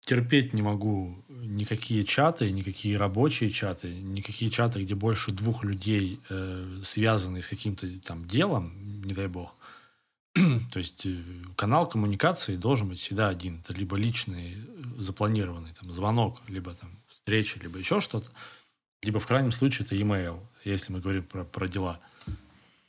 терпеть 0.00 0.52
не 0.52 0.62
могу 0.62 1.24
никакие 1.28 2.04
чаты, 2.04 2.50
никакие 2.50 2.96
рабочие 2.96 3.50
чаты, 3.50 3.92
никакие 3.94 4.50
чаты, 4.50 4.82
где 4.82 4.94
больше 4.94 5.30
двух 5.30 5.62
людей 5.64 6.20
э, 6.28 6.80
связаны 6.82 7.42
с 7.42 7.48
каким-то 7.48 7.86
там 8.00 8.24
делом, 8.26 8.72
не 9.04 9.14
дай 9.14 9.28
бог. 9.28 9.54
То 10.72 10.78
есть 10.78 11.04
э, 11.04 11.22
канал 11.56 11.88
коммуникации 11.88 12.56
должен 12.56 12.88
быть 12.88 13.00
всегда 13.00 13.28
один. 13.28 13.60
Это 13.60 13.74
либо 13.74 13.96
личный, 13.96 14.54
э, 14.54 15.02
запланированный 15.02 15.72
там, 15.74 15.92
звонок, 15.92 16.40
либо 16.48 16.74
там 16.74 16.90
встреча, 17.08 17.60
либо 17.60 17.78
еще 17.78 18.00
что-то. 18.00 18.30
Либо 19.02 19.20
в 19.20 19.26
крайнем 19.26 19.52
случае 19.52 19.84
это 19.84 19.94
email, 19.94 20.40
если 20.64 20.92
мы 20.92 21.00
говорим 21.00 21.24
про, 21.24 21.44
про 21.44 21.68
дела. 21.68 22.00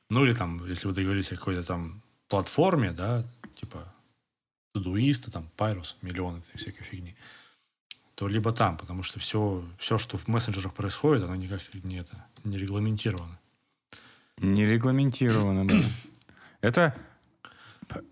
Ну 0.09 0.23
или 0.23 0.33
там, 0.33 0.65
если 0.67 0.87
вы 0.87 0.93
договорились 0.93 1.31
о 1.31 1.35
какой-то 1.35 1.63
там 1.63 2.01
платформе, 2.29 2.91
да, 2.91 3.25
типа 3.59 3.93
Todoist, 4.75 5.31
там, 5.31 5.49
Pyrus, 5.57 5.95
миллионы 6.01 6.39
этой 6.39 6.57
всякой 6.57 6.83
фигни, 6.83 7.15
то 8.15 8.27
либо 8.27 8.51
там, 8.51 8.77
потому 8.77 9.03
что 9.03 9.19
все, 9.19 9.63
все, 9.79 9.97
что 9.97 10.17
в 10.17 10.27
мессенджерах 10.27 10.73
происходит, 10.73 11.23
оно 11.23 11.35
никак 11.35 11.61
не, 11.83 11.97
это, 11.97 12.25
не 12.43 12.57
регламентировано. 12.57 13.39
Не 14.37 14.65
регламентировано, 14.65 15.67
да. 15.67 15.81
Это 16.61 16.95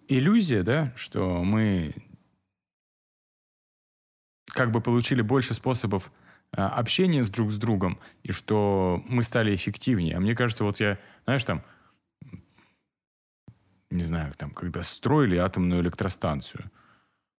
иллюзия, 0.08 0.64
да, 0.64 0.94
что 0.96 1.44
мы 1.44 1.96
как 4.48 4.72
бы 4.72 4.82
получили 4.82 5.22
больше 5.22 5.54
способов 5.54 6.12
а, 6.52 6.68
общения 6.70 7.24
с 7.24 7.30
друг 7.30 7.52
с 7.52 7.58
другом, 7.58 8.00
и 8.24 8.32
что 8.32 9.04
мы 9.08 9.24
стали 9.24 9.56
эффективнее. 9.56 10.18
А 10.18 10.20
мне 10.20 10.36
кажется, 10.36 10.64
вот 10.64 10.80
я, 10.80 10.98
знаешь, 11.26 11.44
там, 11.44 11.64
не 13.90 14.04
знаю, 14.04 14.34
там, 14.38 14.52
когда 14.52 14.84
строили 14.84 15.38
атомную 15.38 15.82
электростанцию, 15.82 16.70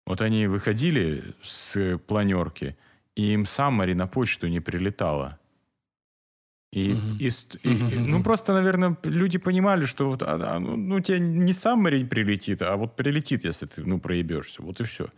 вот 0.06 0.20
они 0.20 0.46
выходили 0.46 1.22
с 1.42 1.98
планерки, 2.06 2.76
и 3.14 3.32
им 3.32 3.44
Саммари 3.44 3.94
на 3.94 4.06
почту 4.06 4.48
не 4.48 4.60
прилетало. 4.60 5.38
И, 6.72 6.94
угу. 6.94 7.00
и, 7.18 7.28
и, 7.62 7.68
угу. 7.68 8.00
ну, 8.00 8.22
просто, 8.22 8.54
наверное, 8.54 8.96
люди 9.02 9.38
понимали, 9.38 9.84
что 9.84 10.08
вот, 10.08 10.22
а, 10.22 10.58
ну, 10.58 10.76
ну, 10.76 11.00
тебе 11.00 11.20
не 11.20 11.52
сам 11.52 11.84
прилетит, 11.84 12.62
а 12.62 12.76
вот 12.76 12.96
прилетит, 12.96 13.44
если 13.44 13.66
ты, 13.66 13.84
ну, 13.84 14.00
проебешься. 14.00 14.62
Вот 14.62 14.80
и 14.80 14.84
все. 14.84 15.08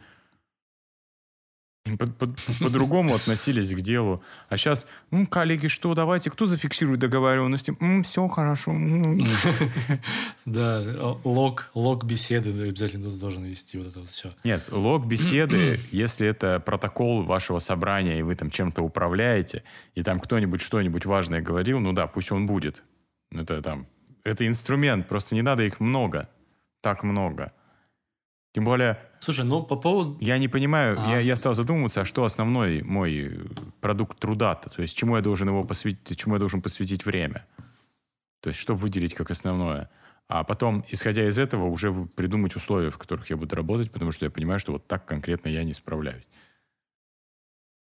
По-другому 2.61 3.14
относились 3.14 3.74
к 3.74 3.80
делу. 3.82 4.22
А 4.49 4.57
сейчас, 4.57 4.87
ну, 5.11 5.26
коллеги, 5.26 5.66
что, 5.66 5.95
давайте, 5.95 6.30
кто 6.30 6.47
зафиксирует 6.47 7.01
договоренности? 7.01 7.76
все 8.03 8.26
хорошо. 8.28 8.74
Да, 10.47 11.16
лог, 11.24 11.70
лог 11.74 12.05
беседы 12.05 12.68
обязательно 12.68 13.11
должен 13.11 13.45
вести 13.45 13.78
вот 13.78 13.89
это 13.89 14.01
вот 14.01 14.09
все. 14.09 14.35
Нет, 14.45 14.64
лог 14.70 15.07
беседы, 15.07 15.78
если 15.91 16.26
это 16.26 16.59
протокол 16.61 17.22
вашего 17.22 17.59
собрания, 17.59 18.18
и 18.18 18.22
вы 18.22 18.35
там 18.35 18.51
чем-то 18.51 18.82
управляете, 18.82 19.62
и 19.95 20.03
там 20.03 20.20
кто-нибудь 20.20 20.62
что-нибудь 20.62 21.05
важное 21.05 21.43
говорил, 21.43 21.80
ну 21.80 21.93
да, 21.93 22.07
пусть 22.07 22.32
он 22.32 22.47
будет. 22.47 22.82
Это 23.30 23.61
там, 23.61 23.87
это 24.22 24.47
инструмент, 24.47 25.07
просто 25.07 25.35
не 25.35 25.43
надо 25.43 25.62
их 25.64 25.80
много, 25.80 26.28
так 26.80 27.03
много. 27.03 27.53
Тем 28.55 28.64
более... 28.64 29.00
Слушай, 29.18 29.44
ну 29.44 29.64
по 29.64 29.74
поводу... 29.74 30.16
Я 30.20 30.38
не 30.38 30.46
понимаю, 30.46 30.96
а. 30.98 31.11
я, 31.11 31.18
я 31.18 31.34
стал 31.34 31.55
задумываться, 31.55 32.02
а 32.02 32.05
что 32.05 32.24
основной 32.24 32.82
мой 32.82 33.40
продукт 33.80 34.18
труда-то? 34.20 34.70
То 34.70 34.82
есть 34.82 34.96
чему 34.96 35.16
я 35.16 35.22
должен 35.22 35.48
его 35.48 35.64
посвятить, 35.64 36.16
чему 36.16 36.36
я 36.36 36.38
должен 36.38 36.62
посвятить 36.62 37.05
время? 37.05 37.46
То 38.40 38.50
есть 38.50 38.61
что 38.61 38.74
выделить 38.74 39.14
как 39.14 39.32
основное? 39.32 39.90
А 40.28 40.44
потом, 40.44 40.84
исходя 40.88 41.26
из 41.26 41.38
этого, 41.38 41.66
уже 41.66 41.92
придумать 41.92 42.55
условия, 42.55 42.90
в 42.90 42.98
которых 42.98 43.28
я 43.28 43.36
буду 43.36 43.57
работать, 43.57 43.90
потому 43.90 44.12
что 44.12 44.24
я 44.24 44.30
понимаю, 44.30 44.61
что 44.61 44.72
вот 44.72 44.86
так 44.86 45.05
конкретно 45.05 45.48
я 45.48 45.64
не 45.64 45.74
справляюсь. 45.74 46.24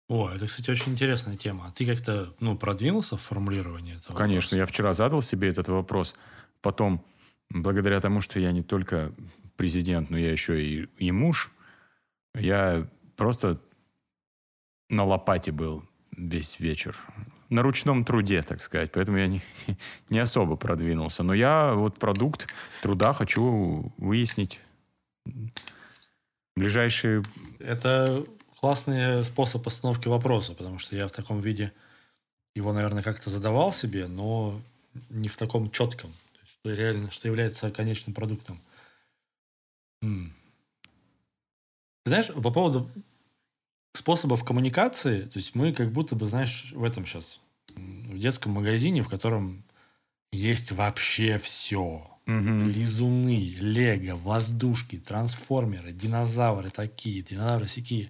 О, 0.09 0.29
это, 0.29 0.45
кстати, 0.45 0.69
очень 0.69 0.91
интересная 0.91 1.37
тема. 1.37 1.67
А 1.67 1.71
ты 1.71 1.85
как-то, 1.85 2.35
ну, 2.39 2.55
продвинулся 2.55 3.17
в 3.17 3.21
формулировании 3.21 3.95
этого 3.95 4.15
Конечно, 4.15 4.55
вопроса? 4.55 4.57
я 4.57 4.65
вчера 4.65 4.93
задал 4.93 5.21
себе 5.21 5.49
этот 5.49 5.69
вопрос. 5.69 6.13
Потом, 6.61 7.03
благодаря 7.49 7.99
тому, 7.99 8.21
что 8.21 8.39
я 8.39 8.51
не 8.51 8.61
только 8.61 9.13
президент, 9.55 10.09
но 10.09 10.17
я 10.17 10.31
еще 10.31 10.63
и, 10.63 10.87
и 10.97 11.11
муж, 11.11 11.51
я 12.35 12.87
просто 13.15 13.59
на 14.89 15.05
лопате 15.05 15.51
был 15.51 15.83
весь 16.15 16.59
вечер. 16.59 16.97
На 17.49 17.61
ручном 17.61 18.05
труде, 18.05 18.41
так 18.43 18.61
сказать. 18.61 18.91
Поэтому 18.91 19.17
я 19.17 19.27
не, 19.27 19.41
не 20.09 20.19
особо 20.19 20.55
продвинулся. 20.55 21.23
Но 21.23 21.33
я 21.33 21.73
вот 21.73 21.97
продукт 21.97 22.53
труда 22.81 23.13
хочу 23.13 23.91
выяснить 23.97 24.61
ближайшие... 26.55 27.23
Это 27.59 28.25
классный 28.59 29.23
способ 29.25 29.63
постановки 29.63 30.07
вопроса, 30.07 30.53
потому 30.53 30.79
что 30.79 30.95
я 30.95 31.07
в 31.07 31.11
таком 31.11 31.41
виде 31.41 31.73
его, 32.55 32.73
наверное, 32.73 33.03
как-то 33.03 33.29
задавал 33.29 33.71
себе, 33.71 34.07
но 34.07 34.59
не 35.09 35.29
в 35.29 35.37
таком 35.37 35.71
четком. 35.71 36.13
Что 36.45 36.73
реально, 36.73 37.11
что 37.11 37.27
является 37.27 37.71
конечным 37.71 38.13
продуктом. 38.13 38.59
Ты 40.01 42.09
знаешь, 42.09 42.27
по 42.27 42.51
поводу 42.51 42.89
способов 43.93 44.43
коммуникации, 44.43 45.23
то 45.23 45.37
есть 45.37 45.55
мы 45.55 45.73
как 45.73 45.91
будто 45.91 46.15
бы, 46.15 46.27
знаешь, 46.27 46.71
в 46.73 46.83
этом 46.83 47.05
сейчас, 47.05 47.39
в 47.75 48.17
детском 48.17 48.53
магазине, 48.53 49.03
в 49.03 49.09
котором 49.09 49.63
есть 50.31 50.71
вообще 50.71 51.37
все. 51.37 52.07
Угу. 52.27 52.69
Лизуны, 52.69 53.55
лего, 53.59 54.17
воздушки, 54.17 54.97
трансформеры, 54.97 55.91
динозавры 55.91 56.69
такие, 56.69 57.21
динозавры 57.21 57.67
сякие. 57.67 58.09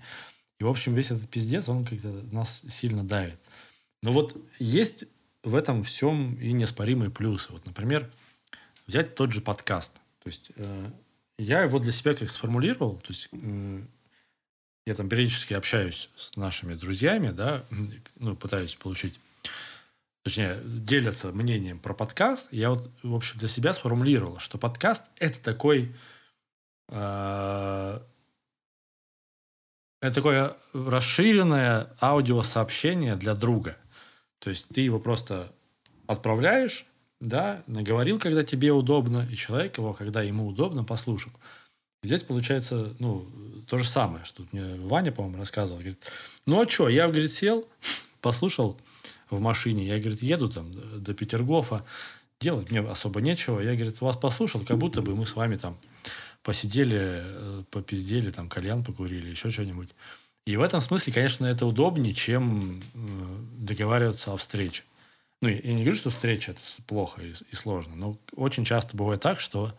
И, 0.60 0.64
в 0.64 0.68
общем, 0.68 0.94
весь 0.94 1.12
этот 1.12 1.30
пиздец, 1.30 1.70
он 1.70 1.86
как-то 1.86 2.24
нас 2.32 2.62
сильно 2.70 3.04
давит. 3.04 3.40
Но 4.04 4.12
вот 4.12 4.38
есть 4.60 5.06
в 5.44 5.56
этом 5.56 5.84
всем 5.84 6.36
и 6.36 6.52
неоспоримые 6.52 7.10
плюсы. 7.10 7.52
Вот, 7.52 7.66
например, 7.66 8.12
взять 8.86 9.16
тот 9.16 9.32
же 9.32 9.42
подкаст. 9.42 9.94
То 10.24 10.28
есть 10.28 10.52
э, 10.56 10.92
я 11.42 11.62
его 11.62 11.80
для 11.80 11.92
себя 11.92 12.14
как 12.14 12.30
сформулировал, 12.30 12.98
то 12.98 13.08
есть 13.10 13.30
я 14.86 14.96
там 14.96 15.10
периодически 15.10 15.54
общаюсь 15.54 16.10
с 16.16 16.36
нашими 16.38 16.76
друзьями, 16.76 17.32
да, 17.32 17.66
ну, 18.16 18.36
пытаюсь 18.36 18.76
получить 18.76 19.20
точнее, 20.24 20.62
делятся 20.64 21.32
мнением 21.32 21.80
про 21.80 21.94
подкаст, 21.94 22.48
я 22.52 22.70
вот, 22.70 22.90
в 23.02 23.16
общем, 23.16 23.40
для 23.40 23.48
себя 23.48 23.74
сформулировал, 23.74 24.40
что 24.40 24.58
подкаст– 24.58 25.04
это 25.20 25.42
такой... 25.42 25.96
Э, 26.90 28.00
это 30.00 30.16
такое 30.16 30.58
расширенное 30.74 31.96
аудиосообщение 32.00 33.16
для 33.16 33.36
друга. 33.36 33.78
То 34.40 34.50
есть 34.50 34.68
ты 34.70 34.82
его 34.82 35.00
просто 35.00 35.52
отправляешь, 36.08 36.86
да, 37.22 37.64
наговорил, 37.68 38.20
когда 38.20 38.44
тебе 38.44 38.74
удобно, 38.74 39.28
и 39.32 39.36
человек 39.36 39.78
его, 39.78 39.94
когда 39.94 40.24
ему 40.24 40.48
удобно, 40.48 40.84
послушал. 40.84 41.32
И 42.04 42.08
здесь 42.08 42.24
получается, 42.24 42.94
ну, 43.00 43.28
то 43.70 43.78
же 43.78 43.88
самое, 43.88 44.26
что 44.26 44.44
мне 44.52 44.76
Ваня, 44.88 45.12
по-моему, 45.12 45.38
рассказывал. 45.38 45.80
Говорит, 45.80 46.00
ну 46.48 46.60
а 46.60 46.68
что, 46.68 46.90
я, 46.90 47.08
говорит, 47.08 47.32
сел, 47.32 47.68
послушал 48.22 48.78
в 49.30 49.40
машине, 49.40 49.86
я, 49.86 50.00
говорит, 50.00 50.24
еду 50.24 50.50
там 50.50 50.74
до 51.02 51.14
Петергофа, 51.14 51.86
делать 52.42 52.72
мне 52.72 52.82
особо 52.82 53.22
нечего. 53.22 53.60
Я, 53.60 53.76
говорит, 53.76 54.02
вас 54.02 54.18
послушал, 54.18 54.62
как 54.66 54.80
будто 54.80 55.04
бы 55.04 55.16
мы 55.16 55.28
с 55.28 55.36
вами 55.36 55.58
там 55.58 55.78
посидели, 56.42 57.22
э, 57.24 57.64
попиздели, 57.70 58.32
там, 58.32 58.50
кальян 58.50 58.84
покурили, 58.84 59.30
еще 59.30 59.52
что-нибудь. 59.52 59.90
И 60.48 60.58
в 60.58 60.62
этом 60.64 60.82
смысле, 60.82 61.14
конечно, 61.14 61.46
это 61.46 61.68
удобнее, 61.68 62.16
чем 62.16 62.82
э, 62.82 63.38
договариваться 63.60 64.34
о 64.34 64.38
встрече. 64.38 64.82
Ну, 65.42 65.50
я 65.50 65.74
не 65.74 65.84
говорю, 65.84 65.96
что 65.96 66.10
встреча 66.10 66.52
это 66.52 66.62
плохо 66.86 67.22
и, 67.22 67.34
и 67.52 67.56
сложно, 67.56 67.96
но 67.96 68.18
очень 68.36 68.64
часто 68.64 68.96
бывает 68.96 69.22
так, 69.22 69.40
что 69.40 69.78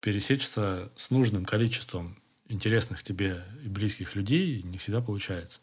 пересечься 0.00 0.90
с 0.96 1.10
нужным 1.10 1.44
количеством 1.44 2.16
интересных 2.48 3.02
тебе 3.02 3.44
и 3.62 3.68
близких 3.68 4.14
людей 4.14 4.62
не 4.62 4.78
всегда 4.78 5.00
получается. 5.00 5.60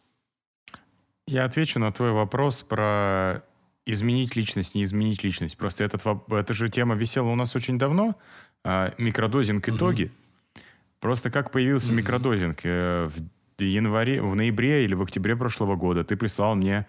Я 1.25 1.45
отвечу 1.45 1.79
на 1.79 1.91
твой 1.91 2.11
вопрос 2.11 2.61
про 2.61 3.43
изменить 3.85 4.35
личность, 4.35 4.75
не 4.75 4.83
изменить 4.83 5.23
личность. 5.23 5.57
Просто 5.57 5.83
этот, 5.83 6.03
эта 6.29 6.53
же 6.53 6.69
тема 6.69 6.95
висела 6.95 7.29
у 7.29 7.35
нас 7.35 7.55
очень 7.55 7.77
давно. 7.77 8.15
А, 8.63 8.93
микродозинг 8.97 9.67
итоги. 9.67 10.03
Угу. 10.03 10.61
Просто 10.99 11.31
как 11.31 11.51
появился 11.51 11.87
угу. 11.87 11.95
микродозинг? 11.95 12.59
Э, 12.63 13.09
в 13.57 13.61
январе, 13.61 14.21
в 14.21 14.35
ноябре 14.35 14.83
или 14.83 14.93
в 14.93 15.01
октябре 15.01 15.35
прошлого 15.35 15.75
года 15.75 16.03
ты 16.03 16.15
прислал 16.15 16.55
мне 16.55 16.85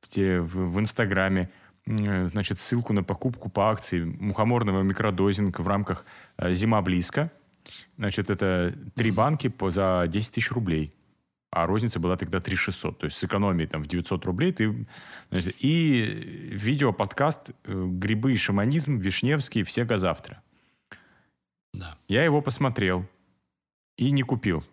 в, 0.00 0.08
те, 0.08 0.40
в, 0.40 0.74
в 0.74 0.80
Инстаграме 0.80 1.50
значит, 1.86 2.58
ссылку 2.58 2.92
на 2.92 3.02
покупку 3.02 3.48
по 3.48 3.70
акции 3.70 4.04
мухоморного 4.04 4.82
микродозинга 4.82 5.60
в 5.60 5.68
рамках 5.68 6.04
э, 6.36 6.54
«Зима 6.54 6.80
близко». 6.82 7.30
Значит, 7.96 8.30
это 8.30 8.74
три 8.94 9.10
банки 9.10 9.48
по, 9.48 9.70
за 9.70 10.04
10 10.08 10.34
тысяч 10.34 10.50
рублей. 10.50 10.92
А 11.50 11.66
розница 11.66 12.00
была 12.00 12.16
тогда 12.16 12.40
3 12.40 12.56
600. 12.56 12.98
То 12.98 13.06
есть 13.06 13.18
с 13.18 13.24
экономией 13.24 13.68
там, 13.68 13.82
в 13.82 13.86
900 13.86 14.24
рублей 14.24 14.52
ты... 14.52 14.86
Значит, 15.30 15.56
и 15.58 16.02
видео-подкаст 16.52 17.50
э, 17.64 17.86
«Грибы 17.86 18.32
и 18.32 18.36
шаманизм», 18.36 18.98
«Вишневский», 18.98 19.62
«Все 19.62 19.84
завтра». 19.96 20.42
Да. 21.74 21.98
Я 22.08 22.24
его 22.24 22.42
посмотрел 22.42 23.06
и 23.96 24.10
не 24.10 24.22
купил. 24.22 24.64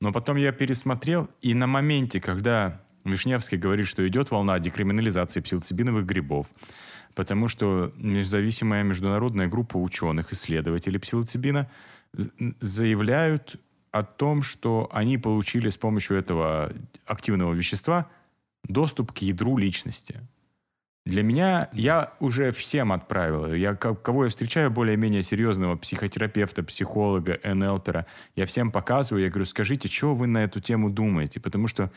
Но 0.00 0.12
потом 0.12 0.36
я 0.36 0.52
пересмотрел, 0.52 1.28
и 1.40 1.54
на 1.54 1.66
моменте, 1.66 2.20
когда 2.20 2.80
Вишневский 3.04 3.58
говорит, 3.58 3.86
что 3.86 4.06
идет 4.06 4.30
волна 4.30 4.58
декриминализации 4.58 5.40
псилоцибиновых 5.40 6.06
грибов, 6.06 6.46
потому 7.14 7.48
что 7.48 7.92
независимая 7.96 8.82
международная 8.82 9.48
группа 9.48 9.76
ученых, 9.76 10.32
исследователей 10.32 10.98
псилоцибина, 10.98 11.70
заявляют 12.60 13.56
о 13.90 14.02
том, 14.02 14.42
что 14.42 14.88
они 14.92 15.18
получили 15.18 15.68
с 15.68 15.76
помощью 15.76 16.16
этого 16.16 16.72
активного 17.06 17.52
вещества 17.52 18.08
доступ 18.64 19.12
к 19.12 19.18
ядру 19.18 19.56
личности. 19.56 20.20
Для 21.04 21.24
меня, 21.24 21.68
я 21.72 22.12
уже 22.20 22.52
всем 22.52 22.92
отправил. 22.92 23.52
Я, 23.52 23.74
кого 23.74 24.24
я 24.24 24.30
встречаю 24.30 24.70
более-менее 24.70 25.24
серьезного 25.24 25.74
психотерапевта, 25.76 26.62
психолога, 26.62 27.40
НЛПера, 27.42 28.06
я 28.36 28.46
всем 28.46 28.70
показываю, 28.70 29.24
я 29.24 29.28
говорю, 29.28 29.46
скажите, 29.46 29.88
что 29.88 30.14
вы 30.14 30.28
на 30.28 30.44
эту 30.44 30.60
тему 30.60 30.90
думаете? 30.90 31.40
Потому 31.40 31.66
что 31.66 31.90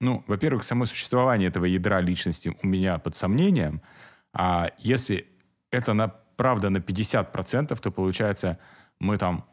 ну, 0.00 0.24
во-первых, 0.26 0.64
само 0.64 0.86
существование 0.86 1.48
этого 1.48 1.66
ядра 1.66 2.00
личности 2.00 2.56
у 2.62 2.66
меня 2.66 2.98
под 2.98 3.14
сомнением. 3.14 3.82
А 4.32 4.70
если 4.78 5.26
это 5.70 5.92
на, 5.92 6.08
правда 6.08 6.70
на 6.70 6.78
50%, 6.78 7.78
то 7.78 7.90
получается 7.90 8.58
мы 8.98 9.18
там 9.18 9.44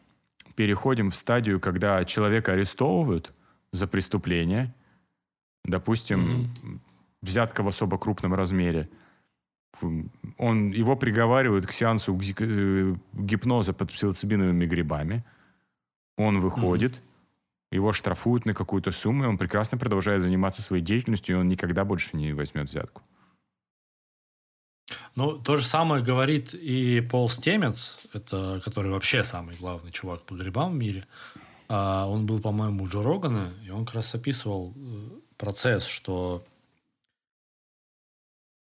переходим 0.56 1.12
в 1.12 1.16
стадию, 1.16 1.60
когда 1.60 2.04
человека 2.06 2.54
арестовывают 2.54 3.34
за 3.74 3.88
преступление, 3.88 4.74
допустим, 5.66 6.52
mm-hmm. 6.64 6.80
взятка 7.22 7.62
в 7.62 7.68
особо 7.68 7.98
крупном 7.98 8.34
размере, 8.34 8.90
он, 10.38 10.72
его 10.72 10.96
приговаривают 10.96 11.68
к 11.68 11.72
сеансу 11.72 12.18
э, 12.40 12.96
гипноза 13.14 13.74
под 13.74 13.92
псилоцибиновыми 13.92 14.66
грибами, 14.66 15.24
он 16.18 16.40
выходит, 16.40 16.94
mm-hmm 16.94 17.17
его 17.72 17.94
штрафуют 17.94 18.46
на 18.46 18.54
какую-то 18.54 18.92
сумму, 18.92 19.26
и 19.26 19.28
он 19.28 19.38
прекрасно 19.38 19.78
продолжает 19.78 20.22
заниматься 20.22 20.62
своей 20.62 20.84
деятельностью, 20.84 21.36
и 21.36 21.40
он 21.40 21.48
никогда 21.48 21.84
больше 21.84 22.16
не 22.16 22.34
возьмет 22.34 22.70
взятку. 22.70 23.02
Ну, 25.16 25.38
то 25.38 25.56
же 25.56 25.66
самое 25.66 26.04
говорит 26.04 26.54
и 26.54 27.02
Пол 27.02 27.28
Стемец, 27.28 27.98
это, 28.14 28.62
который 28.64 28.92
вообще 28.92 29.24
самый 29.24 29.56
главный 29.56 29.92
чувак 29.92 30.22
по 30.22 30.36
грибам 30.36 30.74
в 30.74 30.76
мире. 30.76 31.06
А, 31.68 32.06
он 32.08 32.26
был, 32.26 32.40
по-моему, 32.40 32.84
у 32.84 32.88
Джо 32.88 33.02
Рогана, 33.02 33.52
и 33.66 33.70
он 33.70 33.86
как 33.86 33.96
раз 33.96 34.16
описывал 34.16 34.74
э, 34.76 35.10
процесс, 35.38 35.86
что 35.86 36.46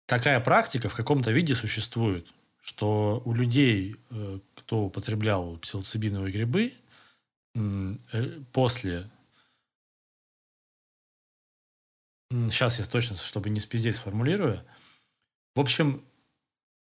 такая 0.06 0.38
практика 0.38 0.88
в 0.88 0.94
каком-то 0.94 1.32
виде 1.32 1.54
существует, 1.54 2.28
что 2.62 3.22
у 3.24 3.34
людей, 3.34 3.96
э, 4.10 4.38
кто 4.54 4.84
употреблял 4.84 5.56
псилоцибиновые 5.56 6.32
грибы, 6.32 6.74
после 8.52 9.08
сейчас 12.50 12.78
я 12.78 12.84
точно, 12.84 13.16
чтобы 13.16 13.50
не 13.50 13.60
спиздеть, 13.60 13.96
сформулирую. 13.96 14.60
В 15.54 15.60
общем, 15.60 16.02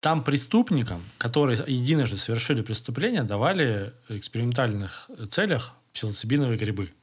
там 0.02 0.24
преступникам, 0.24 1.04
которые 1.18 1.64
единожды 1.68 2.18
совершили 2.18 2.62
преступление, 2.62 3.24
давали 3.24 3.94
в 4.08 4.18
экспериментальных 4.18 5.10
целях 5.32 5.74
псилоцибиновые 5.94 6.58
грибы. 6.58 6.94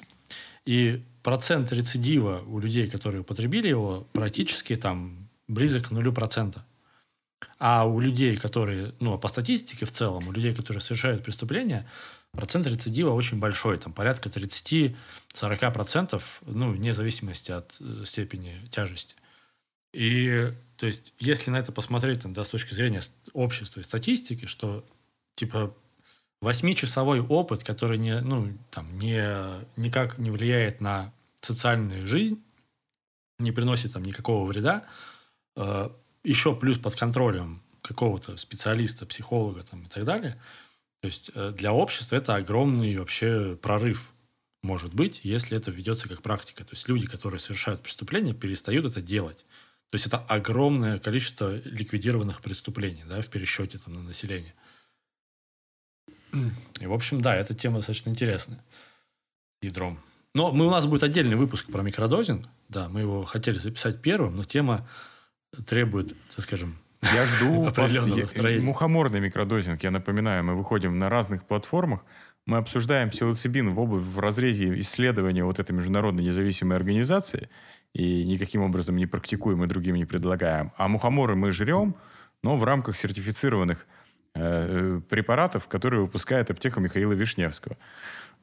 И 0.64 1.02
процент 1.22 1.72
рецидива 1.72 2.42
у 2.46 2.58
людей, 2.58 2.88
которые 2.88 3.22
употребили 3.22 3.68
его, 3.68 4.06
практически 4.12 4.76
там 4.76 5.28
близок 5.48 5.88
к 5.88 5.90
нулю 5.90 6.12
процента. 6.12 6.64
А 7.58 7.86
у 7.86 7.98
людей, 7.98 8.36
которые, 8.36 8.94
ну, 9.00 9.18
по 9.18 9.28
статистике 9.28 9.84
в 9.84 9.92
целом, 9.92 10.28
у 10.28 10.32
людей, 10.32 10.54
которые 10.54 10.80
совершают 10.80 11.24
преступления, 11.24 11.88
процент 12.32 12.66
рецидива 12.66 13.10
очень 13.10 13.38
большой, 13.38 13.78
там 13.78 13.92
порядка 13.92 14.28
30-40%, 14.28 16.22
ну, 16.46 16.72
вне 16.72 16.94
зависимости 16.94 17.52
от 17.52 17.74
э, 17.78 18.04
степени 18.06 18.58
тяжести. 18.70 19.14
И, 19.92 20.52
то 20.76 20.86
есть, 20.86 21.12
если 21.18 21.50
на 21.50 21.56
это 21.58 21.72
посмотреть 21.72 22.22
там, 22.22 22.32
да, 22.32 22.44
с 22.44 22.48
точки 22.48 22.72
зрения 22.72 23.02
общества 23.34 23.80
и 23.80 23.84
статистики, 23.84 24.46
что, 24.46 24.84
типа, 25.34 25.74
восьмичасовой 26.40 27.20
опыт, 27.20 27.62
который 27.62 27.98
не, 27.98 28.20
ну, 28.20 28.56
там, 28.70 28.98
не, 28.98 29.22
никак 29.76 30.16
не 30.18 30.30
влияет 30.30 30.80
на 30.80 31.12
социальную 31.42 32.06
жизнь, 32.06 32.42
не 33.38 33.52
приносит 33.52 33.92
там 33.92 34.04
никакого 34.04 34.46
вреда, 34.46 34.86
э, 35.56 35.90
еще 36.24 36.56
плюс 36.56 36.78
под 36.78 36.94
контролем 36.94 37.62
какого-то 37.82 38.38
специалиста, 38.38 39.04
психолога 39.04 39.64
там, 39.64 39.82
и 39.82 39.88
так 39.88 40.06
далее– 40.06 40.40
то 41.02 41.06
есть 41.06 41.30
э, 41.34 41.52
для 41.52 41.74
общества 41.74 42.16
это 42.16 42.36
огромный 42.36 42.96
вообще 42.96 43.58
прорыв 43.60 44.12
может 44.62 44.94
быть, 44.94 45.20
если 45.24 45.56
это 45.56 45.70
ведется 45.70 46.08
как 46.08 46.22
практика. 46.22 46.64
То 46.64 46.72
есть 46.72 46.88
люди, 46.88 47.06
которые 47.06 47.40
совершают 47.40 47.82
преступления, 47.82 48.32
перестают 48.32 48.86
это 48.86 49.02
делать. 49.02 49.38
То 49.90 49.96
есть 49.96 50.06
это 50.06 50.18
огромное 50.18 50.98
количество 50.98 51.56
ликвидированных 51.64 52.40
преступлений 52.40 53.02
да, 53.06 53.20
в 53.20 53.28
пересчете 53.28 53.78
там, 53.78 53.94
на 53.94 54.02
население. 54.02 54.54
И, 56.80 56.86
в 56.86 56.92
общем, 56.92 57.20
да, 57.20 57.34
эта 57.34 57.54
тема 57.54 57.78
достаточно 57.78 58.10
интересная. 58.10 58.64
Ядром. 59.60 60.00
Но 60.34 60.50
мы, 60.50 60.66
у 60.66 60.70
нас 60.70 60.86
будет 60.86 61.02
отдельный 61.02 61.36
выпуск 61.36 61.70
про 61.70 61.82
микродозинг. 61.82 62.46
Да, 62.68 62.88
мы 62.88 63.00
его 63.00 63.24
хотели 63.24 63.58
записать 63.58 64.00
первым, 64.00 64.36
но 64.36 64.44
тема 64.44 64.88
требует, 65.66 66.14
так 66.30 66.42
скажем, 66.42 66.78
я 67.02 67.26
жду 67.26 67.66
определенного 67.66 68.60
Мухоморный 68.60 69.20
микродозинг, 69.20 69.82
я 69.82 69.90
напоминаю, 69.90 70.44
мы 70.44 70.54
выходим 70.54 70.98
на 70.98 71.08
разных 71.08 71.44
платформах, 71.44 72.04
мы 72.46 72.58
обсуждаем 72.58 73.10
псилоцибин 73.10 73.70
в, 73.70 73.80
об... 73.80 73.90
в 73.90 74.18
разрезе 74.18 74.80
исследования 74.80 75.44
вот 75.44 75.58
этой 75.58 75.72
международной 75.72 76.24
независимой 76.24 76.76
организации 76.76 77.48
и 77.92 78.24
никаким 78.24 78.62
образом 78.62 78.96
не 78.96 79.06
практикуем 79.06 79.62
и 79.64 79.66
другим 79.66 79.96
не 79.96 80.04
предлагаем. 80.04 80.72
А 80.76 80.88
мухоморы 80.88 81.36
мы 81.36 81.52
жрем, 81.52 81.96
но 82.42 82.56
в 82.56 82.64
рамках 82.64 82.96
сертифицированных 82.96 83.86
э, 84.34 85.00
препаратов, 85.08 85.68
которые 85.68 86.02
выпускает 86.02 86.50
аптека 86.50 86.80
Михаила 86.80 87.12
Вишневского. 87.12 87.76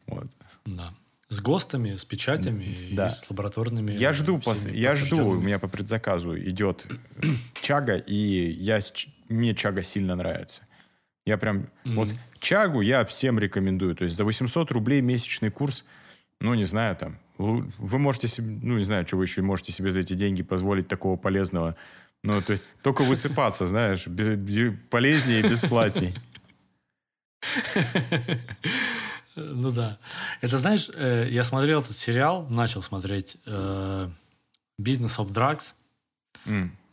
Вот. 0.07 0.27
Да. 0.65 0.93
С 1.31 1.41
ГОСТами, 1.41 1.95
с 1.95 2.05
печатями 2.05 2.75
Да. 2.91 3.07
и 3.07 3.11
с 3.11 3.29
лабораторными... 3.29 3.91
Я 3.91 4.13
жду, 4.13 4.37
пос- 4.39 4.71
я 4.73 4.95
жду, 4.95 5.27
у 5.27 5.33
меня 5.39 5.59
по 5.59 5.67
предзаказу 5.67 6.37
идет 6.39 6.85
чага, 7.61 7.97
и 7.97 8.51
я 8.51 8.79
мне 9.29 9.53
чага 9.53 9.83
сильно 9.83 10.15
нравится. 10.15 10.63
Я 11.27 11.37
прям, 11.37 11.69
вот 11.85 12.09
чагу 12.39 12.81
я 12.81 13.05
всем 13.05 13.37
рекомендую. 13.37 13.95
То 13.95 14.05
есть 14.05 14.15
за 14.17 14.23
800 14.25 14.71
рублей 14.71 15.01
месячный 15.01 15.51
курс, 15.51 15.85
ну, 16.41 16.55
не 16.55 16.65
знаю, 16.65 16.95
там, 16.95 17.19
вы 17.37 17.99
можете 17.99 18.27
себе, 18.27 18.57
ну, 18.63 18.79
не 18.79 18.83
знаю, 18.85 19.05
что 19.05 19.17
вы 19.17 19.25
еще 19.25 19.43
можете 19.43 19.71
себе 19.71 19.91
за 19.91 19.99
эти 19.99 20.13
деньги 20.13 20.41
позволить 20.41 20.87
такого 20.87 21.15
полезного. 21.15 21.75
Ну, 22.23 22.41
то 22.41 22.53
есть 22.53 22.65
только 22.81 23.03
высыпаться, 23.03 23.67
знаешь, 23.67 24.07
без- 24.07 24.73
полезнее 24.89 25.41
и 25.41 25.47
бесплатней. 25.47 26.15
Ну 29.35 29.71
да. 29.71 29.97
Это 30.41 30.57
знаешь, 30.57 30.89
э, 30.93 31.27
я 31.29 31.43
смотрел 31.43 31.81
этот 31.81 31.97
сериал, 31.97 32.47
начал 32.49 32.81
смотреть 32.81 33.37
э, 33.45 34.09
Business 34.81 35.17
of 35.17 35.31
Drugs, 35.31 35.73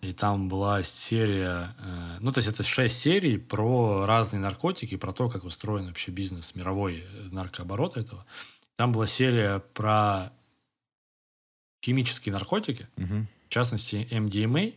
и 0.02 0.12
там 0.12 0.48
была 0.48 0.82
серия, 0.82 1.74
э, 1.78 2.18
ну 2.20 2.30
то 2.32 2.38
есть 2.38 2.48
это 2.48 2.62
шесть 2.62 2.98
серий 3.00 3.38
про 3.38 4.06
разные 4.06 4.40
наркотики, 4.40 4.96
про 4.96 5.12
то, 5.12 5.28
как 5.28 5.44
устроен 5.44 5.86
вообще 5.86 6.10
бизнес 6.12 6.54
мировой 6.54 7.00
э, 7.00 7.28
наркооборот 7.32 7.96
этого. 7.96 8.24
Там 8.76 8.92
была 8.92 9.06
серия 9.06 9.60
про 9.74 10.30
химические 11.84 12.32
наркотики, 12.32 12.88
Мгм. 12.96 13.28
в 13.46 13.48
частности 13.48 14.06
MDMA. 14.10 14.74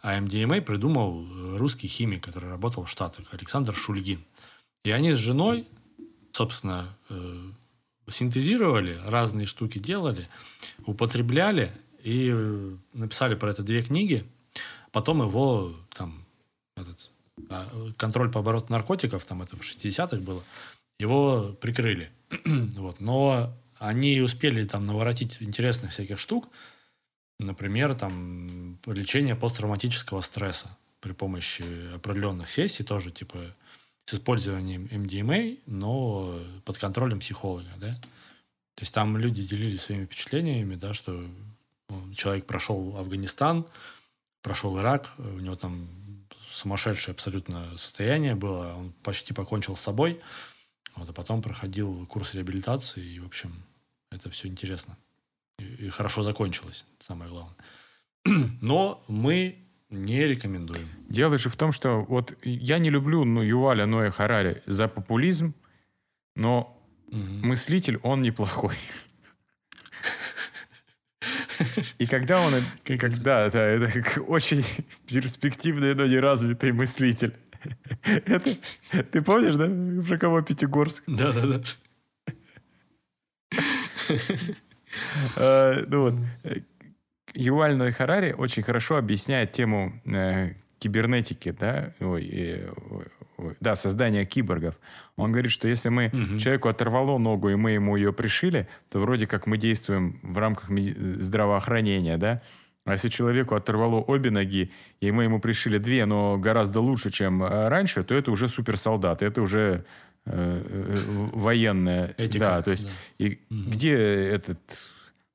А 0.00 0.18
MDMA 0.18 0.60
придумал 0.62 1.24
э, 1.26 1.56
русский 1.56 1.88
химик, 1.88 2.24
который 2.24 2.48
работал 2.48 2.84
в 2.84 2.90
Штатах, 2.90 3.26
Александр 3.32 3.74
Шульгин. 3.74 4.24
И 4.84 4.90
они 4.92 5.12
с 5.12 5.18
женой, 5.18 5.66
собственно, 6.38 6.96
э, 7.10 7.50
синтезировали, 8.08 9.00
разные 9.04 9.46
штуки 9.46 9.78
делали, 9.78 10.28
употребляли 10.86 11.72
и 12.04 12.30
э, 12.32 12.76
написали 12.92 13.34
про 13.34 13.50
это 13.50 13.62
две 13.62 13.82
книги. 13.82 14.24
Потом 14.92 15.20
его 15.20 15.74
там 15.92 16.24
этот, 16.76 17.10
а, 17.50 17.90
контроль 17.96 18.30
по 18.30 18.38
обороту 18.38 18.72
наркотиков, 18.72 19.24
там 19.24 19.42
это 19.42 19.56
в 19.56 19.60
60-х 19.60 20.18
было, 20.18 20.44
его 21.00 21.56
прикрыли. 21.60 22.10
вот. 22.76 23.00
Но 23.00 23.52
они 23.78 24.20
успели 24.20 24.64
там 24.64 24.86
наворотить 24.86 25.38
интересных 25.40 25.90
всяких 25.90 26.20
штук, 26.20 26.48
Например, 27.40 27.94
там 27.94 28.78
лечение 28.86 29.36
посттравматического 29.36 30.22
стресса 30.22 30.76
при 31.00 31.12
помощи 31.12 31.94
определенных 31.94 32.50
сессий, 32.50 32.82
тоже 32.82 33.12
типа 33.12 33.38
с 34.08 34.14
использованием 34.14 34.86
MDMA, 34.86 35.60
но 35.66 36.40
под 36.64 36.78
контролем 36.78 37.20
психолога, 37.20 37.68
да. 37.76 37.94
То 38.74 38.82
есть 38.82 38.94
там 38.94 39.18
люди 39.18 39.46
делились 39.46 39.82
своими 39.82 40.06
впечатлениями, 40.06 40.76
да, 40.76 40.94
что 40.94 41.26
ну, 41.90 42.14
человек 42.14 42.46
прошел 42.46 42.96
Афганистан, 42.96 43.66
прошел 44.40 44.78
Ирак, 44.78 45.12
у 45.18 45.40
него 45.40 45.56
там 45.56 45.88
сумасшедшее 46.50 47.12
абсолютно 47.12 47.76
состояние 47.76 48.34
было, 48.34 48.72
он 48.78 48.92
почти 49.02 49.34
покончил 49.34 49.76
с 49.76 49.82
собой, 49.82 50.20
вот, 50.96 51.10
а 51.10 51.12
потом 51.12 51.42
проходил 51.42 52.06
курс 52.06 52.32
реабилитации, 52.32 53.04
и, 53.04 53.20
в 53.20 53.26
общем, 53.26 53.62
это 54.10 54.30
все 54.30 54.48
интересно. 54.48 54.96
И, 55.58 55.64
и 55.64 55.88
хорошо 55.90 56.22
закончилось, 56.22 56.86
самое 56.98 57.30
главное. 57.30 57.56
Но 58.62 59.04
мы 59.06 59.67
не 59.90 60.26
рекомендуем. 60.26 60.88
Дело 61.08 61.38
же 61.38 61.48
в 61.48 61.56
том, 61.56 61.72
что 61.72 62.02
вот 62.02 62.34
я 62.44 62.78
не 62.78 62.90
люблю 62.90 63.24
ну, 63.24 63.42
Юваля 63.42 63.86
Ноя 63.86 64.10
Харари 64.10 64.62
за 64.66 64.88
популизм, 64.88 65.54
но 66.36 66.74
Мгм. 67.10 67.48
мыслитель, 67.48 67.98
он 68.02 68.20
неплохой. 68.22 68.76
И 71.98 72.06
когда 72.06 72.40
он... 72.40 72.54
Когда, 72.84 73.46
это, 73.46 73.58
это 73.58 74.20
очень 74.20 74.62
перспективный, 75.06 75.94
но 75.94 76.06
неразвитый 76.06 76.72
мыслитель. 76.72 77.34
Это, 78.02 78.56
ты 79.10 79.22
помнишь, 79.22 79.54
да, 79.56 79.68
про 80.06 80.18
кого 80.18 80.42
Пятигорск? 80.42 81.02
Да-да-да. 81.06 81.60
Э, 85.36 85.84
Ну 85.88 86.00
вот, 86.02 86.14
Юваль 87.34 87.76
Ной 87.76 87.92
Харари 87.92 88.32
очень 88.32 88.62
хорошо 88.62 88.96
объясняет 88.96 89.52
тему 89.52 89.92
э, 90.06 90.52
кибернетики, 90.78 91.50
да, 91.58 91.92
ой, 92.00 92.28
э, 92.30 92.70
ой, 92.90 93.04
ой, 93.36 93.56
да, 93.60 93.76
создания 93.76 94.24
киборгов. 94.24 94.74
Он 95.16 95.32
говорит, 95.32 95.50
что 95.52 95.68
если 95.68 95.88
мы 95.88 96.10
Мгм. 96.12 96.38
человеку 96.38 96.68
оторвало 96.68 97.18
ногу 97.18 97.48
и 97.50 97.54
мы 97.56 97.72
ему 97.72 97.96
ее 97.96 98.12
пришили, 98.12 98.68
то 98.90 99.00
вроде 99.00 99.26
как 99.26 99.46
мы 99.46 99.58
действуем 99.58 100.18
в 100.22 100.38
рамках 100.38 100.70
здравоохранения, 100.70 102.16
да. 102.16 102.40
А 102.84 102.92
если 102.92 103.08
человеку 103.08 103.54
оторвало 103.54 103.96
обе 103.96 104.30
ноги, 104.30 104.70
и 105.00 105.10
мы 105.10 105.24
ему 105.24 105.40
пришили 105.40 105.76
две, 105.78 106.06
но 106.06 106.38
гораздо 106.38 106.80
лучше, 106.80 107.10
чем 107.10 107.42
э, 107.42 107.68
раньше, 107.68 108.02
то 108.02 108.14
это 108.14 108.30
уже 108.30 108.48
суперсолдат, 108.48 109.22
это 109.22 109.42
уже 109.42 109.84
э, 110.24 110.62
э, 110.64 110.96
военная. 111.34 112.14
Этика, 112.16 112.38
Да, 112.46 112.62
то 112.62 112.70
есть 112.70 112.84
да. 112.84 112.90
и 113.18 113.38
где 113.50 113.92
этот... 113.94 114.58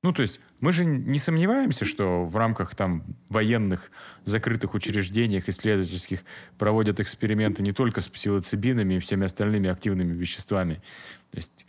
Ну, 0.04 0.12
то 0.12 0.22
есть 0.22 0.42
мы 0.60 0.74
же 0.74 0.84
не 0.84 1.18
сомневаемся, 1.18 1.86
что 1.86 2.26
в 2.26 2.36
рамках 2.36 2.76
там 2.76 3.06
военных 3.30 3.90
закрытых 4.26 4.74
учреждениях 4.74 5.48
исследовательских 5.48 6.24
проводят 6.58 7.00
эксперименты 7.00 7.64
не 7.64 7.72
только 7.72 8.02
с 8.02 8.10
псилоцибинами 8.10 8.96
и 8.96 9.00
всеми 9.00 9.26
остальными 9.26 9.70
активными 9.70 10.14
веществами. 10.14 10.84
То 11.32 11.38
есть 11.38 11.66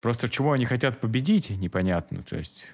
просто 0.00 0.28
чего 0.28 0.52
они 0.52 0.64
хотят 0.64 1.00
победить, 1.00 1.50
непонятно. 1.50 2.22
То 2.22 2.36
есть 2.36 2.68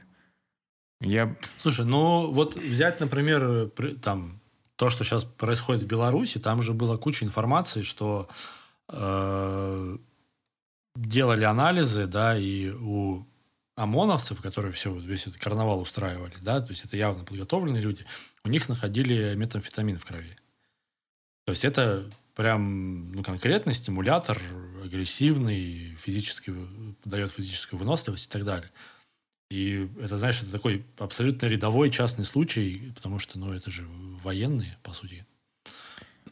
я... 1.01 1.35
Слушай, 1.57 1.87
ну 1.87 2.31
вот 2.31 2.57
взять, 2.57 3.01
например, 3.01 3.69
при- 3.69 3.95
там 3.95 4.41
то, 4.77 4.91
что 4.91 5.05
сейчас 5.05 5.25
происходит 5.25 5.85
в 5.85 5.87
Беларуси, 5.87 6.39
там 6.39 6.61
же 6.61 6.75
была 6.75 6.99
куча 6.99 7.25
информации, 7.25 7.83
что 7.83 8.29
э, 8.91 9.97
делали 10.97 11.45
анализы, 11.45 12.07
да, 12.07 12.37
и 12.37 12.69
у 12.69 13.25
ОМОНовцев, 13.75 14.41
которые 14.41 14.73
все, 14.73 14.95
весь 14.95 15.27
этот 15.27 15.41
карнавал 15.41 15.81
устраивали, 15.81 16.35
да, 16.41 16.61
то 16.61 16.71
есть 16.71 16.85
это 16.85 16.97
явно 16.97 17.25
подготовленные 17.25 17.83
люди, 17.83 18.05
у 18.45 18.49
них 18.49 18.69
находили 18.69 19.35
метамфетамин 19.35 19.99
в 19.99 20.05
крови. 20.05 20.37
То 21.47 21.53
есть 21.53 21.65
это 21.65 22.09
прям 22.35 23.13
ну, 23.13 23.23
конкретный 23.23 23.75
стимулятор, 23.75 24.41
агрессивный, 24.85 25.97
физически 26.01 26.55
дает 27.05 27.33
физическую 27.33 27.79
выносливость 27.79 28.27
и 28.27 28.31
так 28.31 28.45
далее. 28.45 28.71
И 29.51 29.89
это, 30.01 30.17
знаешь, 30.17 30.41
это 30.41 30.51
такой 30.51 30.85
абсолютно 30.99 31.47
рядовой 31.47 31.91
частный 31.91 32.25
случай, 32.25 32.91
потому 32.95 33.19
что, 33.19 33.39
ну, 33.39 33.53
это 33.53 33.71
же 33.71 33.87
военные, 34.23 34.79
по 34.83 34.93
сути. 34.93 35.27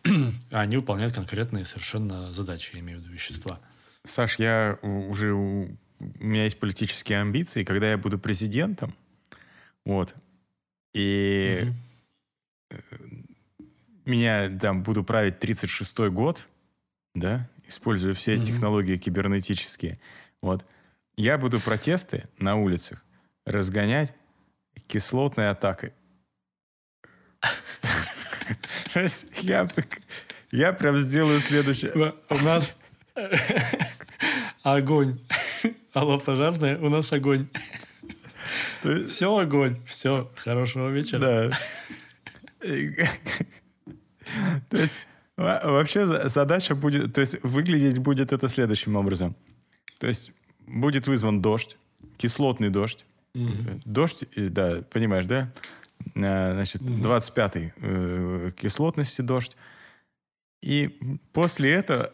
А 0.05 0.31
они 0.61 0.77
выполняют 0.77 1.15
конкретные 1.15 1.67
совершенно 1.67 2.33
задачи, 2.33 2.71
я 2.75 2.81
имею 2.81 2.99
в 2.99 3.03
виду 3.03 3.13
вещества. 3.13 3.61
Саш, 4.05 4.39
я 4.39 4.79
уже... 4.83 5.77
У 6.01 6.25
меня 6.25 6.45
есть 6.45 6.59
политические 6.59 7.21
амбиции, 7.21 7.63
когда 7.65 7.91
я 7.91 7.99
буду 7.99 8.19
президентом, 8.19 8.95
вот, 9.85 10.15
и 10.95 11.73
Мгм. 12.71 12.77
меня 14.07 14.59
там 14.59 14.83
буду 14.83 15.05
править 15.05 15.39
36-й 15.39 16.11
год, 16.11 16.47
да, 17.15 17.49
используя 17.69 18.15
все 18.15 18.35
Мгм. 18.37 18.45
технологии 18.45 18.97
кибернетические, 18.97 19.99
вот, 20.41 20.65
я 21.17 21.37
буду 21.39 21.61
протесты 21.61 22.29
на 22.39 22.57
улицах 22.57 23.05
разгонять 23.45 24.15
кислотной 24.87 25.51
атакой. 25.51 25.93
Я, 29.43 29.67
так- 29.67 30.01
я 30.51 30.73
прям 30.73 30.99
сделаю 30.99 31.41
следующее. 31.41 32.15
У 32.31 32.37
нас 32.45 32.77
огонь. 34.63 35.19
Алло, 35.93 36.19
пожарная, 36.19 36.79
у 36.79 36.89
нас 36.89 37.13
огонь. 37.13 37.49
Есть- 38.85 39.11
Все 39.13 39.37
огонь. 39.37 39.77
Все, 39.87 40.31
хорошего 40.37 40.89
вечера. 40.91 41.19
Да. 41.21 41.51
То 44.69 44.77
есть 44.77 44.95
во- 45.37 45.61
вообще 45.65 46.07
за- 46.07 46.29
задача 46.29 46.75
будет, 46.75 47.13
то 47.15 47.21
есть 47.21 47.43
выглядеть 47.43 47.99
будет 47.99 48.33
это 48.33 48.49
следующим 48.49 48.97
образом. 48.97 49.35
То 49.99 50.07
есть 50.07 50.33
будет 50.67 51.07
вызван 51.07 51.43
дождь, 51.43 51.77
кислотный 52.17 52.71
дождь. 52.71 53.05
Дождь, 53.85 54.25
э, 54.37 54.49
да, 54.49 54.83
понимаешь, 54.91 55.27
да? 55.27 55.53
А, 56.17 56.53
Значит, 56.55 56.83
25-й 56.83 57.73
э, 57.77 58.51
кислотности 58.57 59.23
дождь. 59.23 59.57
И 60.63 60.99
после 61.33 61.73
этого... 61.73 62.11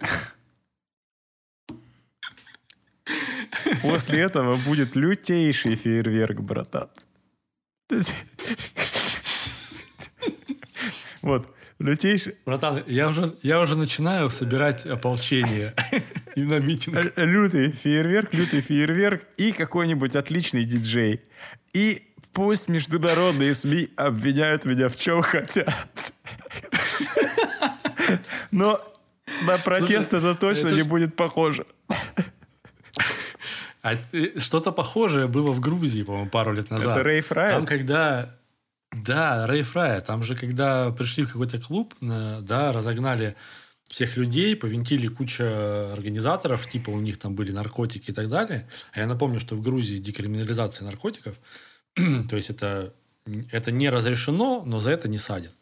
После 3.83 4.21
этого 4.21 4.57
будет 4.57 4.97
лютейший 4.97 5.77
фейерверк, 5.77 6.41
братан. 6.41 6.89
Вот, 11.23 11.49
лютейший... 11.79 12.37
Братан, 12.45 12.85
я 12.87 13.09
уже, 13.09 13.35
я 13.43 13.61
уже 13.61 13.77
начинаю 13.77 14.31
собирать 14.31 14.87
ополчение. 14.87 15.75
И 16.37 16.43
на 16.43 16.61
митинг. 16.61 17.13
Лютый 17.17 17.73
фейерверк, 17.73 18.33
лютый 18.35 18.61
фейерверк 18.61 19.25
и 19.37 19.53
какой-нибудь 19.53 20.15
отличный 20.17 20.65
диджей. 20.65 21.23
И 21.73 22.03
пусть 22.33 22.69
международные 22.69 23.55
СМИ 23.55 23.91
обвиняют 23.97 24.65
меня 24.65 24.89
в 24.89 24.97
чем 24.97 25.23
хотят. 25.23 26.13
Но 28.51 28.81
на 29.47 29.59
протест 29.59 30.15
это 30.15 30.35
точно 30.35 30.69
не 30.69 30.83
будет 30.83 31.17
похоже. 31.17 31.67
А 33.87 33.95
э, 34.13 34.41
что-то 34.41 34.73
похожее 34.73 35.29
было 35.29 35.53
в 35.53 35.61
Грузии, 35.61 36.03
по-моему, 36.03 36.29
пару 36.29 36.53
лет 36.53 36.71
назад. 36.71 36.97
Это 36.97 37.09
Рейф 37.09 37.31
Райт? 37.31 37.51
Там, 37.53 37.67
когда... 37.67 38.35
Да, 38.91 39.47
Рейф 39.47 39.77
Райт. 39.77 40.07
Там 40.07 40.25
же, 40.25 40.35
когда 40.35 40.91
пришли 40.91 41.25
в 41.25 41.33
какой-то 41.33 41.61
клуб, 41.61 41.95
да, 42.01 42.73
разогнали 42.73 43.37
всех 43.87 44.17
людей, 44.17 44.57
повинтили 44.57 45.07
куча 45.07 45.93
организаторов, 45.93 46.69
типа 46.69 46.91
у 46.91 47.01
них 47.01 47.17
там 47.19 47.37
были 47.37 47.53
наркотики 47.53 48.11
и 48.11 48.13
так 48.13 48.29
далее. 48.29 48.69
А 48.93 48.99
я 48.99 49.07
напомню, 49.07 49.39
что 49.39 49.55
в 49.55 49.63
Грузии 49.63 49.99
декриминализация 49.99 50.85
наркотиков, 50.85 51.37
то 51.95 52.35
есть 52.35 52.51
это, 52.51 52.93
это 53.53 53.71
не 53.71 53.89
разрешено, 53.89 54.65
но 54.67 54.81
за 54.81 54.91
это 54.91 55.07
не 55.07 55.19
садят. 55.19 55.55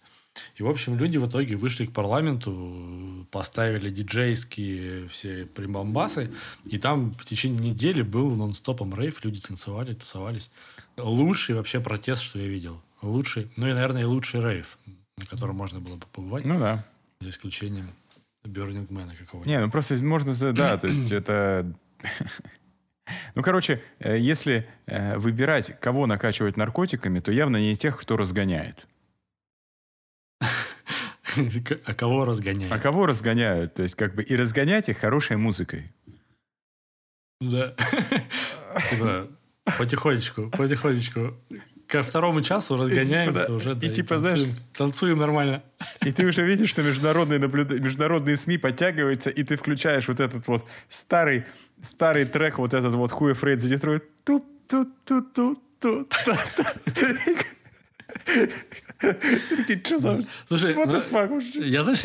И, 0.56 0.62
в 0.62 0.68
общем, 0.68 0.96
люди 0.98 1.16
в 1.18 1.28
итоге 1.28 1.56
вышли 1.56 1.86
к 1.86 1.92
парламенту, 1.92 3.26
поставили 3.30 3.88
диджейские 3.90 5.06
все 5.08 5.46
прибамбасы, 5.46 6.30
и 6.64 6.78
там 6.78 7.12
в 7.14 7.24
течение 7.24 7.70
недели 7.70 8.02
был 8.02 8.34
нон-стопом 8.34 8.94
рейв, 8.98 9.24
люди 9.24 9.40
танцевали, 9.40 9.94
тусовались. 9.94 10.50
Лучший 10.96 11.54
вообще 11.54 11.80
протест, 11.80 12.22
что 12.22 12.38
я 12.38 12.48
видел. 12.48 12.80
Лучший, 13.02 13.48
ну 13.56 13.68
и, 13.68 13.72
наверное, 13.72 14.02
и 14.02 14.06
лучший 14.06 14.40
рейв, 14.40 14.78
на 15.18 15.26
котором 15.26 15.56
можно 15.56 15.78
было 15.80 15.96
бы 15.96 16.06
побывать, 16.12 16.44
Ну 16.44 16.58
да. 16.58 16.84
за 17.20 17.30
исключением 17.30 17.90
Бёрнингмена 18.44 19.14
какого-нибудь. 19.14 19.46
Не, 19.46 19.60
ну 19.60 19.70
просто 19.70 20.02
можно... 20.02 20.32
за- 20.34 20.52
Да, 20.52 20.76
то 20.78 20.86
есть 20.88 21.10
это... 21.12 21.72
Ну, 23.34 23.42
короче, 23.42 23.82
э, 23.98 24.18
если 24.18 24.66
э, 24.86 25.16
выбирать, 25.18 25.78
кого 25.80 26.06
накачивать 26.06 26.56
наркотиками, 26.56 27.20
то 27.20 27.30
явно 27.32 27.58
не 27.58 27.76
тех, 27.76 27.98
кто 28.00 28.16
разгоняет. 28.16 28.86
А 31.84 31.94
кого 31.94 32.24
разгоняют? 32.24 32.72
А 32.72 32.78
кого 32.78 33.06
разгоняют? 33.06 33.74
То 33.74 33.82
есть 33.82 33.94
как 33.94 34.14
бы 34.14 34.22
и 34.22 34.36
разгонять 34.36 34.88
их 34.88 34.98
хорошей 34.98 35.36
музыкой. 35.36 35.92
Да. 37.40 37.74
Типа, 38.90 39.28
потихонечку, 39.78 40.50
потихонечку. 40.50 41.34
Ко 41.86 42.02
второму 42.02 42.40
часу 42.40 42.76
разгоняемся 42.76 43.46
да, 43.46 43.54
уже. 43.54 43.72
и 43.72 43.74
да, 43.74 43.88
типа, 43.88 44.18
знаешь- 44.18 44.40
танцуем, 44.40 44.56
Танцуем 44.72 45.18
нормально. 45.18 45.62
И 46.00 46.12
ты 46.12 46.24
уже 46.26 46.42
видишь, 46.42 46.70
что 46.70 46.82
международные, 46.82 47.38
наблюда- 47.38 47.78
международные 47.78 48.36
СМИ 48.36 48.56
подтягиваются, 48.58 49.28
и 49.30 49.44
ты 49.44 49.56
включаешь 49.56 50.08
вот 50.08 50.18
этот 50.18 50.48
вот 50.48 50.64
старый, 50.88 51.44
старый 51.82 52.24
трек, 52.24 52.58
вот 52.58 52.72
этот 52.72 52.94
вот 52.94 53.12
Who 53.12 53.32
Afraid 53.32 53.56
the 53.56 53.74
Detroit. 53.74 54.02
тут 54.24 54.44
тут 54.66 54.88
тут 55.04 55.34
тут 55.34 55.58
тут 55.78 56.12
Все 58.24 58.83
такие, 59.56 59.80
что 59.84 59.98
за... 59.98 60.24
Слушай, 60.48 60.74
What 60.74 60.86
ну, 60.86 60.98
the 60.98 61.10
fuck? 61.10 61.28
вообще?» 61.28 61.68
я, 61.68 61.82
знаешь, 61.82 62.04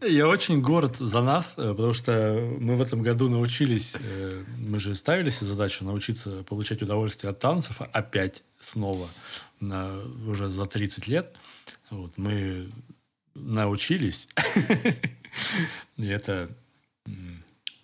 я 0.00 0.28
очень 0.28 0.60
горд 0.60 0.96
за 0.96 1.22
нас, 1.22 1.54
э, 1.56 1.70
потому 1.70 1.92
что 1.92 2.56
мы 2.60 2.76
в 2.76 2.82
этом 2.82 3.02
году 3.02 3.28
научились, 3.28 3.94
э, 3.98 4.44
мы 4.58 4.78
же 4.78 4.94
ставили 4.94 5.30
себе 5.30 5.46
задачу 5.46 5.84
научиться 5.84 6.42
получать 6.42 6.82
удовольствие 6.82 7.30
от 7.30 7.38
танцев 7.38 7.80
опять 7.80 8.42
снова 8.60 9.08
на, 9.60 9.98
уже 10.26 10.48
за 10.48 10.66
30 10.66 11.08
лет. 11.08 11.34
Вот, 11.90 12.12
мы 12.16 12.70
научились. 13.34 14.28
И 15.96 16.06
это 16.06 16.50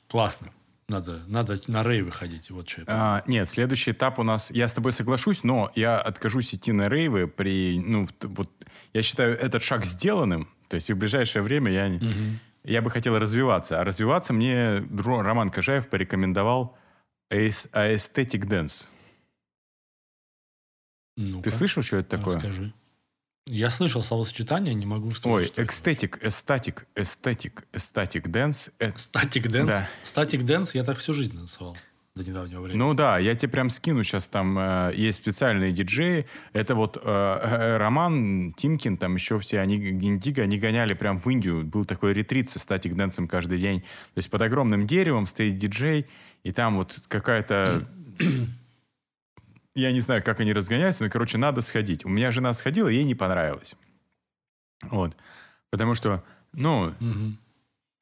классно. 0.09 0.53
Надо, 0.91 1.22
надо 1.28 1.61
на 1.68 1.84
рей 1.84 2.03
выходить. 2.03 2.51
Вот 2.51 2.68
что 2.68 2.82
это. 2.82 2.93
А, 2.93 3.22
нет, 3.28 3.49
следующий 3.49 3.93
этап 3.93 4.18
у 4.18 4.24
нас... 4.24 4.51
Я 4.51 4.66
с 4.66 4.72
тобой 4.72 4.91
соглашусь, 4.91 5.45
но 5.45 5.70
я 5.76 5.97
откажусь 6.01 6.53
идти 6.53 6.72
на 6.72 6.88
рейвы 6.88 7.28
при... 7.28 7.78
Ну, 7.78 8.09
вот, 8.22 8.51
я 8.93 9.03
считаю 9.03 9.38
этот 9.38 9.62
шаг 9.62 9.84
сделанным. 9.86 10.49
То 10.68 10.74
есть 10.74 10.91
в 10.91 10.97
ближайшее 10.97 11.43
время 11.43 11.70
я, 11.70 11.88
не- 11.88 12.41
я 12.64 12.82
бы 12.82 12.91
хотел 12.91 13.16
развиваться. 13.20 13.80
А 13.80 13.84
развиваться 13.84 14.32
мне 14.32 14.78
Ро- 14.80 15.22
Роман 15.22 15.51
Кожаев 15.51 15.88
порекомендовал 15.88 16.76
aesthetic 17.32 18.49
dance. 18.49 18.88
Ну-ка, 21.16 21.45
Ты 21.45 21.51
слышал, 21.57 21.82
что 21.84 21.99
это 21.99 22.16
такое? 22.18 22.34
Расскажи. 22.36 22.72
Я 23.51 23.71
слышал 23.71 24.03
словосочетание, 24.03 24.75
не 24.75 24.87
могу 24.87 25.11
сказать. 25.11 25.35
Ой, 25.35 25.45
что 25.45 25.53
это. 25.55 25.65
ecstatic, 25.64 26.18
ecstatic, 26.25 26.87
aesthetic, 26.95 27.66
ecstatic 27.73 28.29
dance. 28.29 28.71
э, 28.79 28.93
Ecstatic 28.97 29.49
dance. 29.49 29.68
Да. 29.69 29.89
Ecstatic 30.03 30.45
dance 30.45 30.75
я 30.75 30.83
так 30.85 30.99
всю 30.99 31.15
жизнь 31.15 31.37
танцевал 31.37 31.77
до 32.15 32.25
недавнего 32.25 32.61
времени. 32.63 32.79
Ну 32.79 32.95
да, 32.95 33.19
я 33.19 33.35
тебе 33.35 33.49
прям 33.51 33.71
скину 33.71 34.03
сейчас, 34.03 34.27
там 34.29 34.59
э, 34.59 34.93
есть 34.95 35.19
специальные 35.19 35.73
диджеи. 35.73 36.27
Это 36.53 36.75
вот 36.75 36.97
э, 36.97 37.01
э, 37.05 37.77
Роман, 37.77 38.53
Тимкин, 38.57 38.97
там 38.97 39.15
еще 39.15 39.39
все, 39.39 39.61
они, 39.61 39.79
Гиндиго, 39.79 40.43
они 40.43 40.59
гоняли 40.59 40.95
прям 40.95 41.21
в 41.21 41.27
Индию. 41.29 41.65
Был 41.65 41.85
такой 41.85 42.13
ретрит 42.13 42.49
со 42.49 42.59
статик 42.59 42.95
дэнсом 42.95 43.29
каждый 43.29 43.59
день. 43.59 43.81
То 43.81 44.19
есть 44.19 44.31
под 44.31 44.43
огромным 44.43 44.87
деревом 44.87 45.27
стоит 45.27 45.57
диджей, 45.57 46.07
и 46.43 46.53
там 46.53 46.77
вот 46.77 47.01
какая-то... 47.09 47.89
Я 49.75 49.93
не 49.93 50.01
знаю, 50.01 50.23
как 50.23 50.41
они 50.41 50.53
разгоняются, 50.53 51.05
но, 51.05 51.11
короче, 51.11 51.39
надо 51.39 51.61
сходить. 51.61 52.05
У 52.05 52.09
меня 52.09 52.33
жена 52.33 52.55
сходила, 52.55 52.89
ей 52.89 53.05
не 53.05 53.14
понравилось. 53.14 53.77
Вот. 54.83 55.16
Потому 55.71 55.95
что, 55.95 56.25
ну, 56.53 56.95
Мгм. 57.01 57.39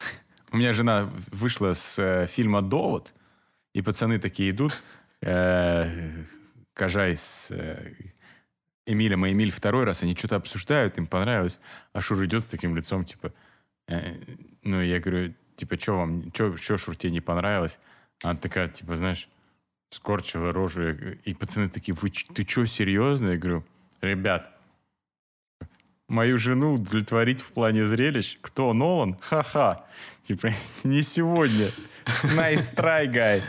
у 0.53 0.57
меня 0.57 0.73
жена 0.73 1.11
вышла 1.31 1.75
с 1.75 1.99
э, 1.99 2.27
фильма 2.27 2.62
«Довод», 2.62 3.12
и 3.75 3.83
пацаны 3.83 4.19
такие 4.19 4.51
идут, 4.51 4.81
э, 5.21 6.25
Кожай 6.73 7.16
с 7.16 7.49
э, 7.51 7.93
Эмилем 8.87 9.27
и 9.27 9.33
Эмиль 9.33 9.51
второй 9.51 9.85
раз, 9.85 10.03
они 10.03 10.16
что-то 10.16 10.37
обсуждают, 10.37 10.97
им 10.97 11.07
понравилось, 11.07 11.61
а 11.93 12.01
Шур 12.01 12.25
идет 12.25 12.43
с 12.43 12.47
таким 12.47 12.75
лицом, 12.75 13.05
типа, 13.05 13.33
э, 13.89 14.14
ну, 14.62 14.81
я 14.81 15.01
говорю, 15.01 15.35
типа, 15.57 15.79
что 15.79 15.99
вам, 15.99 16.33
что 16.33 16.77
Шур 16.79 16.97
тебе 16.97 17.12
не 17.12 17.21
понравилось? 17.21 17.79
Она 18.23 18.37
такая, 18.37 18.69
типа, 18.69 18.97
знаешь, 18.97 19.29
скорчила 19.91 20.53
рожу, 20.53 20.91
и 21.24 21.34
пацаны 21.34 21.68
такие, 21.68 21.95
Вы, 21.95 22.11
ты 22.11 22.47
что, 22.47 22.66
серьезно? 22.66 23.30
Я 23.30 23.36
говорю, 23.39 23.64
ребят, 24.01 24.51
мою 26.09 26.39
жену 26.39 26.74
удовлетворить 26.74 27.41
в 27.41 27.53
плане 27.53 27.86
зрелищ. 27.86 28.39
Кто? 28.41 28.72
Нолан? 28.72 29.16
Ха-ха. 29.20 29.84
Типа, 30.24 30.51
не 30.84 31.03
сегодня. 31.03 31.70
Nice 32.24 32.74
try, 32.74 33.07
guy. 33.07 33.43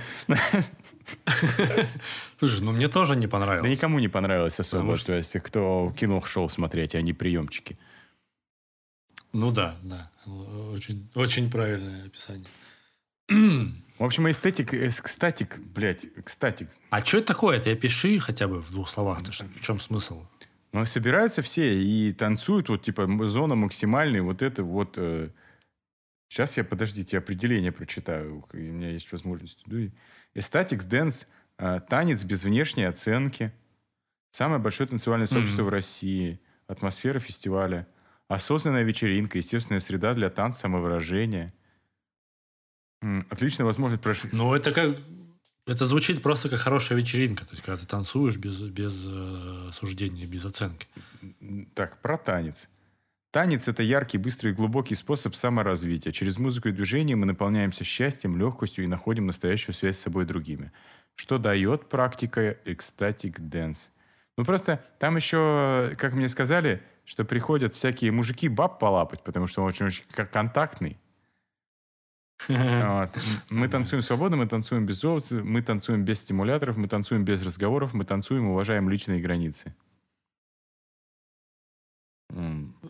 Слушай, 2.37 2.61
ну 2.61 2.71
мне 2.71 2.87
тоже 2.87 3.15
не 3.15 3.25
Да 3.25 3.31
понравилось. 3.31 3.69
никому 3.69 3.99
не 3.99 4.07
понравилось 4.07 4.59
особо. 4.59 4.81
Потому 4.81 4.95
что- 4.95 5.07
То 5.07 5.15
есть, 5.17 5.33
кто 5.39 5.93
кино 5.97 6.21
шел 6.25 6.49
смотреть, 6.49 6.95
а 6.95 7.01
не 7.01 7.13
приемчики. 7.13 7.77
Ну 9.33 9.51
да, 9.51 9.75
да. 9.83 10.11
Очень, 10.25 11.07
очень 11.15 11.49
правильное 11.51 12.05
описание. 12.05 12.45
В 13.30 14.03
общем, 14.03 14.30
эстетик, 14.30 14.73
экстатик, 14.73 15.59
блядь, 15.59 16.05
экстатик. 16.15 16.69
А 16.89 17.01
что 17.05 17.17
это 17.17 17.27
такое? 17.27 17.59
Ты 17.59 17.71
опиши 17.73 18.17
хотя 18.19 18.47
бы 18.47 18.61
в 18.61 18.71
двух 18.71 18.89
словах. 18.89 19.21
-то, 19.21 19.32
что- 19.32 19.45
в 19.45 19.61
чем 19.61 19.80
смысл? 19.80 20.25
Ну, 20.71 20.86
собираются 20.86 21.41
все 21.41 21.82
и 21.82 22.11
танцуют, 22.13 22.69
вот, 22.69 22.82
типа, 22.84 23.07
зона 23.27 23.55
максимальная, 23.55 24.21
вот 24.21 24.41
это 24.41 24.63
вот... 24.63 24.97
сейчас 26.27 26.57
я, 26.57 26.63
подождите, 26.63 27.17
определение 27.17 27.71
прочитаю, 27.71 28.45
у 28.53 28.57
меня 28.57 28.91
есть 28.91 29.11
возможность. 29.11 29.65
Ecstatic 30.36 30.86
dance, 30.86 31.28
э, 31.57 31.80
танец 31.89 32.23
без 32.23 32.43
внешней 32.43 32.84
оценки, 32.84 33.51
самое 34.32 34.61
большое 34.61 34.88
танцевальное 34.88 35.25
сообщество 35.27 35.63
Мгм. 35.63 35.69
в 35.71 35.73
России, 35.73 36.39
атмосфера 36.67 37.19
фестиваля, 37.19 37.88
осознанная 38.27 38.84
вечеринка, 38.84 39.39
естественная 39.39 39.80
среда 39.80 40.13
для 40.13 40.30
танца, 40.30 40.59
самовыражения. 40.61 41.51
Отличная 43.30 43.66
возможность 43.66 44.04
прошить... 44.04 44.34
Ну, 44.34 44.54
это 44.54 44.72
как... 44.72 44.97
Это 45.66 45.86
звучит 45.86 46.24
просто 46.24 46.50
как 46.50 46.60
хорошая 46.60 46.97
вечеринка. 46.97 47.45
То 47.45 47.52
есть, 47.52 47.64
когда 47.64 47.80
ты 47.80 47.86
танцуешь 47.86 48.38
без, 48.38 48.60
без 48.60 49.06
э, 49.06 49.70
суждения, 49.72 50.26
без 50.26 50.43
оценки. 50.43 50.88
Так, 51.76 52.02
про 52.02 52.18
танец. 52.18 52.70
Танец– 53.32 53.68
это 53.68 53.84
яркий, 53.84 54.18
быстрый 54.18 54.52
и 54.52 54.56
глубокий 54.56 54.95
способ 54.95 55.36
саморазвития. 55.36 56.12
Через 56.12 56.39
музыку 56.39 56.70
и 56.70 56.72
движение 56.72 57.16
мы 57.16 57.28
наполняемся 57.28 57.84
счастьем, 57.84 58.39
легкостью 58.39 58.84
и 58.84 58.88
находим 58.88 59.28
настоящую 59.28 59.76
связь 59.76 59.97
с 59.97 60.02
собой 60.02 60.24
и 60.24 60.28
другими. 60.28 60.72
Что 61.14 61.38
дает 61.38 61.88
практика 61.88 62.58
ecstatic 62.66 63.36
dance? 63.39 63.89
Ну, 64.38 64.45
просто 64.45 64.84
там 64.97 65.18
еще, 65.18 65.93
как 66.00 66.14
мне 66.14 66.30
сказали, 66.30 66.82
что 67.06 67.26
приходят 67.26 67.76
всякие 67.76 68.12
мужики 68.12 68.50
баб 68.50 68.80
полапать, 68.80 69.24
потому 69.24 69.45
что 69.45 69.62
он 69.62 69.68
очень-очень 69.68 70.06
контактный. 70.32 70.97
Вот. 72.47 73.09
Мы 73.49 73.67
танцуем 73.67 74.01
свободно, 74.01 74.37
мы 74.37 74.47
танцуем 74.47 74.85
без 74.85 74.99
золота, 75.01 75.35
мы 75.35 75.61
танцуем 75.61 76.05
без 76.05 76.21
стимуляторов, 76.21 76.77
мы 76.77 76.87
танцуем 76.87 77.25
без 77.25 77.45
разговоров, 77.45 77.93
мы 77.93 78.05
танцуем, 78.05 78.47
уважаем 78.47 78.89
личные 78.89 79.21
границы. 79.21 79.75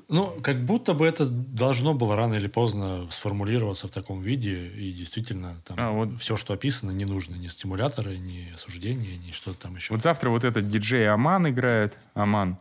Ну, 0.10 0.42
как 0.42 0.66
будто 0.66 0.94
бы 0.94 1.06
это 1.08 1.26
должно 1.26 1.94
было 1.94 2.16
рано 2.16 2.34
или 2.34 2.48
поздно 2.48 3.10
сформулироваться 3.10 3.88
в 3.88 3.92
таком 3.92 4.22
виде, 4.22 4.68
и 4.68 4.92
действительно 4.92 5.62
там 5.66 5.78
А, 5.80 5.92
вот- 5.92 6.20
все, 6.20 6.36
что 6.36 6.54
описано, 6.54 6.92
не 6.92 7.06
нужно. 7.06 7.36
Ни 7.36 7.48
стимуляторы, 7.48 8.18
ни 8.18 8.52
осуждения, 8.54 9.18
ни 9.18 9.32
что-то 9.32 9.60
там 9.62 9.76
еще. 9.78 9.94
Вот 9.94 10.04
завтра 10.04 10.30
вот 10.30 10.44
этот 10.44 10.68
диджей 10.68 11.08
Аман 11.10 11.50
играет. 11.50 11.98
Аман. 12.16 12.58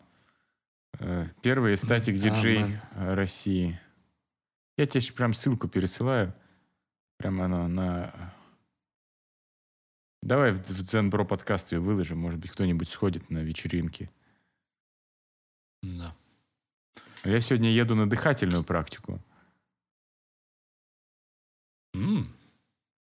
Э, 1.00 1.26
Первый 1.42 1.76
статик 1.76 2.14
диджей 2.14 2.62
Аман. 2.94 3.14
России. 3.14 3.80
Я 4.76 4.86
тебе 4.86 5.02
прям 5.12 5.34
ссылку 5.34 5.66
пересылаю. 5.66 6.32
Прямо 7.18 7.44
оно 7.44 7.68
на... 7.68 8.34
Давай 10.22 10.52
в, 10.52 10.60
Дзенбро 10.60 11.24
подкаст 11.24 11.72
ее 11.72 11.80
выложим. 11.80 12.18
Может 12.18 12.38
быть, 12.40 12.50
кто-нибудь 12.50 12.88
сходит 12.88 13.28
на 13.28 13.38
вечеринки. 13.38 14.10
Да. 15.82 16.14
Я 17.24 17.40
сегодня 17.40 17.70
еду 17.70 17.94
на 17.94 18.08
дыхательную 18.08 18.64
практику. 18.64 19.20
М. 21.94 22.32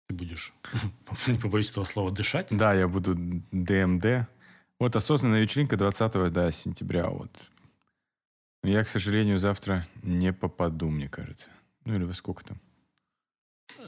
Ты 0.08 0.14
будешь, 0.14 0.54
не 1.26 1.38
побоюсь 1.38 1.70
этого 1.70 1.84
слова, 1.84 2.10
дышать? 2.10 2.48
Да, 2.50 2.72
я 2.72 2.88
буду 2.88 3.14
ДМД. 3.52 4.26
Вот 4.78 4.96
осознанная 4.96 5.42
вечеринка 5.42 5.76
20 5.76 6.32
да, 6.32 6.50
сентября. 6.50 7.08
Вот. 7.08 7.30
Но 8.62 8.70
Я, 8.70 8.84
к 8.84 8.88
сожалению, 8.88 9.38
завтра 9.38 9.86
не 10.02 10.32
попаду, 10.32 10.88
мне 10.88 11.08
кажется. 11.08 11.50
Ну 11.84 11.94
или 11.94 12.04
во 12.04 12.14
сколько 12.14 12.44
там? 12.44 12.58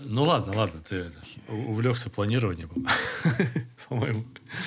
Ну 0.05 0.23
ладно, 0.23 0.53
ладно, 0.57 0.81
ты 0.81 1.13
увлекся 1.49 2.11
планированием, 2.11 2.71
по-моему. 3.89 4.25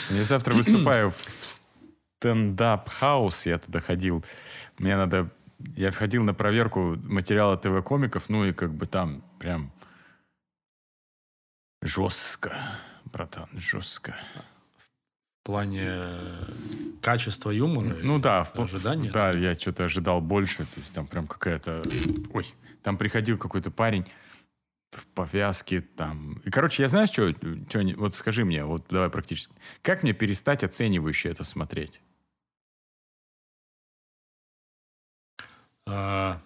Я 0.10 0.24
завтра 0.24 0.54
выступаю 0.54 1.12
в 1.12 1.64
стендап-хаус. 2.24 3.46
Я 3.46 3.58
туда 3.58 3.82
ходил. 3.82 4.24
Мне 4.78 4.96
надо... 4.96 5.30
Я 5.76 5.92
входил 5.92 6.24
на 6.24 6.34
проверку 6.34 6.98
материала 7.04 7.58
ТВ-комиков. 7.58 8.30
Ну 8.30 8.46
и 8.46 8.54
как 8.54 8.74
бы 8.74 8.86
там 8.86 9.24
прям 9.40 9.72
жестко, 11.82 12.56
братан, 13.06 13.50
жестко. 13.54 14.16
В 15.42 15.46
плане 15.46 16.00
качества 17.02 17.50
юмора. 17.50 17.98
Ну 18.02 18.20
да, 18.20 18.44
в 18.44 18.58
ожидания. 18.60 19.12
Да, 19.12 19.32
я 19.32 19.54
что-то 19.56 19.86
ожидал 19.86 20.22
больше. 20.22 20.60
То 20.60 20.80
есть 20.80 20.94
там 20.94 21.06
прям 21.06 21.28
какая-то... 21.28 21.82
Ой, 22.34 22.46
там 22.82 22.98
приходил 22.98 23.38
какой-то 23.38 23.70
парень 23.70 24.06
в 24.94 25.06
повязке 25.08 25.82
там. 25.82 26.42
И, 26.46 26.50
короче, 26.50 26.84
я 26.84 26.90
знаешь, 26.90 27.10
что... 27.10 27.34
Вот 27.98 28.16
скажи 28.16 28.46
мне, 28.46 28.66
вот 28.66 28.86
давай 28.90 29.10
практически. 29.10 29.54
Как 29.82 30.04
мне 30.04 30.14
перестать 30.14 30.64
оценивающе 30.64 31.30
это 31.30 31.44
смотреть? 31.44 32.02
А, 35.86 36.42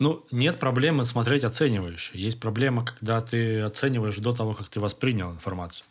Ну, 0.00 0.26
нет 0.32 0.58
проблемы 0.58 1.04
смотреть 1.04 1.44
оценивающе. 1.44 2.18
Есть 2.18 2.40
проблема, 2.40 2.84
когда 2.84 3.20
ты 3.20 3.60
оцениваешь 3.60 4.18
до 4.18 4.34
того, 4.34 4.52
как 4.52 4.68
ты 4.68 4.80
воспринял 4.80 5.32
информацию. 5.32 5.86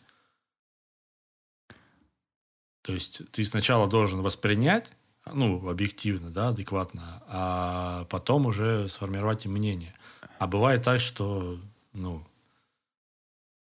То 2.82 2.92
есть 2.92 3.22
ты 3.32 3.44
сначала 3.44 3.88
должен 3.88 4.20
воспринять, 4.20 4.92
ну, 5.32 5.68
объективно, 5.68 6.30
да, 6.30 6.48
адекватно, 6.48 7.22
а 7.26 8.04
потом 8.10 8.44
уже 8.46 8.88
сформировать 8.88 9.46
мнение. 9.46 9.94
А 10.38 10.46
бывает 10.46 10.82
так, 10.82 11.00
что, 11.00 11.58
ну, 11.92 12.26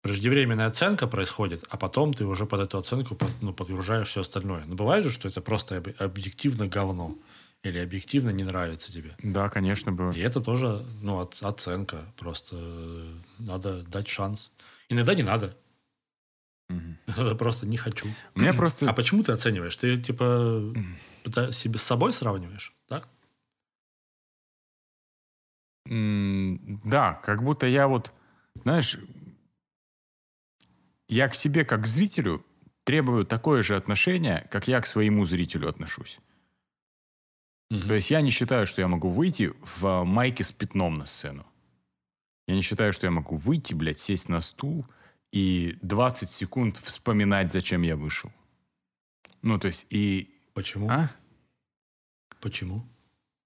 преждевременная 0.02 0.66
оценка 0.66 1.06
происходит, 1.06 1.64
а 1.70 1.76
потом 1.76 2.12
ты 2.12 2.24
уже 2.26 2.46
под 2.46 2.60
эту 2.60 2.78
оценку 2.78 3.16
ну, 3.40 3.52
подгружаешь 3.54 4.08
все 4.08 4.20
остальное. 4.20 4.64
Но 4.66 4.74
бывает 4.74 5.04
же, 5.04 5.10
что 5.10 5.28
это 5.28 5.40
просто 5.40 5.76
об- 5.78 5.88
объективно 5.98 6.66
говно. 6.66 7.16
Или 7.62 7.78
объективно 7.78 8.28
не 8.28 8.44
нравится 8.44 8.92
тебе. 8.92 9.16
Да, 9.22 9.48
конечно, 9.48 9.90
было. 9.90 10.12
И 10.12 10.20
это 10.20 10.40
тоже, 10.42 10.84
ну, 11.00 11.20
от- 11.20 11.42
оценка. 11.42 12.12
Просто 12.18 12.56
э, 12.58 13.14
надо 13.38 13.82
дать 13.84 14.06
шанс. 14.06 14.50
Иногда 14.90 15.14
не 15.14 15.22
надо. 15.22 15.56
Иногда 16.68 17.34
просто 17.34 17.66
не 17.66 17.78
хочу. 17.78 18.06
У 18.34 18.40
меня 18.40 18.52
просто... 18.52 18.90
А 18.90 18.92
почему 18.92 19.22
ты 19.22 19.32
оцениваешь? 19.32 19.76
Ты, 19.76 19.98
типа, 19.98 20.74
себе 21.52 21.78
с 21.78 21.82
собой 21.82 22.12
сравниваешь, 22.12 22.74
так? 22.86 23.08
Да, 25.86 27.14
как 27.22 27.42
будто 27.42 27.66
я 27.66 27.88
вот, 27.88 28.12
знаешь, 28.62 28.98
я 31.08 31.28
к 31.28 31.34
себе 31.34 31.64
как 31.64 31.82
к 31.82 31.86
зрителю 31.86 32.44
требую 32.84 33.26
такое 33.26 33.62
же 33.62 33.76
отношение, 33.76 34.46
как 34.50 34.68
я 34.68 34.80
к 34.80 34.86
своему 34.86 35.24
зрителю 35.24 35.68
отношусь. 35.68 36.20
Мгм. 37.70 37.88
То 37.88 37.94
есть 37.94 38.10
я 38.10 38.20
не 38.20 38.30
считаю, 38.30 38.66
что 38.66 38.80
я 38.80 38.88
могу 38.88 39.08
выйти 39.08 39.52
в 39.60 40.04
майке 40.04 40.44
с 40.44 40.52
пятном 40.52 40.94
на 40.94 41.06
сцену. 41.06 41.46
Я 42.46 42.54
не 42.54 42.62
считаю, 42.62 42.92
что 42.92 43.06
я 43.06 43.10
могу 43.10 43.36
выйти, 43.36 43.74
блядь, 43.74 43.98
сесть 43.98 44.28
на 44.28 44.40
стул 44.40 44.86
и 45.32 45.78
20 45.82 46.28
секунд 46.28 46.76
вспоминать, 46.76 47.50
зачем 47.50 47.82
я 47.82 47.96
вышел. 47.96 48.30
Ну, 49.42 49.58
то 49.58 49.66
есть 49.66 49.86
и... 49.90 50.30
Почему? 50.52 50.88
А? 50.88 51.10
Почему? 52.40 52.86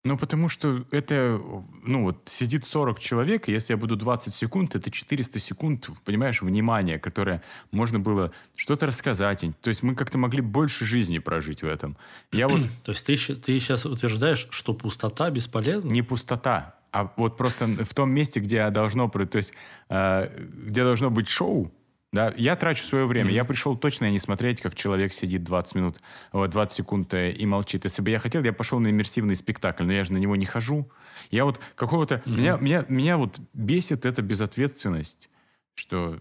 Ну, 0.05 0.17
потому 0.17 0.49
что 0.49 0.85
это, 0.93 1.41
ну, 1.83 2.05
вот 2.05 2.23
сидит 2.27 2.65
40 2.65 3.01
человек, 3.01 3.49
и 3.49 3.53
если 3.53 3.73
я 3.73 3.77
буду 3.77 3.97
20 3.97 4.33
секунд, 4.33 4.77
это 4.77 4.91
400 4.91 5.41
секунд, 5.41 5.91
понимаешь, 6.05 6.41
внимания, 6.41 6.99
которое 6.99 7.43
можно 7.73 7.99
было 7.99 8.33
что-то 8.55 8.87
рассказать. 8.87 9.45
То 9.61 9.69
есть 9.69 9.83
мы 9.83 9.97
как-то 9.97 10.17
могли 10.17 10.41
больше 10.41 10.85
жизни 10.85 11.19
прожить 11.19 11.63
в 11.63 11.67
этом. 11.67 11.97
Я 12.33 12.49
вот 12.49 12.63
То 12.85 12.93
есть 12.93 13.05
ты, 13.07 13.17
ты 13.17 13.59
сейчас 13.59 13.87
утверждаешь, 13.87 14.47
что 14.51 14.73
пустота 14.73 15.31
бесполезна? 15.31 15.91
не 15.91 16.03
пустота, 16.03 16.77
а 16.93 17.13
вот 17.17 17.37
просто 17.37 17.67
в 17.67 17.93
том 17.93 18.11
месте, 18.11 18.41
где 18.41 18.71
должно, 18.71 19.09
то 19.09 19.37
есть, 19.37 19.53
э, 19.89 20.47
где 20.67 20.85
должно 20.85 21.11
быть 21.11 21.29
шоу, 21.29 21.73
да, 22.11 22.33
я 22.39 22.57
трачу 22.57 22.85
свое 22.85 23.07
время. 23.07 23.31
Я 23.31 23.45
пришел 23.45 23.77
точно 23.77 24.11
не 24.11 24.19
смотреть, 24.19 24.63
как 24.63 24.75
человек 24.75 25.13
сидит 25.13 25.45
20 25.45 25.75
минут, 25.75 26.01
вот, 26.33 26.51
20 26.51 26.77
секунд 26.77 27.13
э, 27.13 27.33
и 27.33 27.45
молчит. 27.45 27.85
Если 27.85 28.01
бы 28.01 28.09
я 28.09 28.19
хотел, 28.19 28.43
я 28.43 28.55
пошел 28.55 28.81
на 28.81 28.89
иммерсивный 28.89 29.35
спектакль, 29.35 29.85
но 29.85 29.93
я 29.93 30.05
же 30.05 30.15
на 30.15 30.17
него 30.17 30.35
не 30.35 30.47
хожу. 30.47 30.91
Я 31.31 31.45
вот 31.45 31.61
какого-то... 31.75 32.23
Меня, 32.25 32.57
меня, 32.57 32.87
меня 32.89 33.19
вот 33.19 33.39
бесит 33.53 34.07
эта 34.07 34.23
безответственность, 34.23 35.29
что... 35.75 36.19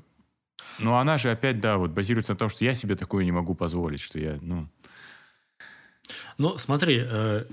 Ну, 0.79 0.95
она 0.95 1.17
же 1.17 1.31
опять, 1.31 1.61
да, 1.61 1.77
вот 1.77 1.91
базируется 1.91 2.33
на 2.33 2.37
том, 2.37 2.49
что 2.49 2.65
я 2.65 2.73
себе 2.73 2.95
такое 2.95 3.23
не 3.23 3.31
могу 3.31 3.55
позволить, 3.55 4.01
что 4.01 4.19
я, 4.19 4.37
ну... 4.41 4.67
Ну, 6.37 6.57
смотри, 6.57 7.01
э, 7.05 7.45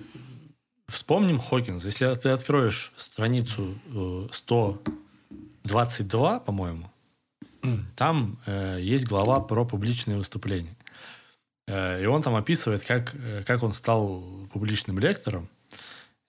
вспомним 0.89 1.39
Хокинс. 1.39 1.85
Если 1.85 2.13
ты 2.15 2.31
откроешь 2.31 2.93
страницу 2.97 3.79
э, 3.87 4.29
122, 4.33 6.41
по-моему, 6.41 6.91
там 7.97 8.39
э, 8.47 8.79
есть 8.81 9.07
глава 9.07 9.41
про 9.41 9.65
публичные 9.65 10.17
выступления. 10.19 10.77
Э, 11.67 12.03
и 12.03 12.07
он 12.07 12.23
там 12.23 12.35
описывает, 12.37 12.85
как, 12.85 13.15
э, 13.15 13.43
как 13.45 13.63
он 13.63 13.73
стал 13.73 14.23
публичным 14.53 14.99
лектором. 14.99 15.49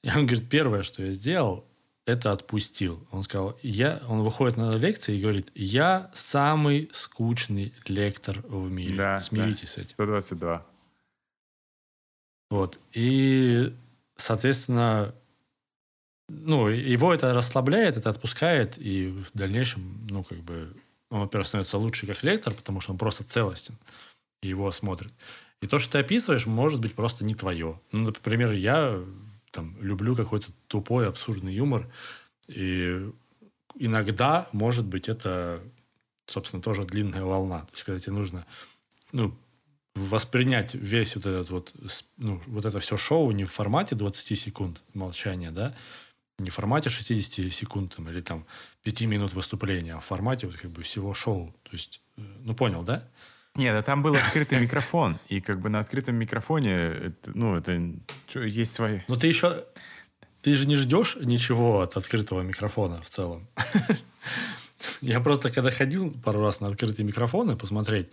И 0.04 0.10
он 0.10 0.26
говорит, 0.26 0.50
первое, 0.50 0.84
что 0.84 1.04
я 1.04 1.12
сделал, 1.12 1.66
это 2.06 2.32
отпустил. 2.32 3.06
Он 3.12 3.24
сказал, 3.24 3.58
я, 3.64 4.02
он 4.08 4.22
выходит 4.22 4.58
на 4.58 4.76
лекции 4.78 5.18
и 5.18 5.22
говорит, 5.22 5.52
я 5.56 6.12
самый 6.14 6.90
скучный 6.94 7.74
лектор 7.88 8.42
в 8.48 8.70
мире. 8.70 8.96
Да, 8.96 9.20
Смиритесь 9.20 9.72
с 9.72 9.78
этим. 9.78 9.94
122. 9.94 10.66
Вот. 12.52 12.80
И, 12.94 13.74
соответственно, 14.16 15.16
ну, 16.30 16.68
его 16.68 17.14
это 17.14 17.34
расслабляет, 17.34 17.98
это 17.98 18.10
отпускает, 18.10 18.78
и 18.78 19.08
в 19.08 19.38
дальнейшем, 19.38 20.08
ну, 20.10 20.24
как 20.24 20.40
бы, 20.40 20.76
он, 21.10 21.22
во-первых, 21.22 21.48
становится 21.48 21.78
лучше 21.78 22.08
как 22.08 22.24
лектор, 22.24 22.54
потому 22.54 22.82
что 22.82 22.92
он 22.92 22.98
просто 22.98 23.24
целостен, 23.24 23.78
и 24.42 24.48
его 24.48 24.72
смотрят. 24.72 25.14
И 25.62 25.68
то, 25.68 25.80
что 25.80 25.94
ты 25.94 26.00
описываешь, 26.00 26.46
может 26.46 26.80
быть 26.80 26.96
просто 26.96 27.24
не 27.24 27.36
твое. 27.36 27.80
Ну, 27.92 28.06
например, 28.06 28.52
я 28.52 29.02
там 29.52 29.76
люблю 29.82 30.16
какой-то 30.16 30.48
тупой, 30.68 31.08
абсурдный 31.08 31.54
юмор, 31.54 31.88
и 32.48 33.10
иногда, 33.76 34.48
может 34.52 34.86
быть, 34.86 35.08
это, 35.08 35.62
собственно, 36.28 36.62
тоже 36.62 36.84
длинная 36.84 37.24
волна. 37.24 37.62
То 37.62 37.72
есть, 37.72 37.84
когда 37.84 38.00
тебе 38.00 38.14
нужно, 38.14 38.46
ну, 39.12 39.34
воспринять 39.96 40.76
весь 40.76 41.16
вот 41.16 41.26
этот 41.26 41.50
вот, 41.50 41.74
ну, 42.18 42.42
вот 42.48 42.66
это 42.66 42.80
все 42.80 42.98
шоу 42.98 43.32
не 43.32 43.46
в 43.46 43.52
формате 43.52 43.96
20 43.96 44.38
секунд 44.38 44.82
молчания, 44.94 45.52
да, 45.52 45.74
не 46.38 46.50
в 46.50 46.54
формате 46.54 46.90
60 46.90 47.54
секунд 47.54 47.96
там, 47.96 48.10
или 48.10 48.22
там 48.22 48.46
5 48.84 49.02
минут 49.02 49.34
выступления, 49.34 49.96
а 49.96 50.00
в 50.00 50.06
формате 50.06 50.48
вот 50.48 50.58
как 50.58 50.72
бы 50.72 50.84
всего 50.84 51.14
шоу. 51.14 51.56
То 51.64 51.72
есть, 51.72 52.02
э, 52.18 52.22
ну, 52.44 52.54
понял, 52.54 52.84
да? 52.84 53.08
Нет, 53.56 53.74
а 53.76 53.82
там 53.84 54.04
был 54.04 54.16
открытый 54.16 54.60
микрофон. 54.62 55.18
И 55.30 55.40
как 55.40 55.62
бы 55.62 55.70
на 55.70 55.80
открытом 55.80 56.16
микрофоне, 56.16 56.72
это, 56.74 57.32
ну, 57.34 57.56
это 57.56 57.82
есть 58.34 58.74
свои... 58.74 59.00
Но 59.08 59.16
ты 59.16 59.28
еще... 59.28 59.64
Ты 60.42 60.56
же 60.56 60.68
не 60.68 60.76
ждешь 60.76 61.18
ничего 61.20 61.82
от 61.82 61.98
открытого 61.98 62.42
микрофона 62.42 63.02
в 63.02 63.10
целом. 63.10 63.48
Я 65.02 65.20
просто, 65.20 65.50
когда 65.50 65.72
ходил 65.72 66.12
пару 66.12 66.42
раз 66.42 66.60
на 66.60 66.68
открытые 66.68 67.06
микрофоны 67.06 67.56
посмотреть, 67.56 68.10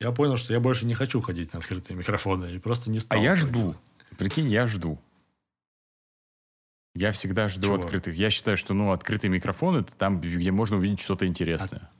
я 0.00 0.12
понял, 0.12 0.36
что 0.36 0.52
я 0.52 0.60
больше 0.60 0.86
не 0.86 0.94
хочу 0.94 1.20
ходить 1.20 1.52
на 1.52 1.58
открытые 1.58 1.96
микрофоны. 1.96 2.52
И 2.52 2.58
просто 2.58 2.90
не 2.90 2.98
А 2.98 3.00
стал. 3.00 3.22
я 3.22 3.32
этого 3.32 3.48
жду. 3.48 3.76
Прикинь, 4.18 4.48
я 4.48 4.66
жду. 4.66 5.00
Я 6.94 7.10
всегда 7.10 7.48
жду 7.48 7.66
Чего? 7.66 7.74
открытых. 7.76 8.14
Я 8.14 8.30
считаю, 8.30 8.56
что 8.56 8.72
ну 8.72 8.92
открытый 8.92 9.28
микрофон 9.28 9.76
это 9.76 9.92
там, 9.94 10.20
где 10.20 10.50
можно 10.52 10.76
увидеть 10.76 11.00
что-то 11.00 11.26
интересное. 11.26 11.90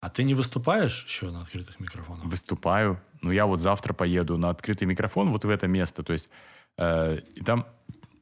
А 0.00 0.10
ты 0.10 0.22
не 0.22 0.34
выступаешь 0.34 1.04
еще 1.04 1.30
на 1.30 1.40
открытых 1.40 1.80
микрофонах? 1.80 2.24
Выступаю. 2.24 3.00
Ну 3.22 3.32
я 3.32 3.46
вот 3.46 3.60
завтра 3.60 3.92
поеду 3.92 4.38
на 4.38 4.50
открытый 4.50 4.86
микрофон 4.86 5.30
вот 5.32 5.44
в 5.44 5.50
это 5.50 5.66
место. 5.66 6.04
То 6.04 6.12
есть 6.12 6.30
э, 6.78 7.18
и 7.34 7.42
там, 7.42 7.66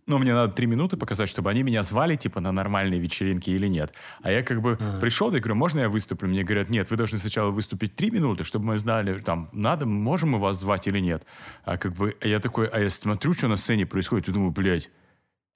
ну 0.07 0.17
мне 0.17 0.33
надо 0.33 0.55
три 0.55 0.67
минуты 0.67 0.97
показать, 0.97 1.29
чтобы 1.29 1.51
они 1.51 1.63
меня 1.63 1.83
звали 1.83 2.15
типа 2.17 2.41
на 2.41 2.53
нормальные 2.53 2.99
вечеринки 2.99 3.51
или 3.51 3.67
нет. 3.67 3.93
А 4.23 4.33
я 4.33 4.43
как 4.43 4.63
бы 4.63 4.79
Ага. 4.81 5.01
пришел, 5.01 5.31
я 5.35 5.41
говорю, 5.41 5.57
можно 5.57 5.81
я 5.81 5.91
выступлю? 5.91 6.31
Мне 6.31 6.45
говорят, 6.45 6.71
нет, 6.71 6.91
вы 6.91 6.97
должны 6.97 7.19
сначала 7.19 7.51
выступить 7.51 7.95
три 7.95 8.11
минуты, 8.11 8.45
чтобы 8.45 8.65
мы 8.65 8.79
знали, 8.79 9.21
там, 9.21 9.51
надо, 9.53 9.85
можем 9.85 10.31
мы 10.31 10.39
вас 10.39 10.59
звать 10.61 10.89
или 10.89 11.01
нет. 11.01 11.27
А 11.65 11.77
как 11.77 11.93
бы 11.93 12.17
а 12.23 12.27
я 12.27 12.41
такой, 12.41 12.69
а 12.69 12.81
я 12.81 12.89
смотрю, 12.89 13.35
что 13.35 13.49
на 13.49 13.59
сцене 13.59 13.85
происходит, 13.85 14.29
и 14.29 14.33
думаю, 14.33 14.53
блядь, 14.53 14.89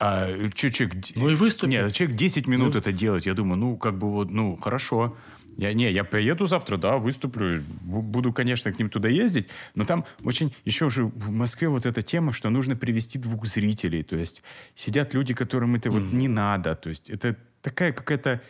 а 0.00 0.28
что, 0.54 0.70
человек... 0.70 1.04
Ну 1.16 1.30
и 1.30 1.34
выступи. 1.34 1.70
Нет, 1.70 1.92
человек 1.92 2.16
10 2.16 2.46
минут 2.46 2.74
Ну. 2.74 2.80
это 2.80 2.92
делает. 2.92 3.26
Я 3.26 3.34
думаю, 3.34 3.58
ну, 3.58 3.76
как 3.76 3.98
бы 3.98 4.10
вот, 4.10 4.30
ну, 4.30 4.56
хорошо. 4.56 5.16
Я, 5.56 5.72
не, 5.72 5.90
я 5.90 6.04
приеду 6.04 6.46
завтра, 6.46 6.76
да, 6.76 6.98
выступлю. 6.98 7.62
Бу- 7.82 8.00
Буду, 8.02 8.32
конечно, 8.32 8.72
к 8.72 8.78
ним 8.78 8.90
туда 8.90 9.08
ездить. 9.08 9.48
Но 9.74 9.84
там 9.84 10.04
очень... 10.22 10.54
Еще 10.64 10.86
уже 10.86 11.04
в 11.04 11.30
Москве 11.30 11.68
вот 11.68 11.84
эта 11.84 12.00
тема, 12.02 12.32
что 12.32 12.48
нужно 12.48 12.76
привести 12.76 13.18
двух 13.18 13.44
зрителей. 13.46 14.04
То 14.04 14.14
есть 14.14 14.42
сидят 14.76 15.14
люди, 15.14 15.34
которым 15.34 15.74
это 15.74 15.90
вот 15.90 16.12
не 16.12 16.28
надо. 16.28 16.76
То 16.76 16.90
есть 16.90 17.10
это 17.10 17.36
такая 17.60 17.92
какая-то... 17.92 18.40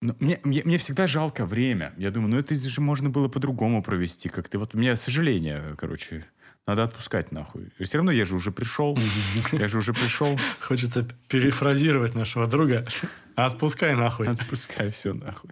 Ну, 0.00 0.16
Мне, 0.18 0.40
мне, 0.44 0.62
мне 0.64 0.78
всегда 0.78 1.06
жалко 1.06 1.44
время. 1.44 1.92
Я 1.98 2.10
думаю, 2.10 2.30
ну 2.30 2.38
это 2.38 2.54
же 2.54 2.80
можно 2.80 3.10
было 3.10 3.28
по-другому 3.28 3.82
провести 3.82 4.30
как-то. 4.30 4.58
Вот 4.58 4.74
у 4.74 4.78
меня 4.78 4.96
сожаление, 4.96 5.74
короче, 5.76 6.24
надо 6.66 6.84
отпускать 6.84 7.32
нахуй. 7.32 7.70
Все 7.80 7.98
равно 7.98 8.12
я 8.12 8.24
же 8.24 8.34
уже 8.36 8.52
пришел. 8.52 8.96
Я 9.52 9.68
же 9.68 9.78
уже 9.78 9.92
пришел. 9.92 10.38
Хочется 10.60 11.06
перефразировать 11.28 12.14
нашего 12.14 12.46
друга. 12.46 12.86
Отпускай 13.34 13.94
нахуй. 13.96 14.28
Отпускай 14.28 14.90
все 14.90 15.12
нахуй. 15.12 15.50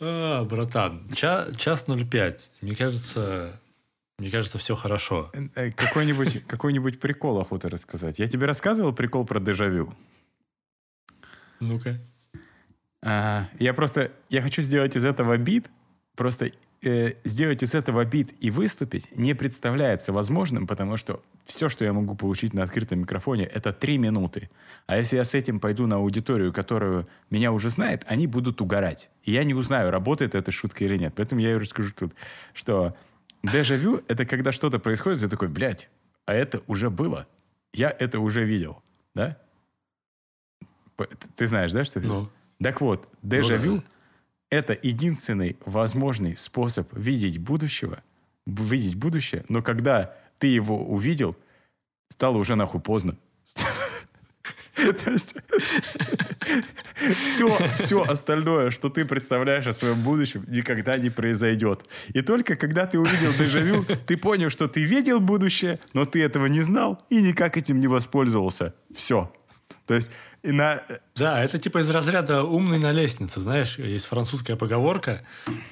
А, 0.00 0.44
братан, 0.44 1.08
ча- 1.14 1.52
час 1.56 1.84
05. 1.86 2.50
Мне 2.62 2.74
кажется, 2.74 3.60
мне 4.18 4.30
кажется, 4.30 4.58
все 4.58 4.74
хорошо. 4.74 5.30
э, 5.54 5.70
Какой-нибудь 5.70 6.44
какой 6.48 6.72
прикол 6.98 7.40
охота 7.40 7.68
рассказать. 7.68 8.18
Я 8.18 8.26
тебе 8.26 8.46
рассказывал 8.46 8.92
прикол 8.92 9.24
про 9.24 9.38
дежавю. 9.40 9.94
Ну-ка. 11.60 11.98
А, 13.02 13.48
Я 13.58 13.74
просто, 13.74 14.10
я 14.30 14.42
хочу 14.42 14.62
сделать 14.62 14.96
из 14.96 15.04
этого 15.04 15.36
бит, 15.36 15.70
просто 16.16 16.50
э, 16.82 17.12
сделать 17.24 17.62
из 17.62 17.74
этого 17.74 18.04
бит 18.04 18.34
и 18.40 18.50
выступить 18.50 19.16
не 19.16 19.34
представляется 19.34 20.12
возможным, 20.12 20.66
потому 20.66 20.96
что 20.96 21.22
все, 21.44 21.68
что 21.68 21.84
я 21.84 21.92
могу 21.92 22.16
получить 22.16 22.54
на 22.54 22.64
открытом 22.64 23.00
микрофоне, 23.00 23.44
это 23.44 23.72
три 23.72 23.98
минуты. 23.98 24.50
А 24.86 24.96
если 24.96 25.16
я 25.16 25.24
с 25.24 25.34
этим 25.34 25.60
пойду 25.60 25.86
на 25.86 25.96
аудиторию, 25.96 26.52
которую 26.52 27.06
меня 27.30 27.52
уже 27.52 27.70
знает, 27.70 28.04
они 28.08 28.26
будут 28.26 28.60
угорать. 28.60 29.10
И 29.22 29.32
я 29.32 29.44
не 29.44 29.54
узнаю, 29.54 29.90
работает 29.90 30.34
эта 30.34 30.50
шутка 30.50 30.84
или 30.84 30.96
нет. 30.96 31.12
Поэтому 31.14 31.40
я 31.40 31.52
и 31.52 31.54
расскажу 31.54 31.92
тут, 31.94 32.14
что 32.54 32.96
дежавю— 33.42 34.02
это 34.08 34.24
когда 34.24 34.50
что-то 34.50 34.78
происходит, 34.78 35.20
ты 35.20 35.28
такой, 35.28 35.48
блядь, 35.48 35.90
а 36.24 36.34
это 36.34 36.62
уже 36.66 36.90
было. 36.90 37.26
Я 37.72 37.90
это 37.90 38.20
уже 38.20 38.44
видел. 38.44 38.82
Да? 39.14 39.36
Ты 41.36 41.46
знаешь, 41.46 41.72
да, 41.72 41.84
что 41.84 42.00
это? 42.00 42.08
Ну. 42.08 42.28
Так 42.60 42.80
вот, 42.80 43.06
дежавю 43.22 43.74
Ну 43.74 43.76
да. 43.78 43.95
Это 44.50 44.78
единственный 44.80 45.56
возможный 45.64 46.36
способ 46.36 46.88
видеть 46.96 47.38
будущего, 47.38 48.02
видеть 48.46 48.94
будущее, 48.94 49.44
но 49.48 49.62
когда 49.62 50.14
ты 50.38 50.46
его 50.46 50.84
увидел, 50.84 51.36
стало 52.08 52.38
уже 52.38 52.54
нахуй 52.54 52.80
поздно. 52.80 53.16
То 54.76 55.10
есть 55.10 55.34
все, 56.94 57.68
все 57.78 58.02
остальное, 58.02 58.70
что 58.70 58.90
ты 58.90 59.04
представляешь 59.04 59.66
о 59.66 59.72
своем 59.72 60.02
будущем, 60.02 60.44
никогда 60.48 60.98
не 60.98 61.10
произойдет. 61.10 61.84
И 62.08 62.20
только 62.20 62.56
когда 62.56 62.86
ты 62.86 62.98
увидел 62.98 63.32
дежавю, 63.32 63.84
ты 64.06 64.16
понял, 64.16 64.50
что 64.50 64.68
ты 64.68 64.84
видел 64.84 65.20
будущее, 65.20 65.78
но 65.94 66.04
ты 66.04 66.22
этого 66.22 66.46
не 66.46 66.60
знал 66.60 67.02
и 67.08 67.22
никак 67.22 67.56
этим 67.56 67.78
не 67.78 67.88
воспользовался. 67.88 68.74
Все. 68.94 69.32
То 69.86 69.94
есть 69.94 70.10
и 70.46 70.52
на, 70.52 70.82
Да, 71.16 71.42
это 71.42 71.58
типа 71.58 71.78
из 71.78 71.90
разряда 71.90 72.42
умный 72.44 72.78
на 72.78 72.92
лестнице, 72.92 73.40
знаешь, 73.40 73.78
есть 73.78 74.06
французская 74.06 74.56
поговорка, 74.56 75.22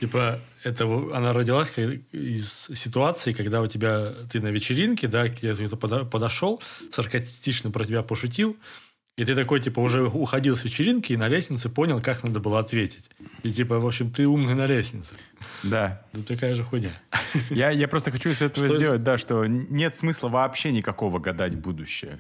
типа 0.01 0.41
это 0.63 0.85
она 1.15 1.33
родилась 1.33 1.73
из 2.13 2.69
ситуации, 2.75 3.33
когда 3.33 3.61
у 3.63 3.67
тебя 3.67 4.13
ты 4.31 4.41
на 4.41 4.49
вечеринке, 4.49 5.09
да, 5.09 5.29
где 5.29 5.55
кто-то 5.55 5.77
подо- 5.77 6.05
подошел, 6.09 6.63
саркастично 6.91 7.71
про 7.71 7.85
тебя 7.85 8.03
пошутил, 8.03 8.57
и 9.17 9.25
ты 9.25 9.37
такой, 9.37 9.61
типа, 9.61 9.79
уже 9.79 10.03
уходил 10.09 10.57
с 10.57 10.65
вечеринки 10.65 11.13
и 11.13 11.17
на 11.17 11.29
лестнице 11.29 11.69
понял, 11.69 12.01
как 12.03 12.25
надо 12.25 12.41
было 12.41 12.59
ответить. 12.59 13.05
И 13.45 13.51
типа, 13.51 13.79
в 13.79 13.87
общем, 13.87 14.11
ты 14.11 14.27
умный 14.27 14.55
на 14.55 14.67
лестнице. 14.67 15.15
да, 15.63 16.03
Ну, 16.13 16.23
такая 16.25 16.55
же 16.57 16.65
хуйня. 16.65 16.91
Я, 17.51 17.71
я 17.71 17.87
просто 17.87 18.11
хочу 18.11 18.31
из 18.31 18.43
этого 18.43 18.67
Что- 18.67 18.77
сделать, 18.77 19.05
да, 19.05 19.17
что 19.17 19.47
нет 19.47 19.95
смысла 19.95 20.29
вообще 20.29 20.73
никакого 20.73 21.21
гадать 21.21 21.55
будущее. 21.55 22.19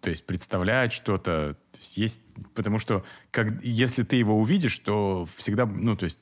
То 0.00 0.10
есть 0.10 0.26
представлять 0.26 0.92
что-то. 0.92 1.54
То 1.72 1.78
есть 1.78 1.96
есть, 1.96 2.20
потому 2.54 2.78
что 2.78 3.04
как, 3.30 3.62
если 3.62 4.02
ты 4.02 4.16
его 4.16 4.38
увидишь, 4.38 4.78
то 4.78 5.28
всегда, 5.36 5.66
ну, 5.66 5.96
то 5.96 6.04
есть 6.04 6.20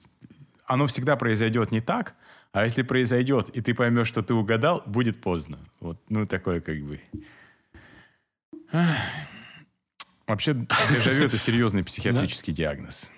оно 0.67 0.87
всегда 0.87 1.17
произойдет 1.17 1.71
не 1.71 1.81
так, 1.81 2.15
а 2.53 2.65
если 2.65 2.83
произойдет, 2.83 3.49
и 3.51 3.61
ты 3.61 3.75
поймешь, 3.75 4.09
что 4.09 4.23
ты 4.23 4.35
угадал, 4.35 4.83
будет 4.87 5.21
поздно. 5.21 5.59
Вот, 5.81 6.01
ну, 6.09 6.27
такое 6.27 6.61
как 6.61 6.81
бы... 6.81 7.01
Ах. 8.73 8.99
Вообще, 10.27 10.55
дежавю— 10.91 11.25
это 11.27 11.39
серьезный 11.39 11.83
психиатрический 11.83 12.53
диагноз. 12.53 13.11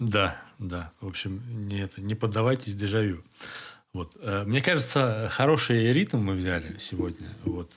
Да, 0.00 0.36
да. 0.58 0.92
В 1.00 1.06
общем, 1.06 1.68
не, 1.68 1.80
это, 1.80 2.00
не 2.00 2.14
поддавайтесь 2.14 2.74
дежавю. 2.74 3.22
Вот. 3.92 4.16
э, 4.20 4.44
Мне 4.44 4.62
кажется, 4.62 5.28
хороший 5.32 5.92
ритм 5.92 6.18
мы 6.18 6.34
взяли 6.34 6.78
сегодня. 6.78 7.28
Вот. 7.44 7.72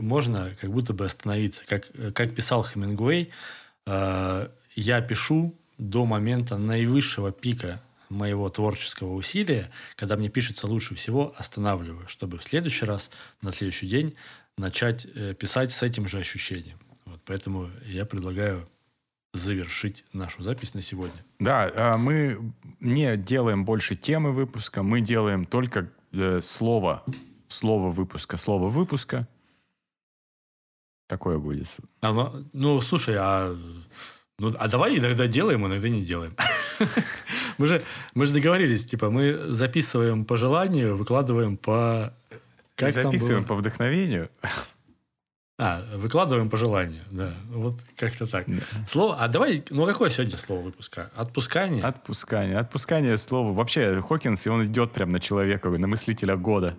можно 0.00 0.50
как 0.60 0.70
будто 0.70 0.92
бы 0.92 1.06
остановиться. 1.06 1.62
Как, 1.66 1.88
как 2.14 2.34
писал 2.34 2.62
Хемингуэй, 2.62 3.30
э, 3.86 4.48
я 4.74 5.00
пишу 5.00 5.54
до 5.78 6.04
момента 6.04 6.56
наивысшего 6.58 7.32
пика 7.32 7.80
моего 8.08 8.48
творческого 8.48 9.14
усилия, 9.14 9.70
когда 9.96 10.16
мне 10.16 10.28
пишется 10.28 10.66
лучше 10.66 10.94
всего, 10.94 11.34
останавливаю, 11.36 12.06
чтобы 12.08 12.38
в 12.38 12.44
следующий 12.44 12.84
раз, 12.84 13.10
на 13.42 13.50
следующий 13.50 13.86
день 13.86 14.14
начать 14.56 15.06
э, 15.14 15.34
писать 15.34 15.72
с 15.72 15.82
этим 15.82 16.08
же 16.08 16.18
ощущением. 16.18 16.78
Вот. 17.06 17.20
Поэтому 17.24 17.70
я 17.86 18.04
предлагаю 18.04 18.68
завершить 19.34 20.04
нашу 20.12 20.42
запись 20.42 20.74
на 20.74 20.80
сегодня. 20.80 21.16
Да, 21.38 21.70
а 21.74 21.98
мы 21.98 22.52
не 22.80 23.16
делаем 23.16 23.64
больше 23.64 23.96
темы 23.96 24.32
выпуска, 24.32 24.82
мы 24.82 25.00
делаем 25.00 25.44
только 25.44 25.90
э, 26.12 26.40
слово, 26.40 27.04
слово 27.48 27.90
выпуска, 27.90 28.38
слово 28.38 28.68
выпуска. 28.68 29.28
Такое 31.08 31.38
будет. 31.38 31.66
А, 32.00 32.12
ну, 32.12 32.44
ну, 32.52 32.80
слушай, 32.80 33.16
а, 33.18 33.54
ну, 34.38 34.52
а 34.58 34.68
давай 34.68 34.98
иногда 34.98 35.26
делаем, 35.26 35.66
иногда 35.66 35.88
не 35.88 36.02
делаем. 36.02 36.34
Мы 37.58 37.68
же, 37.68 37.82
мы 38.14 38.26
же 38.26 38.32
договорились, 38.32 38.84
типа, 38.84 39.08
мы 39.08 39.54
записываем 39.54 40.24
по 40.24 40.36
желанию, 40.36 40.96
выкладываем 40.96 41.56
по... 41.56 42.12
Как 42.74 42.92
Записываем 42.92 43.44
по 43.44 43.54
вдохновению. 43.54 44.28
А, 45.56 45.84
выкладываем 45.94 46.50
по 46.50 46.56
желанию, 46.56 47.02
да. 47.12 47.32
Вот 47.48 47.76
как-то 47.96 48.26
так. 48.26 48.44
Да. 48.48 48.62
Слово... 48.88 49.16
А 49.20 49.28
давай... 49.28 49.64
Ну, 49.70 49.86
какое 49.86 50.10
сегодня 50.10 50.36
слово 50.36 50.62
выпуска? 50.62 51.12
Отпускание? 51.14 51.84
Отпускание. 51.84 52.58
Отпускание 52.58 53.16
слова. 53.16 53.52
Вообще, 53.52 54.02
Хокинс, 54.02 54.46
и 54.48 54.50
он 54.50 54.64
идет 54.64 54.90
прям 54.90 55.10
на 55.10 55.20
человека, 55.20 55.68
на 55.70 55.86
мыслителя 55.86 56.36
года. 56.36 56.76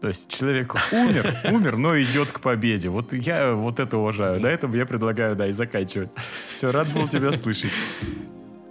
То 0.00 0.06
есть 0.06 0.30
человек 0.30 0.72
умер, 0.92 1.36
умер, 1.50 1.76
но 1.78 2.00
идет 2.00 2.30
к 2.30 2.38
победе. 2.38 2.90
Вот 2.90 3.12
я 3.12 3.54
вот 3.54 3.80
это 3.80 3.98
уважаю. 3.98 4.40
На 4.40 4.46
этом 4.46 4.72
я 4.72 4.86
предлагаю, 4.86 5.34
да, 5.34 5.48
и 5.48 5.52
заканчивать. 5.52 6.10
Все, 6.54 6.70
рад 6.70 6.92
был 6.92 7.08
тебя 7.08 7.32
слышать. 7.36 7.72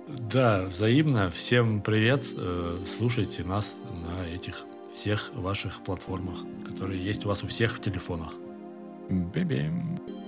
Да, 0.07 0.63
взаимно. 0.63 1.29
Всем 1.29 1.81
привет. 1.81 2.25
Э, 2.37 2.81
Слушайте 2.85 3.43
нас 3.43 3.75
на 3.89 4.25
этих 4.29 4.61
всех 4.95 5.31
ваших 5.33 5.83
платформах, 5.83 6.37
которые 6.65 7.03
есть 7.03 7.25
у 7.25 7.27
вас 7.27 7.43
у 7.43 7.47
всех 7.47 7.75
в 7.75 7.81
телефонах. 7.81 8.31
Bim 9.11 9.29
bim. 9.49 10.20